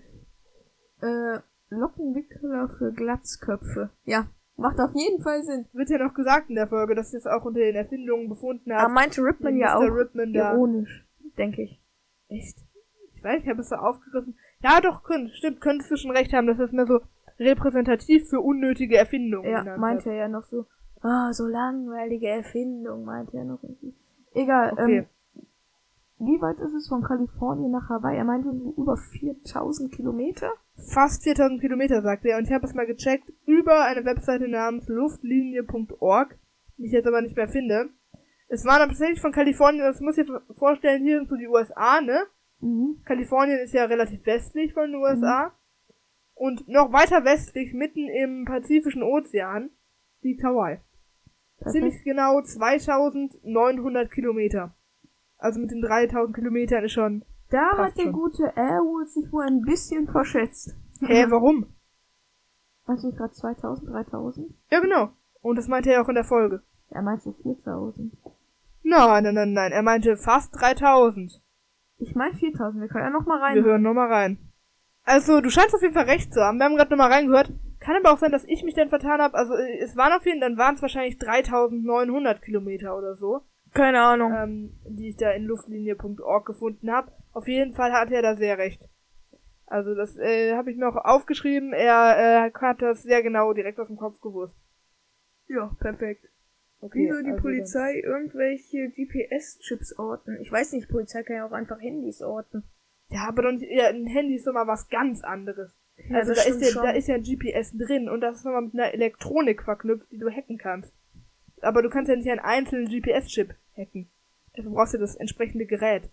[1.02, 1.40] Äh,
[1.78, 3.90] Lockenwickler für Glatzköpfe.
[4.06, 5.66] Ja, macht auf jeden Fall Sinn.
[5.74, 8.84] Wird ja noch gesagt in der Folge, dass es auch unter den Erfindungen befunden Aber
[8.84, 8.92] hat.
[8.92, 10.54] meinte Ripman ja auch Ripman da.
[10.54, 11.06] ironisch,
[11.38, 11.82] denke ich.
[12.30, 12.58] Echt?
[13.16, 14.38] Ich weiß, ich habe es so aufgegriffen.
[14.62, 17.00] Ja, doch, könnt, stimmt, könntest du schon recht haben, dass es mehr so
[17.40, 20.08] repräsentativ für unnötige Erfindungen Ja, meinte hat.
[20.08, 20.66] er ja noch so,
[21.02, 23.94] ah, so langweilige Erfindung, meinte er noch irgendwie.
[24.34, 24.98] Egal, Okay.
[25.00, 25.06] ähm,
[26.18, 28.18] wie weit ist es von Kalifornien nach Hawaii?
[28.18, 30.52] Er meinte so über 4000 Kilometer.
[30.94, 32.38] Fast 4000 Kilometer, sagte er.
[32.38, 36.38] Und ich habe es mal gecheckt über eine Webseite namens luftlinie.org,
[36.78, 37.90] die ich jetzt aber nicht mehr finde.
[38.48, 42.00] Es waren aber tatsächlich von Kalifornien, das muss ich vorstellen, hier sind so die USA,
[42.00, 42.26] ne?
[42.60, 43.02] Mhm.
[43.04, 45.54] Kalifornien ist ja relativ westlich von den USA.
[46.34, 49.72] Und noch weiter westlich, mitten im Pazifischen Ozean,
[50.22, 50.80] liegt Hawaii.
[51.72, 54.76] Ziemlich genau 2900 Kilometer.
[55.46, 57.24] Also mit den 3000 Kilometern ist schon.
[57.52, 58.14] Da hat der schon.
[58.14, 60.76] gute Airwood sich wohl ein bisschen verschätzt.
[61.02, 61.68] Hä, warum?
[62.88, 64.52] Weißt du gerade 2000, 3000?
[64.72, 65.12] Ja, genau.
[65.42, 66.64] Und das meinte er auch in der Folge.
[66.90, 68.12] Er meinte 4000.
[68.82, 69.72] Nein, nein, nein, nein.
[69.72, 71.40] Er meinte fast 3000.
[72.00, 73.54] Ich meine 4000, wir können ja noch mal rein.
[73.54, 74.40] Wir hören nochmal rein.
[75.04, 76.58] Also, du scheinst auf jeden Fall recht zu haben.
[76.58, 77.54] Wir haben gerade nochmal reingehört.
[77.80, 79.36] Kann aber auch sein, dass ich mich dann vertan habe.
[79.36, 83.44] Also, äh, es waren auf jeden Fall, dann waren es wahrscheinlich 3900 Kilometer oder so,
[83.76, 84.34] Keine Ahnung.
[84.34, 87.12] ähm, die ich da in luftlinie.org gefunden habe.
[87.34, 88.90] Auf jeden Fall hat er da sehr recht.
[89.68, 91.74] Also, das äh, habe ich mir auch aufgeschrieben.
[91.74, 94.56] Er äh, hat das sehr genau direkt aus dem Kopf gewusst.
[95.48, 96.26] Ja, perfekt.
[96.80, 100.38] Okay, Wieso die also Polizei irgendwelche GPS-Chips orten?
[100.42, 102.64] Ich weiß nicht, Polizei kann ja auch einfach Handys orten.
[103.10, 105.76] Dann, ja, aber nicht, ja, ein Handy ist doch mal was ganz anderes.
[105.98, 106.84] Ja, Also da ist, ja, schon.
[106.84, 110.18] da ist ja ein GPS drin und das ist nochmal mit einer Elektronik verknüpft, die
[110.18, 110.94] du hacken kannst.
[111.62, 114.10] Aber du kannst ja nicht einen einzelnen GPS-Chip hacken.
[114.56, 116.10] Dafür brauchst du das entsprechende Gerät.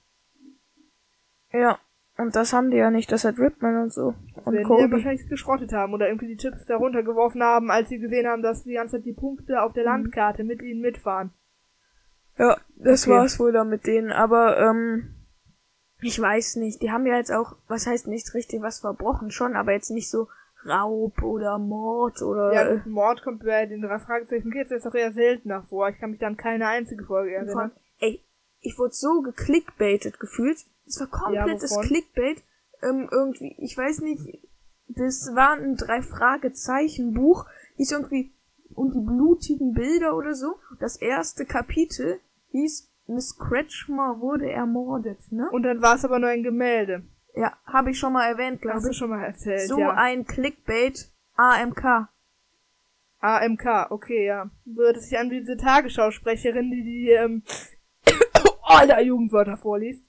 [1.52, 1.78] Ja,
[2.16, 4.14] und das haben die ja nicht, das hat Ripman und so.
[4.44, 7.88] Und Werden die ja wahrscheinlich geschrottet haben oder irgendwie die Chips da runtergeworfen haben, als
[7.88, 9.88] sie gesehen haben, dass die ganze Zeit die Punkte auf der Mhm.
[9.90, 11.30] Landkarte mit ihnen mitfahren.
[12.38, 13.16] Ja, das Okay.
[13.16, 15.14] war's wohl da mit denen, aber ähm,
[16.00, 16.82] ich weiß nicht.
[16.82, 20.10] Die haben ja jetzt auch, was heißt nicht richtig was verbrochen, schon, aber jetzt nicht
[20.10, 20.28] so
[20.66, 25.12] Raub oder Mord oder Ja, Mord kommt bei den drei Fragezeichen Kids jetzt auch eher
[25.12, 25.88] seltener vor.
[25.88, 27.72] Ich kann mich da an keine einzige Folge erinnern.
[27.98, 28.24] ey,
[28.60, 30.58] ich wurde so geklickbaitet gefühlt.
[30.86, 31.84] Es war komplettes wovon?
[31.84, 32.42] Clickbait.
[32.82, 34.48] Ähm, irgendwie, ich weiß nicht,
[34.88, 37.46] das war ein drei Fragezeichen Buch,
[37.76, 38.32] hieß irgendwie
[38.74, 40.56] und die blutigen Bilder oder so.
[40.80, 45.48] Das erste Kapitel hieß Miss Kretschmer wurde ermordet, ne?
[45.50, 47.02] Und dann war es aber nur ein Gemälde.
[47.34, 48.96] Ja, habe ich schon mal erwähnt, Hast glaube du ich.
[48.96, 49.94] schon mal erzählt, So ja.
[49.94, 52.08] ein Clickbait AMK.
[53.20, 54.50] AMK, okay, ja.
[54.64, 57.42] Würde sich an wie diese Tagesschausprecherin, die die, ähm,
[58.64, 60.04] aller Jugendwörter vorliest.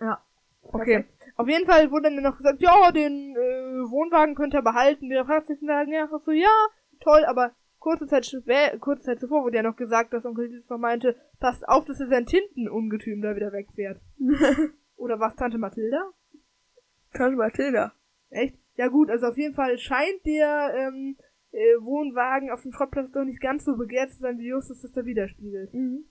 [0.00, 0.22] Ja.
[0.62, 1.04] Okay.
[1.36, 5.08] Auf jeden Fall wurde dann noch gesagt, ja, den äh, Wohnwagen könnt ihr behalten.
[5.08, 6.48] Wir Praxis sagen, ja, so, ja,
[7.00, 10.78] toll, aber kurze Zeit, spä- kurze Zeit zuvor wurde ja noch gesagt, dass Onkel Diesmal
[10.78, 14.00] meinte, passt auf, dass es ein Tintenungetüm da wieder wegfährt.
[15.00, 16.12] Oder was, Tante Mathilda?
[17.14, 17.92] Tante Mathilda.
[18.28, 18.56] Echt?
[18.76, 21.16] Ja gut, also auf jeden Fall scheint der ähm,
[21.52, 24.92] äh, Wohnwagen auf dem Schrottplatz doch nicht ganz so begehrt zu sein, wie Justus das
[24.92, 25.72] da widerspiegelt.
[25.72, 26.04] Mhm.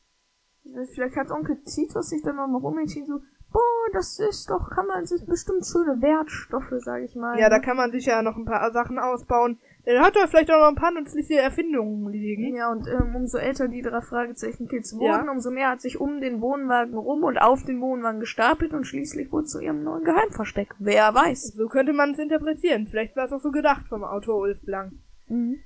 [0.93, 3.21] Vielleicht hat Onkel Titus sich dann noch mal umentschieden, so,
[3.51, 7.39] boah, das ist doch, kann man, sind bestimmt schöne Wertstoffe, sag ich mal.
[7.39, 7.63] Ja, da ne?
[7.63, 9.59] kann man sich ja noch ein paar Sachen ausbauen.
[9.91, 12.55] Der hat doch vielleicht auch noch ein paar nützliche Erfindungen liegen.
[12.55, 14.99] Ja, und ähm, umso älter die drei Fragezeichen-Kids Ja.
[14.99, 18.85] wurden, umso mehr hat sich um den Wohnwagen rum und auf den Wohnwagen gestapelt und
[18.85, 20.75] schließlich wurde zu ihrem neuen Geheimversteck.
[20.77, 21.53] Wer weiß.
[21.55, 22.85] So könnte man es interpretieren.
[22.87, 24.93] Vielleicht war es auch so gedacht vom Autor Ulf Blank.
[25.27, 25.59] Mhm.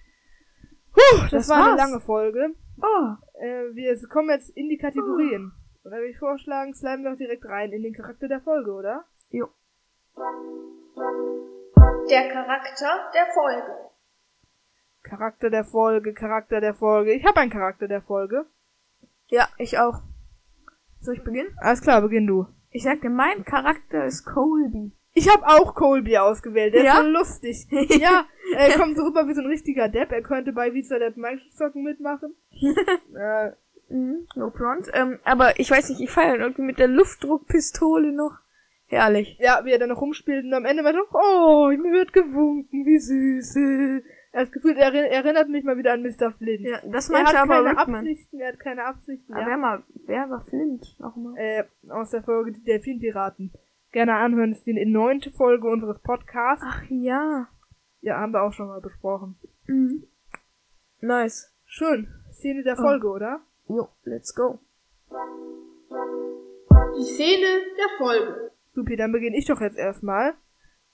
[0.94, 1.78] Puh, das, Das war eine war's.
[1.90, 2.54] lange Folge.
[2.82, 5.52] Oh, Äh, wir kommen jetzt in die Kategorien.
[5.84, 8.72] Und da würde ich vorschlagen, sliden wir doch direkt rein in den Charakter der Folge,
[8.72, 9.04] oder?
[9.32, 9.48] jo.
[12.10, 13.83] Der Charakter der Folge.
[15.04, 17.14] Charakter der Folge, Charakter der Folge.
[17.14, 18.46] Ich habe einen Charakter der Folge.
[19.30, 20.02] Ja, ich auch.
[21.02, 21.50] Soll ich beginnen?
[21.60, 22.48] Alles klar, beginn du.
[22.72, 24.92] Ich sagte, mein Charakter ist Colby.
[25.14, 26.74] Ich habe auch Colby ausgewählt.
[26.74, 26.94] Der Ja?
[26.94, 27.68] ist so lustig.
[28.00, 28.26] ja,
[28.56, 30.12] er kommt so rüber wie so ein richtiger Depp.
[30.12, 32.34] Er könnte bei Visa Depp Microsoft mitmachen.
[33.16, 33.52] äh,
[33.90, 34.90] Mhm, no front.
[34.94, 38.40] Ähm, aber ich weiß nicht, ich feiere irgendwie mit der Luftdruckpistole noch.
[38.88, 39.38] Herrlich.
[39.40, 42.86] ja, wie er dann noch rumspielt und am Ende meint er, oh, mir wird gewunken,
[42.86, 44.04] wie süß.
[44.34, 46.32] Er hat das Gefühl, er erinn- erinnert mich mal wieder an Mr.
[46.32, 46.62] Flint.
[46.62, 47.96] Ja, das er meinte hat aber keine Rickman.
[48.00, 49.32] Absichten, er hat keine Absichten.
[49.34, 49.48] Aber Ja.
[49.48, 51.34] wer mal, wer war Flint nochmal?
[51.38, 53.54] Äh, aus der Folge Die Delfinpiraten.
[53.92, 54.50] gerne anhören.
[54.50, 56.66] Das ist die neunte Folge unseres Podcasts.
[56.68, 57.48] Ach ja.
[58.02, 59.36] Ja, haben wir auch schon mal besprochen.
[59.68, 60.04] Mhm.
[61.00, 61.54] Nice.
[61.66, 62.08] Schön.
[62.32, 62.82] Szene der Oh.
[62.82, 63.42] Folge, oder?
[63.70, 64.60] Jo, let's go.
[66.98, 67.46] Die Szene
[67.78, 68.52] der Folge.
[68.74, 70.34] Supi, dann beginne ich doch jetzt erstmal.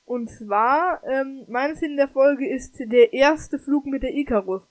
[0.10, 4.64] Und zwar, ähm, meine Szene der Folge ist der erste Flug mit der Icarus.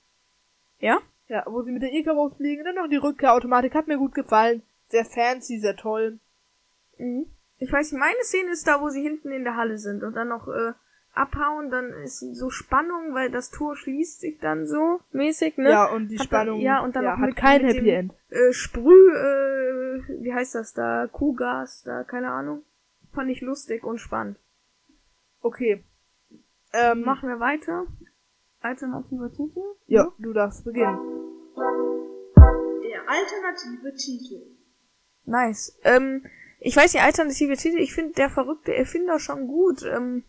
[0.81, 0.99] Ja?
[1.29, 4.63] Ja, wo sie mit der Icarus fliegen, dann noch die Rückkehrautomatik, hat mir gut gefallen.
[4.89, 6.19] Sehr fancy, sehr toll.
[6.99, 7.27] Mhm.
[7.61, 10.15] Ich weiß nicht, meine Szene ist da, wo sie hinten in der Halle sind und
[10.17, 10.73] dann noch äh,
[11.15, 15.71] abhauen, dann ist so Spannung, weil das Tor schließt sich dann so mäßig, ne?
[15.71, 17.85] Ja, und die Hat Spannung dann- ja, und dann noch hat mit- kein mit Happy
[17.85, 18.13] dem- End.
[18.31, 21.07] Äh, Sprüh, äh, wie heißt das da?
[21.07, 22.63] Kuhgas, da, keine Ahnung.
[23.13, 24.37] Fand ich lustig und spannend.
[25.49, 25.83] Okay.
[26.75, 27.87] Ähm, Machen wir weiter.
[28.61, 29.61] Alternativer Titel?
[29.87, 30.99] Ja, du darfst beginnen.
[31.57, 34.43] Der alternative Titel.
[35.25, 35.79] Nice.
[35.85, 36.27] Ähm,
[36.61, 39.83] ich weiß nicht, alternative Titel, ich finde der verrückte Erfinder schon gut.
[39.85, 40.25] Ähm,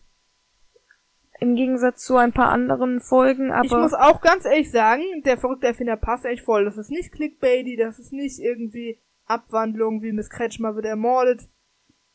[1.38, 3.66] Im Gegensatz zu ein paar anderen Folgen, aber.
[3.66, 6.64] ich muss auch ganz ehrlich sagen, der verrückte Erfinder passt echt voll.
[6.64, 11.46] Das ist nicht Clickbaity, das ist nicht irgendwie Abwandlung, wie Miss Kretschmer wird ermordet.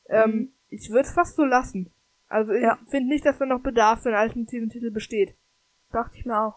[0.10, 0.54] Ähm, Mhm.
[0.70, 1.92] ich würde es fast so lassen.
[2.28, 2.78] Also ich Ja.
[2.88, 5.36] finde nicht, dass da noch Bedarf für einen alternativen Titel besteht.
[5.92, 6.56] dachte ich mir auch.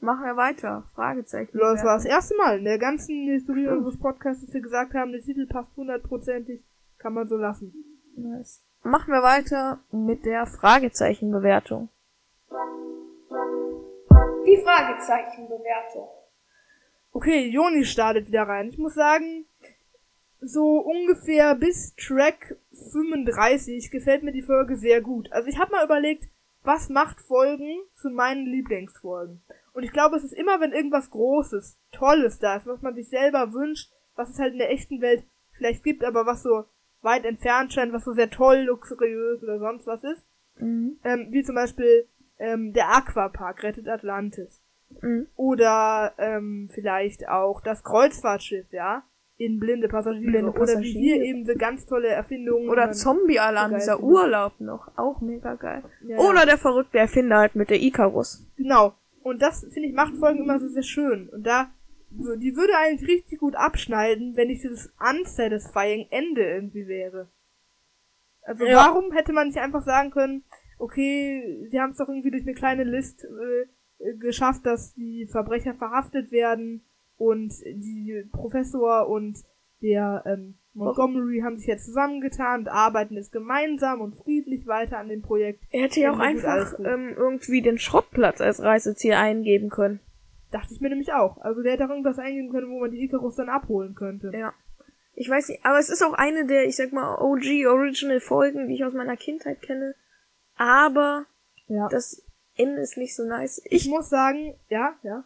[0.00, 0.84] Machen wir weiter.
[0.94, 1.56] Fragezeichen.
[1.58, 5.12] Das war das erste Mal in der ganzen Historie unseres Podcasts, dass wir gesagt haben,
[5.12, 6.62] der Titel passt hundertprozentig,
[6.98, 7.74] kann man so lassen.
[8.16, 8.62] Nice.
[8.82, 11.88] Machen wir weiter mit der Fragezeichenbewertung.
[14.46, 16.08] Die Fragezeichenbewertung.
[17.12, 18.68] Okay, Joni startet wieder rein.
[18.68, 19.46] Ich muss sagen,
[20.46, 22.56] so ungefähr bis Track
[22.92, 25.32] 35 gefällt mir die Folge sehr gut.
[25.32, 26.28] Also ich habe mal überlegt,
[26.62, 29.42] was macht Folgen zu meinen Lieblingsfolgen.
[29.72, 33.08] Und ich glaube, es ist immer, wenn irgendwas Großes, Tolles da ist, was man sich
[33.08, 36.64] selber wünscht, was es halt in der echten Welt vielleicht gibt, aber was so
[37.02, 40.24] weit entfernt scheint, was so sehr toll, luxuriös oder sonst was ist.
[40.58, 40.98] Mhm.
[41.04, 42.08] Ähm, wie zum Beispiel
[42.38, 44.62] ähm, der Aquapark rettet Atlantis.
[45.02, 45.28] Mhm.
[45.36, 49.04] Oder ähm, vielleicht auch das Kreuzfahrtschiff, ja,
[49.36, 50.30] in blinde Passagiere.
[50.30, 50.98] Blinde Oder wie Passagiere.
[50.98, 52.68] hier eben so ganz tolle Erfindungen.
[52.68, 54.00] Oder Zombie-Alarm, dieser.
[54.02, 54.88] Urlaub noch.
[54.96, 55.82] Auch mega geil.
[56.06, 56.46] ja, Oder ja.
[56.46, 58.46] der verrückte Erfinder halt mit der Icarus.
[58.56, 58.94] Genau.
[59.22, 61.28] Und das, finde ich, macht Folgen immer so sehr schön.
[61.30, 61.70] Und da,
[62.20, 67.28] so, die würde eigentlich richtig gut abschneiden, wenn nicht dieses unsatisfying Ende irgendwie wäre.
[68.42, 68.76] Also Ja.
[68.76, 70.44] warum hätte man nicht einfach sagen können,
[70.78, 75.74] okay, sie haben es doch irgendwie durch eine kleine List äh, geschafft, dass die Verbrecher
[75.74, 76.84] verhaftet werden
[77.16, 79.38] und die Professor und
[79.82, 85.08] der ähm, Montgomery haben sich jetzt zusammengetan und arbeiten jetzt gemeinsam und friedlich weiter an
[85.08, 85.62] dem Projekt.
[85.70, 90.00] Er hätte ja auch einfach ähm, irgendwie den Schrottplatz als Reiseziel eingeben können.
[90.50, 91.38] Dachte ich mir nämlich auch.
[91.38, 94.32] Also der hätte auch irgendwas eingeben können, wo man die Icarus dann abholen könnte.
[94.34, 94.52] Ja.
[95.16, 98.66] Ich weiß nicht, aber es ist auch eine der, ich sag mal, OG Original Folgen,
[98.68, 99.94] die ich aus meiner Kindheit kenne.
[100.56, 101.26] Aber
[101.66, 101.88] Ja.
[101.88, 102.24] das
[102.56, 103.60] Ende ist nicht so nice.
[103.64, 105.24] Ich Ich, muss sagen, ja, ja.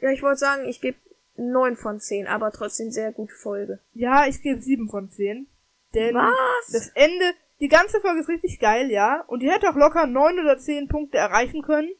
[0.00, 0.96] ja, ich wollte sagen, ich gebe
[1.36, 3.80] 9 von 10, aber trotzdem sehr gute Folge.
[3.92, 5.48] Ja, ich gebe sieben von zehn.
[5.94, 6.72] Denn Was?
[6.72, 7.24] das Ende,
[7.60, 9.22] die ganze Folge ist richtig geil, ja.
[9.26, 11.90] Und die hätte auch locker neun oder zehn Punkte erreichen können.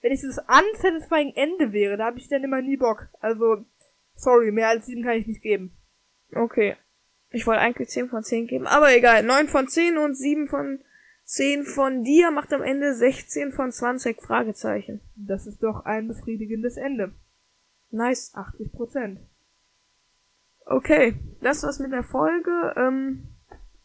[0.00, 3.08] Wenn es das unsatisfying Ende wäre, da habe ich dann immer nie Bock.
[3.20, 3.64] Also,
[4.14, 5.76] sorry, mehr als sieben kann ich nicht geben.
[6.34, 6.76] Okay.
[7.30, 9.22] Ich wollte eigentlich 10 von 10 geben, aber egal.
[9.22, 10.80] 9 von 10 und 7 von
[11.24, 15.00] 10 von dir macht am Ende 16 von 20 Fragezeichen.
[15.14, 17.12] Das ist doch ein befriedigendes Ende.
[17.90, 18.32] Nice.
[18.34, 19.20] 80 Prozent.
[20.66, 22.74] Okay, das war's mit der Folge.
[22.76, 23.28] Ähm,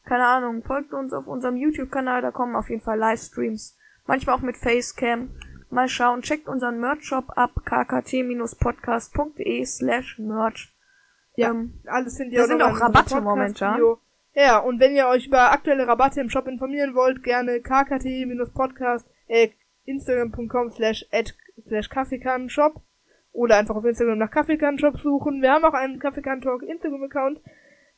[0.04, 3.78] keine Ahnung, folgt uns auf unserem YouTube-Kanal, da kommen auf jeden Fall Livestreams.
[4.06, 5.30] Manchmal auch mit Facecam.
[5.70, 10.76] Mal schauen, checkt unseren Merch-Shop ab, kkt-podcast.de slash merch.
[11.36, 14.00] Ja, Ähm, alles ihr da auch sind auch Rabatte Podcast-Video.
[14.36, 19.50] Ja, und wenn ihr euch über aktuelle Rabatte im Shop informieren wollt, gerne kkt-podcast, äh,
[19.86, 21.06] instagram.com slash
[21.66, 22.82] slash kaffeekannenshop
[23.34, 25.42] oder einfach auf Instagram nach Kaffeekannenshop suchen.
[25.42, 27.42] Wir haben auch einen Kaffeekannentalk Instagram-Account.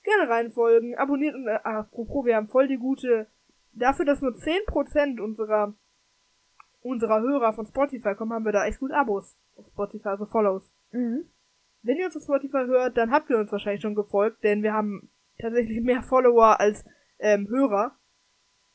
[0.04, 3.28] Gerne reinfolgen, abonniert und, äh, apropos, wir haben voll die gute,
[3.74, 5.76] dafür, dass nur 10% unserer,
[6.82, 10.72] unserer Hörer von Spotify kommen, haben wir da echt gut Abos auf Spotify, also Follows.
[10.92, 11.26] mhm.
[11.82, 14.74] Wenn ihr uns auf Spotify hört, dann habt ihr uns wahrscheinlich schon gefolgt, denn wir
[14.74, 16.84] haben tatsächlich mehr Follower als
[17.20, 17.96] ähm, Hörer.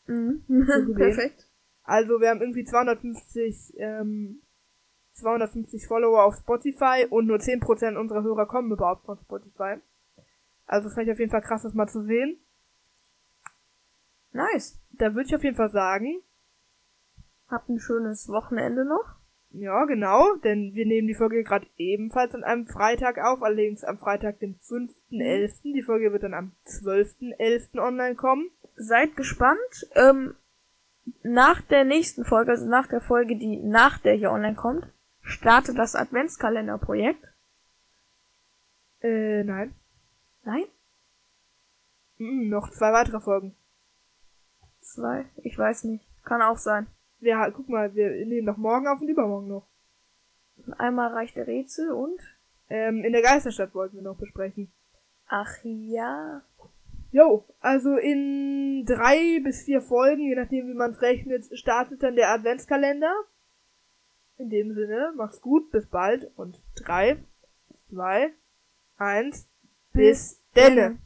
[0.07, 0.45] Mhm.
[0.97, 1.49] Perfekt.
[1.83, 4.43] Also wir haben irgendwie 250, ähm,
[5.21, 9.77] 250 Follower auf Spotify und nur 10% unserer Hörer kommen überhaupt von Spotify.
[10.67, 12.39] Also fand ich auf jeden Fall krass, das mal zu sehen.
[14.33, 14.81] Nice.
[14.93, 16.23] Da würde ich auf jeden Fall sagen,
[17.51, 19.17] Habt ein schönes Wochenende noch.
[19.51, 23.99] ja genau, denn wir nehmen die Folge gerade ebenfalls an einem Freitag auf, allerdings am
[23.99, 25.73] Freitag, den 5.11.
[25.75, 27.81] Die Folge wird dann am 12.11.
[27.81, 28.51] online kommen.
[28.77, 29.59] seid gespannt.
[29.97, 30.37] Ähm,
[31.25, 34.87] nach der nächsten Folge, also nach der Folge, die nach der hier online kommt,
[35.31, 37.25] startet das Adventskalenderprojekt.
[39.03, 39.75] Äh, nein.
[40.45, 40.65] Nein?
[42.19, 43.57] Mm, noch zwei weitere Folgen.
[44.81, 45.27] Zwei?
[45.43, 46.07] Ich weiß nicht.
[46.25, 46.87] Kann auch sein.
[47.21, 49.67] Ja, guck mal, wir nehmen noch morgen auf und übermorgen noch.
[50.79, 52.21] Einmal reicht der Rätsel und?
[52.69, 54.73] Ähm, in der Geisterstadt wollten wir noch besprechen.
[55.29, 56.43] Ach ja.
[57.13, 62.17] Jo, also in drei bis vier Folgen, je nachdem wie man es rechnet, startet dann
[62.17, 63.13] der Adventskalender.
[64.41, 67.19] In dem Sinne, mach's gut, bis bald und drei,
[67.91, 68.33] zwei,
[68.97, 69.47] eins,
[69.93, 70.99] bis denne.